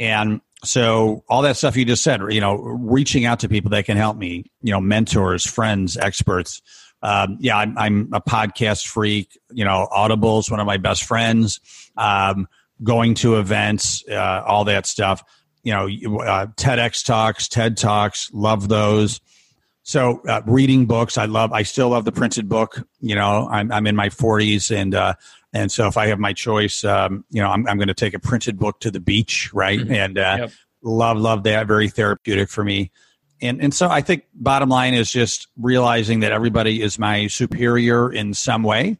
And 0.00 0.40
so 0.64 1.22
all 1.28 1.42
that 1.42 1.56
stuff 1.56 1.76
you 1.76 1.84
just 1.84 2.02
said, 2.02 2.20
you 2.30 2.40
know, 2.40 2.56
reaching 2.56 3.24
out 3.24 3.38
to 3.40 3.48
people 3.48 3.70
that 3.70 3.84
can 3.84 3.96
help 3.96 4.16
me, 4.16 4.50
you 4.62 4.72
know, 4.72 4.80
mentors, 4.80 5.46
friends, 5.46 5.96
experts. 5.96 6.60
Um, 7.02 7.36
yeah, 7.38 7.56
I'm, 7.56 7.78
I'm 7.78 8.08
a 8.12 8.20
podcast 8.20 8.88
freak. 8.88 9.38
You 9.52 9.64
know, 9.64 9.86
Audible's 9.92 10.50
one 10.50 10.58
of 10.58 10.66
my 10.66 10.78
best 10.78 11.04
friends. 11.04 11.60
Um, 11.96 12.48
going 12.82 13.14
to 13.14 13.38
events, 13.38 14.04
uh, 14.10 14.42
all 14.46 14.64
that 14.64 14.86
stuff. 14.86 15.22
You 15.66 15.72
know, 15.72 16.20
uh, 16.20 16.46
TEDx 16.56 17.04
talks, 17.04 17.48
TED 17.48 17.76
talks, 17.76 18.30
love 18.32 18.68
those. 18.68 19.20
So 19.82 20.22
uh, 20.28 20.40
reading 20.46 20.86
books, 20.86 21.18
I 21.18 21.24
love. 21.24 21.52
I 21.52 21.64
still 21.64 21.88
love 21.88 22.04
the 22.04 22.12
printed 22.12 22.48
book. 22.48 22.86
You 23.00 23.16
know, 23.16 23.48
I'm 23.50 23.72
I'm 23.72 23.84
in 23.88 23.96
my 23.96 24.08
40s, 24.08 24.70
and 24.74 24.94
uh, 24.94 25.14
and 25.52 25.72
so 25.72 25.88
if 25.88 25.96
I 25.96 26.06
have 26.06 26.20
my 26.20 26.32
choice, 26.32 26.84
um, 26.84 27.24
you 27.30 27.42
know, 27.42 27.48
I'm 27.50 27.66
I'm 27.66 27.78
going 27.78 27.88
to 27.88 27.94
take 27.94 28.14
a 28.14 28.20
printed 28.20 28.60
book 28.60 28.78
to 28.80 28.92
the 28.92 29.00
beach, 29.00 29.50
right? 29.52 29.80
Mhm. 29.80 29.90
And 29.90 30.18
uh, 30.18 30.36
Yep. 30.38 30.50
love 30.82 31.16
love 31.18 31.42
that. 31.42 31.66
Very 31.66 31.88
therapeutic 31.88 32.48
for 32.48 32.62
me. 32.62 32.92
And 33.42 33.60
and 33.60 33.74
so 33.74 33.88
I 33.88 34.02
think 34.02 34.22
bottom 34.34 34.68
line 34.68 34.94
is 34.94 35.10
just 35.10 35.48
realizing 35.56 36.20
that 36.20 36.30
everybody 36.30 36.80
is 36.80 36.96
my 36.96 37.26
superior 37.26 38.12
in 38.12 38.34
some 38.34 38.62
way, 38.62 38.98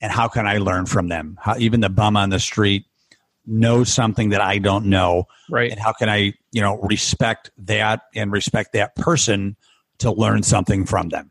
and 0.00 0.10
how 0.10 0.26
can 0.26 0.48
I 0.48 0.58
learn 0.58 0.86
from 0.86 1.06
them? 1.10 1.38
How 1.40 1.56
even 1.58 1.78
the 1.78 1.88
bum 1.90 2.16
on 2.16 2.30
the 2.30 2.40
street 2.40 2.86
knows 3.48 3.92
something 3.92 4.28
that 4.28 4.40
I 4.40 4.58
don't 4.58 4.86
know, 4.86 5.24
Right. 5.50 5.70
and 5.70 5.80
how 5.80 5.92
can 5.92 6.08
I 6.08 6.34
you 6.52 6.60
know 6.60 6.78
respect 6.82 7.50
that 7.58 8.02
and 8.14 8.30
respect 8.30 8.72
that 8.74 8.94
person 8.94 9.56
to 9.98 10.12
learn 10.12 10.42
something 10.42 10.84
from 10.86 11.08
them. 11.08 11.30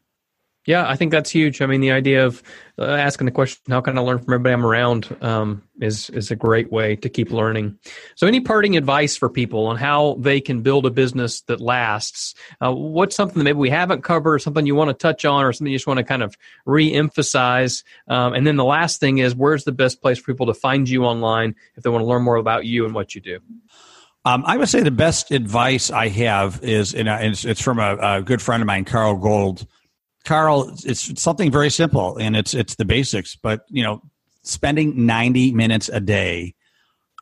Yeah, 0.67 0.85
I 0.85 0.97
think 0.97 1.11
that's 1.11 1.29
huge. 1.29 1.61
I 1.61 1.65
mean, 1.65 1.79
the 1.79 1.93
idea 1.93 2.25
of 2.25 2.43
uh, 2.77 2.83
asking 2.83 3.23
the 3.23 3.31
question, 3.31 3.61
"How 3.69 3.79
can 3.79 3.97
I 3.97 4.01
learn 4.01 4.17
from 4.19 4.33
everybody 4.33 4.51
I'm 4.51 4.65
around?" 4.65 5.15
Um, 5.21 5.63
is 5.79 6.09
is 6.09 6.29
a 6.29 6.35
great 6.35 6.73
way 6.73 6.97
to 6.97 7.07
keep 7.07 7.31
learning. 7.31 7.79
So, 8.15 8.27
any 8.27 8.41
parting 8.41 8.75
advice 8.75 9.15
for 9.15 9.29
people 9.29 9.67
on 9.67 9.77
how 9.77 10.17
they 10.19 10.41
can 10.41 10.63
build 10.63 10.85
a 10.85 10.89
business 10.89 11.39
that 11.43 11.61
lasts? 11.61 12.35
Uh, 12.59 12.73
what's 12.73 13.15
something 13.15 13.37
that 13.37 13.45
maybe 13.45 13.57
we 13.57 13.69
haven't 13.69 14.03
covered, 14.03 14.33
or 14.33 14.39
something 14.39 14.65
you 14.65 14.75
want 14.75 14.89
to 14.89 14.93
touch 14.93 15.23
on, 15.23 15.45
or 15.45 15.53
something 15.53 15.71
you 15.71 15.77
just 15.77 15.87
want 15.87 15.99
to 15.99 16.03
kind 16.03 16.21
of 16.21 16.37
re-emphasize? 16.65 17.85
Um, 18.09 18.33
and 18.33 18.45
then 18.45 18.57
the 18.57 18.65
last 18.65 18.99
thing 18.99 19.19
is, 19.19 19.33
where's 19.33 19.63
the 19.63 19.71
best 19.71 20.01
place 20.01 20.19
for 20.19 20.33
people 20.33 20.47
to 20.47 20.53
find 20.53 20.89
you 20.89 21.05
online 21.05 21.55
if 21.77 21.83
they 21.83 21.89
want 21.89 22.01
to 22.01 22.07
learn 22.07 22.23
more 22.23 22.35
about 22.35 22.65
you 22.65 22.83
and 22.83 22.93
what 22.93 23.15
you 23.15 23.21
do? 23.21 23.39
Um, 24.25 24.43
I 24.45 24.57
would 24.57 24.67
say 24.67 24.83
the 24.83 24.91
best 24.91 25.31
advice 25.31 25.91
I 25.91 26.09
have 26.09 26.61
is, 26.61 26.93
and 26.93 27.07
it's, 27.07 27.45
it's 27.45 27.61
from 27.61 27.79
a, 27.79 27.95
a 27.95 28.21
good 28.21 28.41
friend 28.41 28.61
of 28.61 28.67
mine, 28.67 28.83
Carl 28.83 29.15
Gold 29.15 29.65
Carl, 30.27 30.75
it's 30.83 31.21
something 31.21 31.49
very 31.49 31.69
simple 31.69 32.17
and 32.17 32.35
it's 32.35 32.53
it's 32.53 32.75
the 32.75 32.83
basics, 32.83 33.37
but 33.37 33.61
you 33.69 33.81
know, 33.81 34.01
spending 34.43 35.05
90 35.05 35.53
minutes 35.53 35.87
a 35.87 36.01
day 36.01 36.53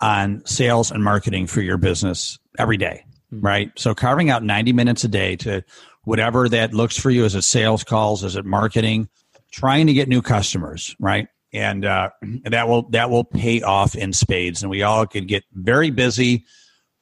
on 0.01 0.43
sales 0.47 0.89
and 0.89 1.03
marketing 1.03 1.45
for 1.45 1.61
your 1.61 1.77
business 1.77 2.39
every 2.57 2.77
day, 2.77 3.05
mm-hmm. 3.31 3.45
right? 3.45 3.71
So 3.75 3.93
carving 3.93 4.31
out 4.31 4.43
90 4.43 4.73
minutes 4.73 5.03
a 5.03 5.07
day 5.07 5.35
to 5.37 5.63
whatever 6.03 6.49
that 6.49 6.73
looks 6.73 6.97
for 6.97 7.11
you 7.11 7.25
as 7.25 7.35
a 7.35 7.43
sales 7.43 7.83
calls, 7.83 8.23
as 8.23 8.35
it 8.35 8.43
marketing, 8.43 9.07
trying 9.51 9.85
to 9.85 9.93
get 9.93 10.09
new 10.09 10.23
customers, 10.23 10.95
right? 10.99 11.27
And 11.53 11.85
uh, 11.85 12.09
that 12.45 12.67
will 12.67 12.89
that 12.89 13.11
will 13.11 13.23
pay 13.23 13.61
off 13.61 13.93
in 13.93 14.13
spades. 14.13 14.63
And 14.63 14.71
we 14.71 14.81
all 14.81 15.05
could 15.05 15.27
get 15.27 15.43
very 15.53 15.91
busy 15.91 16.45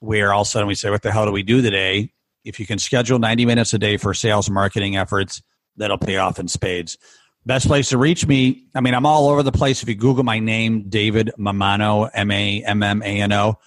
where 0.01 0.33
all 0.33 0.41
of 0.41 0.47
a 0.47 0.49
sudden 0.49 0.67
we 0.67 0.75
say, 0.75 0.89
what 0.89 1.01
the 1.01 1.13
hell 1.13 1.25
do 1.25 1.31
we 1.31 1.43
do 1.43 1.61
today? 1.61 2.11
If 2.43 2.59
you 2.59 2.65
can 2.65 2.77
schedule 2.77 3.19
90 3.19 3.45
minutes 3.45 3.73
a 3.73 3.79
day 3.79 3.95
for 3.95 4.13
sales 4.13 4.49
and 4.49 4.53
marketing 4.53 4.97
efforts, 4.97 5.41
that'll 5.77 5.97
pay 5.97 6.17
off 6.17 6.39
in 6.39 6.47
spades. 6.47 6.97
Best 7.45 7.67
place 7.67 7.89
to 7.89 7.97
reach 7.97 8.25
me. 8.25 8.63
I 8.73 8.81
mean, 8.81 8.93
I'm 8.93 9.05
all 9.05 9.27
over 9.27 9.43
the 9.43 9.51
place. 9.51 9.83
If 9.83 9.89
you 9.89 9.95
Google 9.95 10.23
my 10.23 10.39
name, 10.39 10.87
David 10.87 11.31
Mammano, 11.37 12.09
M 12.13 12.31
A 12.31 12.63
M 12.63 12.81
M 12.81 13.01
A 13.03 13.21
N 13.21 13.33
O, 13.33 13.59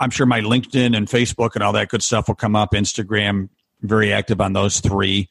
I'm 0.00 0.10
sure 0.10 0.26
my 0.26 0.40
LinkedIn 0.40 0.96
and 0.96 1.06
Facebook 1.06 1.54
and 1.54 1.62
all 1.62 1.72
that 1.74 1.88
good 1.88 2.02
stuff 2.02 2.26
will 2.26 2.34
come 2.34 2.56
up. 2.56 2.72
Instagram, 2.72 3.50
very 3.82 4.12
active 4.12 4.40
on 4.40 4.52
those 4.52 4.80
three. 4.80 5.28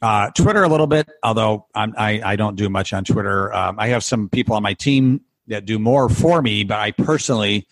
Uh, 0.00 0.30
Twitter 0.30 0.62
a 0.62 0.68
little 0.68 0.86
bit, 0.86 1.10
although 1.22 1.66
I'm, 1.74 1.92
i 1.98 2.22
I, 2.24 2.36
don't 2.36 2.56
do 2.56 2.70
much 2.70 2.94
on 2.94 3.04
Twitter. 3.04 3.52
Um, 3.52 3.78
I 3.78 3.88
have 3.88 4.02
some 4.02 4.30
people 4.30 4.56
on 4.56 4.62
my 4.62 4.72
team 4.72 5.20
that 5.48 5.66
do 5.66 5.78
more 5.78 6.08
for 6.08 6.40
me, 6.40 6.64
but 6.64 6.78
I 6.78 6.92
personally 6.92 7.66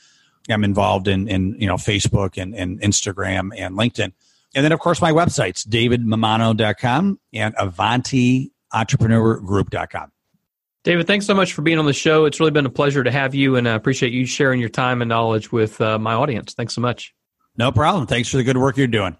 am 0.51 0.65
involved 0.65 1.09
in, 1.09 1.27
in 1.29 1.57
you 1.59 1.67
know 1.67 1.77
Facebook 1.77 2.41
and, 2.41 2.55
and 2.55 2.79
Instagram 2.83 3.51
and 3.57 3.77
LinkedIn. 3.77 4.13
And 4.55 4.65
then, 4.65 4.73
of 4.73 4.81
course, 4.81 5.03
my 5.03 5.13
websites, 5.13 5.67
davidmammano.com 5.67 7.21
and 7.35 7.55
avantientrepreneurgroup.com. 7.57 10.13
David, 10.85 11.07
thanks 11.07 11.27
so 11.27 11.35
much 11.35 11.53
for 11.53 11.61
being 11.63 11.79
on 11.79 11.87
the 11.87 11.93
show. 11.93 12.25
It's 12.25 12.39
really 12.41 12.53
been 12.53 12.65
a 12.65 12.71
pleasure 12.71 13.05
to 13.05 13.11
have 13.11 13.35
you, 13.35 13.57
and 13.57 13.69
I 13.69 13.75
appreciate 13.75 14.13
you 14.13 14.25
sharing 14.25 14.61
your 14.61 14.71
time 14.71 15.03
and 15.03 15.09
knowledge 15.09 15.51
with 15.53 15.81
uh, 15.81 15.99
my 15.99 16.15
audience. 16.15 16.55
Thanks 16.55 16.75
so 16.75 16.81
much. 16.81 17.13
No 17.57 17.73
problem. 17.73 18.07
Thanks 18.07 18.31
for 18.31 18.37
the 18.39 18.45
good 18.45 18.57
work 18.57 18.77
you're 18.77 18.87
doing. 18.87 19.17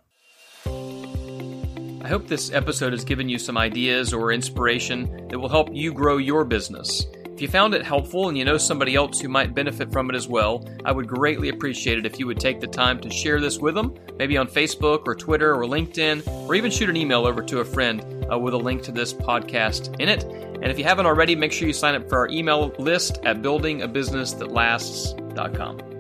I 0.67 2.09
hope 2.09 2.29
this 2.29 2.53
episode 2.53 2.93
has 2.93 3.05
given 3.05 3.29
you 3.29 3.39
some 3.39 3.59
ideas 3.59 4.15
or 4.15 4.33
inspiration 4.33 5.29
that 5.29 5.39
will 5.39 5.51
help 5.51 5.69
you 5.75 5.93
grow 5.93 6.17
your 6.17 6.47
business. 6.47 7.05
If 7.39 7.43
you 7.43 7.47
found 7.47 7.73
it 7.73 7.87
helpful 7.87 8.29
and 8.29 8.37
you 8.37 8.45
know 8.45 8.59
somebody 8.59 8.97
else 8.97 9.21
who 9.21 9.29
might 9.29 9.55
benefit 9.55 9.93
from 9.93 10.11
it 10.11 10.17
as 10.17 10.27
well, 10.27 10.69
I 10.85 10.91
would 10.91 11.07
greatly 11.07 11.51
appreciate 11.51 11.97
it 11.97 12.05
if 12.05 12.19
you 12.19 12.27
would 12.27 12.41
take 12.41 12.61
the 12.61 12.67
time 12.67 12.99
to 12.99 13.09
share 13.11 13.41
this 13.41 13.61
with 13.61 13.77
them, 13.77 13.95
maybe 14.17 14.37
on 14.37 14.49
Facebook 14.49 15.05
or 15.07 15.15
Twitter 15.15 15.55
or 15.55 15.63
LinkedIn, 15.63 16.27
or 16.49 16.57
even 16.57 16.73
shoot 16.73 16.91
an 16.91 16.97
email 16.97 17.25
over 17.25 17.41
to 17.41 17.61
a 17.61 17.65
friend 17.65 18.27
uh, 18.29 18.37
with 18.37 18.55
a 18.55 18.59
link 18.59 18.83
to 18.83 18.91
this 18.91 19.15
podcast 19.15 20.01
in 20.01 20.09
it. 20.09 20.25
And 20.25 20.65
if 20.65 20.81
you 20.81 20.85
haven't 20.85 21.07
already, 21.07 21.37
make 21.37 21.53
sure 21.53 21.69
you 21.69 21.75
sign 21.75 21.95
up 21.95 22.09
for 22.09 22.19
our 22.19 22.27
email 22.27 22.75
list 22.81 23.21
at 23.23 23.41
buildingabusinessthatlasts.com. 23.41 25.98